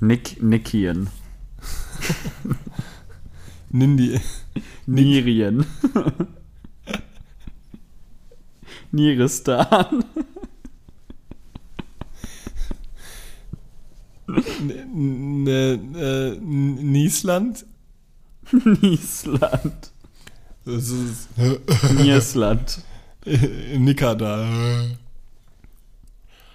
Nick, 0.00 0.42
Nickien. 0.42 1.10
Nindi. 3.70 4.20
Nirien. 4.86 5.66
Nieristan. 8.92 10.04
N 14.26 15.46
äh, 15.46 16.36
Niesland? 16.40 17.66
Niesland. 18.80 19.92
Das 20.64 20.88
ist 20.88 21.28
Niersland. 21.98 22.82
Nikada. 23.76 24.46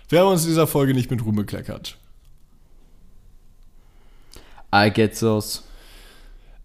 Wir 0.09 0.19
haben 0.19 0.31
uns 0.31 0.43
in 0.43 0.49
dieser 0.49 0.67
Folge 0.67 0.93
nicht 0.93 1.09
mit 1.09 1.25
Ruhm 1.25 1.35
bekleckert. 1.35 1.97
I 4.73 4.91
get 4.91 5.17
those. 5.19 5.61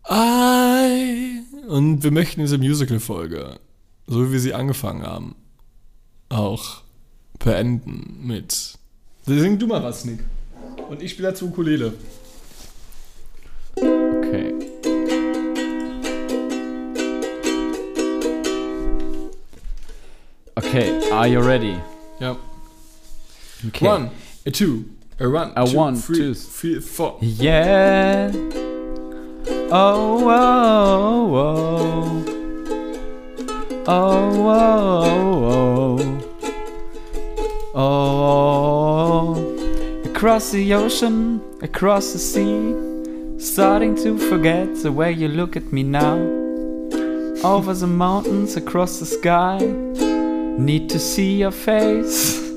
I. 0.09 1.41
Und 1.69 2.03
wir 2.03 2.11
möchten 2.11 2.41
diese 2.41 2.59
Musical-Folge, 2.59 3.61
so 4.07 4.27
wie 4.27 4.33
wir 4.33 4.41
sie 4.41 4.53
angefangen 4.53 5.03
haben, 5.07 5.37
auch 6.29 6.83
beenden 7.39 8.27
mit. 8.27 8.79
Sing 9.27 9.59
du 9.59 9.67
mal 9.67 9.83
was, 9.83 10.05
Nick. 10.05 10.21
Und 10.89 11.03
ich 11.03 11.13
spiele 11.13 11.29
dazu 11.29 11.47
Ukulele. 11.47 11.95
Okay. 13.77 14.55
Okay, 20.57 21.13
are 21.13 21.27
you 21.27 21.41
ready? 21.41 21.77
Ja. 22.19 22.37
Okay. 23.69 23.87
One, 23.87 24.11
a 24.47 24.51
two, 24.51 24.87
a 25.19 25.29
one, 25.29 25.53
A 25.55 25.67
two, 25.67 25.77
one, 25.77 25.97
three, 25.97 26.17
two. 26.17 26.33
three, 26.35 26.81
four. 26.81 27.19
Yeah. 27.21 28.33
Oh, 29.73 30.29
oh, 30.31 31.37
oh. 31.37 32.25
Oh, 33.87 34.49
oh, 34.49 35.45
oh. 35.45 35.99
Oh. 37.75 39.35
Across 40.11 40.51
the 40.53 40.73
ocean, 40.75 41.41
across 41.61 42.13
the 42.13 42.19
sea. 42.19 42.75
Starting 43.39 43.95
to 43.97 44.17
forget 44.19 44.75
the 44.83 44.91
way 44.91 45.13
you 45.13 45.29
look 45.29 45.55
at 45.57 45.71
me 45.73 45.83
now. 45.83 46.17
Over 47.45 47.75
the 47.75 47.87
mountains, 47.87 48.57
across 48.57 48.99
the 49.01 49.07
sky. 49.07 49.59
Need 50.59 50.89
to 50.91 50.99
see 50.99 51.39
your 51.41 51.51
face. 51.51 52.50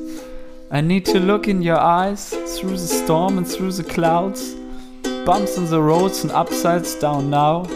I 0.76 0.82
need 0.82 1.05
to 1.05 1.19
look 1.19 1.47
in 1.47 1.61
your 1.61 1.80
eyes 1.80 2.32
through 2.32 2.78
the 2.78 2.88
storm 2.88 3.38
and 3.38 3.47
through 3.47 3.74
the 3.74 3.84
clouds. 3.84 4.55
Bumps 5.24 5.55
in 5.55 5.67
the 5.69 5.80
roads 5.80 6.24
and 6.24 6.32
upsides 6.32 6.95
down 6.95 7.30
now. 7.30 7.67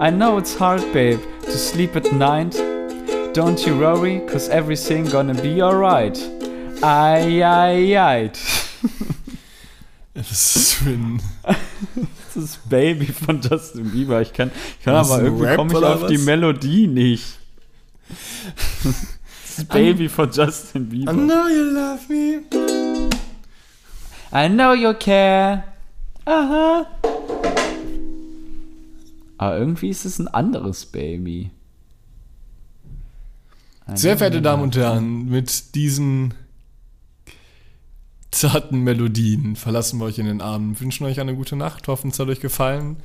I 0.00 0.08
know 0.08 0.38
it's 0.38 0.56
hard, 0.56 0.80
babe, 0.94 1.20
to 1.42 1.58
sleep 1.58 1.96
at 1.96 2.10
night. 2.14 2.52
Don't 3.34 3.66
you 3.66 3.78
worry, 3.78 4.20
cause 4.20 4.48
everything 4.48 5.04
gonna 5.04 5.34
be 5.34 5.60
alright. 5.60 6.16
Ai, 6.82 7.42
ai, 7.42 7.94
ai. 7.94 8.30
Das 10.14 10.30
ist 10.30 10.80
ein. 10.86 11.20
Das 12.34 12.42
ist 12.42 12.68
Baby 12.68 13.06
von 13.06 13.40
Justin 13.42 13.90
Bieber. 13.90 14.22
Ich 14.22 14.32
kann, 14.32 14.50
ich 14.78 14.84
kann 14.84 14.94
aber 14.94 15.22
irgendwie 15.22 15.54
komme 15.54 15.78
ich 15.78 15.84
auf 15.84 16.06
die? 16.06 16.18
Melodie 16.18 16.86
nicht. 16.86 17.38
Ist 19.58 19.68
Baby 19.68 20.08
von 20.08 20.30
Justin 20.30 20.88
Bieber. 20.88 21.12
I 21.12 21.14
know 21.14 21.48
you 21.48 21.62
love 21.62 22.00
me. 22.08 22.40
I 24.32 24.48
know 24.48 24.74
you 24.74 24.92
care. 24.94 25.62
Aha. 26.24 26.86
Aber 29.38 29.58
irgendwie 29.58 29.90
ist 29.90 30.04
es 30.04 30.18
ein 30.18 30.28
anderes 30.28 30.86
Baby. 30.86 31.50
I 33.88 33.96
Sehr 33.96 34.16
verehrte 34.16 34.42
Damen 34.42 34.62
und 34.62 34.76
Herren, 34.76 35.26
mit 35.28 35.74
diesen 35.74 36.34
zarten 38.30 38.80
Melodien 38.80 39.54
verlassen 39.54 40.00
wir 40.00 40.06
euch 40.06 40.18
in 40.18 40.26
den 40.26 40.40
Abend, 40.40 40.80
wünschen 40.80 41.04
euch 41.04 41.20
eine 41.20 41.36
gute 41.36 41.54
Nacht, 41.54 41.86
hoffen 41.86 42.10
es 42.10 42.18
hat 42.18 42.28
euch 42.28 42.40
gefallen. 42.40 42.96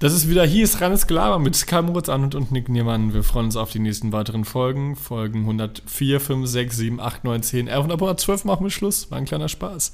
Das 0.00 0.12
ist 0.12 0.28
wieder 0.28 0.46
hier 0.46 0.62
ist 0.62 0.80
reines 0.80 1.08
Gelaber 1.08 1.40
mit 1.40 1.66
Karl 1.66 1.82
Moritz 1.82 2.08
Arndt 2.08 2.36
und 2.36 2.52
Nick 2.52 2.68
Niemann. 2.68 3.14
Wir 3.14 3.24
freuen 3.24 3.46
uns 3.46 3.56
auf 3.56 3.72
die 3.72 3.80
nächsten 3.80 4.12
weiteren 4.12 4.44
Folgen. 4.44 4.94
Folgen 4.94 5.40
104, 5.40 6.20
5, 6.20 6.46
6, 6.48 6.76
7, 6.76 7.00
8, 7.00 7.24
9, 7.24 7.42
10, 7.42 7.66
11 7.66 7.84
und 7.84 7.90
ab 7.90 8.00
112 8.02 8.44
machen 8.44 8.64
wir 8.64 8.70
Schluss. 8.70 9.10
War 9.10 9.18
ein 9.18 9.24
kleiner 9.24 9.48
Spaß. 9.48 9.90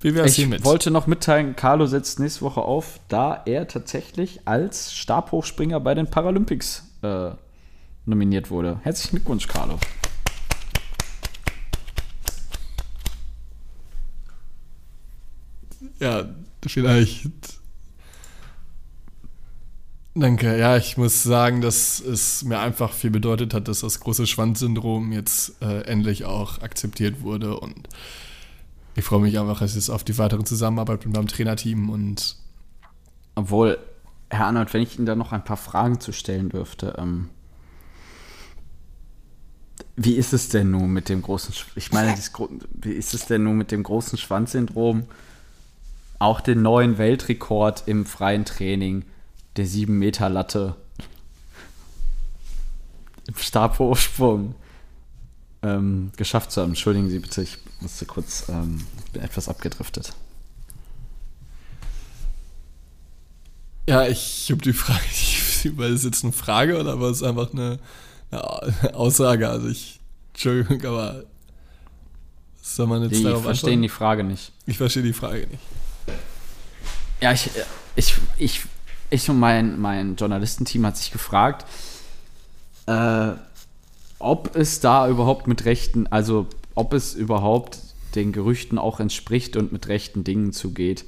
Wie 0.00 0.14
wär's 0.14 0.30
Ich 0.30 0.36
hiermit? 0.36 0.64
wollte 0.64 0.90
noch 0.90 1.06
mitteilen, 1.06 1.54
Carlo 1.56 1.84
setzt 1.84 2.20
nächste 2.20 2.40
Woche 2.40 2.62
auf, 2.62 3.00
da 3.08 3.42
er 3.44 3.68
tatsächlich 3.68 4.40
als 4.46 4.94
Stabhochspringer 4.94 5.78
bei 5.78 5.94
den 5.94 6.06
Paralympics 6.06 6.82
äh, 7.02 7.32
nominiert 8.06 8.50
wurde. 8.50 8.80
Herzlichen 8.82 9.16
Glückwunsch, 9.16 9.46
Carlo. 9.46 9.78
Ja, 16.00 16.24
vielleicht. 16.66 17.61
Danke. 20.14 20.58
Ja, 20.58 20.76
ich 20.76 20.96
muss 20.98 21.22
sagen, 21.22 21.62
dass 21.62 21.98
es 22.00 22.44
mir 22.44 22.58
einfach 22.60 22.92
viel 22.92 23.10
bedeutet 23.10 23.54
hat, 23.54 23.68
dass 23.68 23.80
das 23.80 24.00
große 24.00 24.26
Schwanzsyndrom 24.26 25.10
jetzt 25.12 25.60
äh, 25.62 25.82
endlich 25.84 26.24
auch 26.26 26.60
akzeptiert 26.60 27.22
wurde. 27.22 27.58
Und 27.58 27.88
ich 28.94 29.04
freue 29.04 29.20
mich 29.20 29.38
einfach 29.38 29.60
jetzt 29.60 29.90
auf 29.90 30.04
die 30.04 30.18
weitere 30.18 30.44
Zusammenarbeit 30.44 31.04
mit 31.06 31.14
meinem 31.14 31.28
Trainerteam. 31.28 31.90
Und 31.90 32.36
Obwohl, 33.34 33.78
Herr 34.30 34.46
Arnold, 34.46 34.72
wenn 34.72 34.80
ich 34.82 34.96
Ihnen 34.96 35.04
da 35.06 35.14
noch 35.14 35.32
ein 35.32 35.44
paar 35.44 35.56
Fragen 35.58 36.00
zu 36.00 36.12
stellen 36.12 36.48
dürfte, 36.48 36.94
ähm, 36.98 37.28
wie 39.96 40.14
ist 40.14 40.32
es 40.32 40.48
denn 40.48 40.70
nun 40.70 40.90
mit 40.92 41.08
dem 41.08 41.22
großen, 41.22 41.52
Sch 41.54 41.66
ich 41.76 41.92
meine, 41.92 42.14
Gro- 42.32 42.48
wie 42.72 42.92
ist 42.92 43.14
es 43.14 43.26
denn 43.26 43.44
nun 43.44 43.56
mit 43.56 43.70
dem 43.70 43.82
großen 43.82 44.18
Schwanzsyndrom? 44.18 45.04
Auch 46.18 46.40
den 46.40 46.62
neuen 46.62 46.98
Weltrekord 46.98 47.82
im 47.86 48.06
freien 48.06 48.44
Training, 48.44 49.04
der 49.56 49.66
7 49.66 49.98
Meter 49.98 50.28
Latte 50.28 50.76
im 53.26 53.36
Stabhochsprung 53.36 54.54
ähm, 55.62 56.10
geschafft 56.16 56.52
zu 56.52 56.60
haben. 56.60 56.70
Entschuldigen 56.70 57.08
Sie 57.10 57.18
bitte, 57.18 57.42
ich 57.42 57.58
musste 57.80 58.06
kurz, 58.06 58.48
ähm, 58.48 58.84
bin 59.12 59.22
etwas 59.22 59.48
abgedriftet. 59.48 60.14
ja, 63.88 64.06
ich 64.06 64.48
habe 64.50 64.62
die 64.62 64.72
Frage, 64.72 65.00
war 65.76 65.88
das 65.88 66.04
jetzt 66.04 66.24
eine 66.24 66.32
Frage 66.32 66.78
oder 66.78 67.00
war 67.00 67.10
es 67.10 67.22
einfach 67.22 67.52
eine, 67.52 67.78
eine 68.30 68.94
Aussage? 68.94 69.48
Also 69.48 69.68
ich, 69.68 70.00
Entschuldigung, 70.32 70.84
aber 70.84 71.24
was 72.60 72.76
soll 72.76 72.86
man 72.86 73.02
jetzt 73.02 73.18
Die 73.18 73.22
darauf 73.24 73.42
verstehen 73.42 73.68
antworten? 73.68 73.82
die 73.82 73.88
Frage 73.88 74.24
nicht. 74.24 74.52
Ich 74.66 74.76
verstehe 74.78 75.02
die 75.02 75.12
Frage 75.12 75.46
nicht. 75.48 75.62
Ja, 77.20 77.32
ich, 77.32 77.50
ich, 77.96 78.14
ich, 78.38 78.60
ich 79.12 79.28
und 79.28 79.38
mein, 79.38 79.80
mein 79.80 80.16
Journalistenteam 80.16 80.86
hat 80.86 80.96
sich 80.96 81.10
gefragt, 81.10 81.66
äh, 82.86 83.32
ob 84.18 84.56
es 84.56 84.80
da 84.80 85.08
überhaupt 85.08 85.46
mit 85.46 85.64
rechten, 85.64 86.06
also 86.06 86.46
ob 86.74 86.94
es 86.94 87.14
überhaupt 87.14 87.78
den 88.14 88.32
Gerüchten 88.32 88.78
auch 88.78 89.00
entspricht 89.00 89.56
und 89.56 89.72
mit 89.72 89.88
rechten 89.88 90.24
Dingen 90.24 90.52
zugeht, 90.52 91.04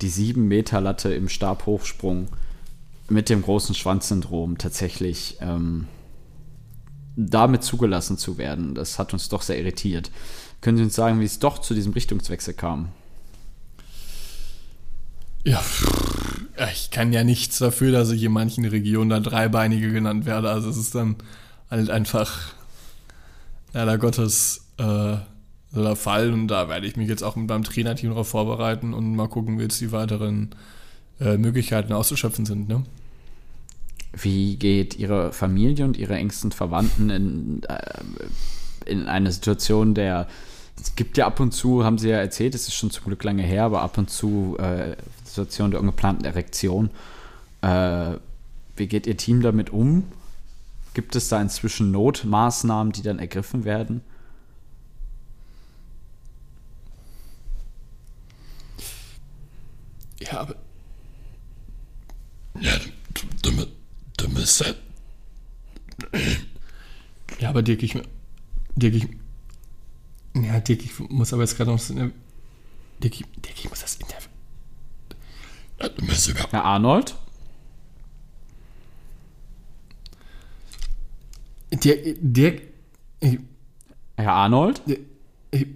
die 0.00 0.08
7 0.08 0.46
Meter 0.46 0.80
Latte 0.80 1.12
im 1.12 1.28
Stabhochsprung 1.28 2.28
mit 3.08 3.28
dem 3.28 3.42
großen 3.42 3.74
Schwanzsyndrom 3.74 4.58
tatsächlich 4.58 5.38
ähm, 5.40 5.88
damit 7.16 7.64
zugelassen 7.64 8.18
zu 8.18 8.38
werden. 8.38 8.74
Das 8.74 8.98
hat 8.98 9.12
uns 9.12 9.28
doch 9.28 9.42
sehr 9.42 9.58
irritiert. 9.58 10.10
Können 10.60 10.76
Sie 10.76 10.84
uns 10.84 10.94
sagen, 10.94 11.20
wie 11.20 11.24
es 11.24 11.38
doch 11.38 11.58
zu 11.58 11.74
diesem 11.74 11.92
Richtungswechsel 11.92 12.54
kam? 12.54 12.88
Ja, 15.44 15.62
ich 16.72 16.90
kann 16.90 17.12
ja 17.12 17.24
nichts 17.24 17.58
dafür, 17.58 17.92
dass 17.92 18.10
ich 18.10 18.22
in 18.22 18.32
manchen 18.32 18.64
Regionen 18.64 19.10
da 19.10 19.20
Dreibeinige 19.20 19.92
genannt 19.92 20.26
werde. 20.26 20.50
Also 20.50 20.68
es 20.70 20.76
ist 20.76 20.94
dann 20.94 21.16
halt 21.70 21.90
einfach 21.90 22.54
leider 23.72 23.98
Gottes 23.98 24.66
äh, 24.78 25.16
der 25.72 25.96
Fall 25.96 26.32
und 26.32 26.48
da 26.48 26.68
werde 26.68 26.86
ich 26.86 26.96
mich 26.96 27.08
jetzt 27.08 27.22
auch 27.22 27.36
mit 27.36 27.48
meinem 27.48 27.64
Trainerteam 27.64 28.10
darauf 28.10 28.28
vorbereiten 28.28 28.92
und 28.92 29.14
mal 29.14 29.28
gucken, 29.28 29.58
wie 29.58 29.62
jetzt 29.62 29.80
die 29.80 29.92
weiteren 29.92 30.50
äh, 31.20 31.36
Möglichkeiten 31.36 31.92
auszuschöpfen 31.92 32.46
sind. 32.46 32.68
Ne? 32.68 32.84
Wie 34.12 34.56
geht 34.56 34.96
Ihre 34.96 35.32
Familie 35.32 35.84
und 35.84 35.96
Ihre 35.96 36.16
engsten 36.16 36.50
Verwandten 36.50 37.10
in, 37.10 37.62
äh, 37.68 38.90
in 38.90 39.06
eine 39.06 39.30
Situation 39.30 39.94
der, 39.94 40.26
es 40.80 40.94
gibt 40.96 41.16
ja 41.16 41.26
ab 41.26 41.40
und 41.40 41.52
zu, 41.52 41.84
haben 41.84 41.98
Sie 41.98 42.08
ja 42.08 42.18
erzählt, 42.18 42.54
es 42.54 42.68
ist 42.68 42.74
schon 42.74 42.90
zum 42.90 43.04
Glück 43.04 43.22
lange 43.24 43.42
her, 43.42 43.64
aber 43.64 43.82
ab 43.82 43.98
und 43.98 44.10
zu 44.10 44.56
äh, 44.58 44.96
Situation 45.24 45.70
der 45.70 45.80
ungeplanten 45.80 46.24
Erektion. 46.24 46.90
Äh, 47.62 48.16
wie 48.76 48.86
geht 48.86 49.06
Ihr 49.06 49.16
Team 49.16 49.42
damit 49.42 49.70
um? 49.70 50.04
Gibt 50.94 51.14
es 51.16 51.28
da 51.28 51.40
inzwischen 51.40 51.90
Notmaßnahmen, 51.90 52.92
die 52.92 53.02
dann 53.02 53.18
ergriffen 53.18 53.64
werden? 53.64 54.02
Ja, 60.20 60.40
aber. 60.40 60.56
Ja, 62.60 62.72
du, 62.78 63.22
du, 63.42 63.50
du, 63.50 63.66
du 64.16 64.28
müsst 64.28 64.64
halt. 64.64 64.76
Ja, 66.12 66.20
Ja, 67.40 67.48
aber 67.48 67.62
Dirk, 67.62 67.82
ich. 67.82 67.94
Dirk, 68.76 68.94
ich. 68.94 69.08
Ja, 70.34 70.60
Dirk, 70.60 70.84
ich 70.84 70.98
muss 70.98 71.32
aber 71.32 71.42
jetzt 71.42 71.56
gerade 71.56 71.70
noch 71.70 71.78
das 71.78 71.90
Interview. 71.90 72.12
Dirk, 73.02 73.14
ich, 73.20 73.26
Dirk, 73.36 73.56
ich 73.58 73.68
muss 73.68 73.80
das 73.80 73.96
Interview. 73.96 74.28
Herr 76.50 76.64
Arnold? 76.64 77.16
Dirk, 81.72 82.16
Dirk. 82.20 82.62
Ich, 83.20 83.38
Herr 84.16 84.32
Arnold? 84.32 84.82
ich, 85.50 85.66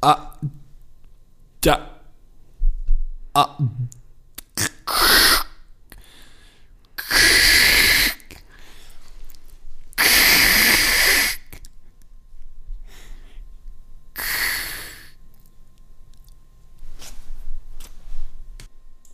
ah. 0.00 0.32
Da. 1.60 1.90
Ah. 3.34 3.58